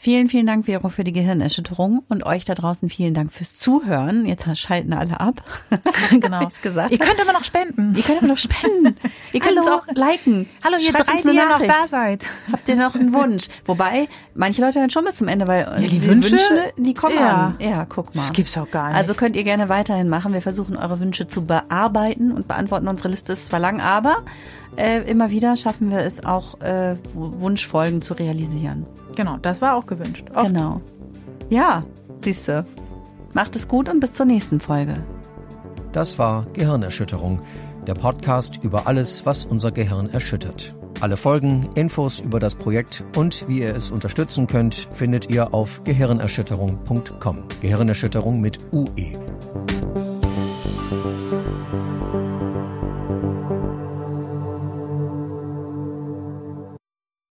Vielen, 0.00 0.28
vielen 0.28 0.46
Dank, 0.46 0.66
Vero, 0.66 0.90
für 0.90 1.02
die 1.02 1.12
Gehirnerschütterung 1.12 2.04
und 2.08 2.24
euch 2.24 2.44
da 2.44 2.54
draußen 2.54 2.88
vielen 2.88 3.14
Dank 3.14 3.32
fürs 3.32 3.56
Zuhören. 3.56 4.26
Jetzt 4.26 4.46
schalten 4.56 4.92
alle 4.92 5.18
ab. 5.18 5.42
genau. 6.10 6.48
gesagt. 6.62 6.92
Ihr 6.92 6.98
könnt 6.98 7.20
aber 7.20 7.32
noch 7.32 7.42
spenden. 7.42 7.94
Ihr 7.96 8.04
könnt 8.04 8.18
aber 8.18 8.28
noch 8.28 8.38
spenden. 8.38 8.94
Ihr 9.32 9.40
könnt 9.40 9.58
Hallo. 9.58 9.74
uns 9.74 9.82
auch 9.82 9.86
liken. 9.94 10.48
Hallo, 10.62 10.76
ihr 10.78 10.92
Schreibt 10.92 11.08
drei, 11.08 11.20
die 11.22 11.36
ihr 11.36 11.48
noch 11.48 11.60
da 11.60 11.84
seid. 11.84 12.24
Habt 12.52 12.68
ihr 12.68 12.76
noch 12.76 12.94
einen 12.94 13.12
Wunsch? 13.12 13.48
Wobei, 13.64 14.08
manche 14.34 14.62
Leute 14.62 14.78
hören 14.78 14.90
schon 14.90 15.04
bis 15.04 15.16
zum 15.16 15.26
Ende, 15.26 15.48
weil 15.48 15.62
Ja, 15.62 15.76
die 15.80 15.88
die 15.88 16.06
Wünsche? 16.06 16.38
die 16.76 16.94
kommen 16.94 17.16
Ja. 17.16 17.46
an. 17.48 17.56
Ja, 17.58 17.84
guck 17.84 18.14
mal. 18.14 18.22
Das 18.22 18.32
gibt's 18.32 18.56
auch 18.56 18.70
gar 18.70 18.88
nicht. 18.90 18.96
Also 18.96 19.14
könnt 19.14 19.34
ihr 19.34 19.42
gerne 19.44 19.68
weiterhin 19.68 20.08
machen. 20.08 20.32
Wir 20.32 20.42
versuchen 20.42 20.76
eure 20.76 21.00
Wünsche 21.00 21.26
zu 21.26 21.44
bearbeiten 21.44 22.30
und 22.30 22.46
beantworten. 22.46 22.86
Unsere 22.86 23.08
Liste 23.08 23.32
ist 23.32 23.46
zwar 23.46 23.58
lang, 23.58 23.80
aber 23.80 24.18
äh, 24.76 25.00
immer 25.10 25.30
wieder 25.30 25.56
schaffen 25.56 25.90
wir 25.90 25.98
es 25.98 26.24
auch, 26.24 26.60
äh, 26.60 26.96
Wunschfolgen 27.14 28.02
zu 28.02 28.14
realisieren. 28.14 28.86
genau, 29.16 29.36
das 29.38 29.60
war 29.60 29.76
auch 29.76 29.86
gewünscht. 29.86 30.26
Oft. 30.34 30.46
Genau. 30.46 30.80
Ja, 31.50 31.84
siehst 32.18 32.48
du. 32.48 32.64
Macht 33.34 33.56
es 33.56 33.68
gut 33.68 33.88
und 33.88 34.00
bis 34.00 34.12
zur 34.12 34.26
nächsten 34.26 34.60
Folge. 34.60 34.94
Das 35.92 36.18
war 36.18 36.46
Gehirnerschütterung, 36.52 37.40
der 37.86 37.94
Podcast 37.94 38.58
über 38.62 38.86
alles, 38.86 39.24
was 39.26 39.44
unser 39.44 39.70
Gehirn 39.72 40.10
erschüttert. 40.10 40.74
Alle 41.00 41.16
Folgen, 41.16 41.68
Infos 41.74 42.20
über 42.20 42.40
das 42.40 42.56
Projekt 42.56 43.04
und 43.16 43.48
wie 43.48 43.60
ihr 43.60 43.74
es 43.74 43.90
unterstützen 43.92 44.46
könnt, 44.48 44.88
findet 44.92 45.30
ihr 45.30 45.54
auf 45.54 45.84
gehirnerschütterung.com. 45.84 47.44
Gehirnerschütterung 47.60 48.40
mit 48.40 48.58
UE. 48.72 49.12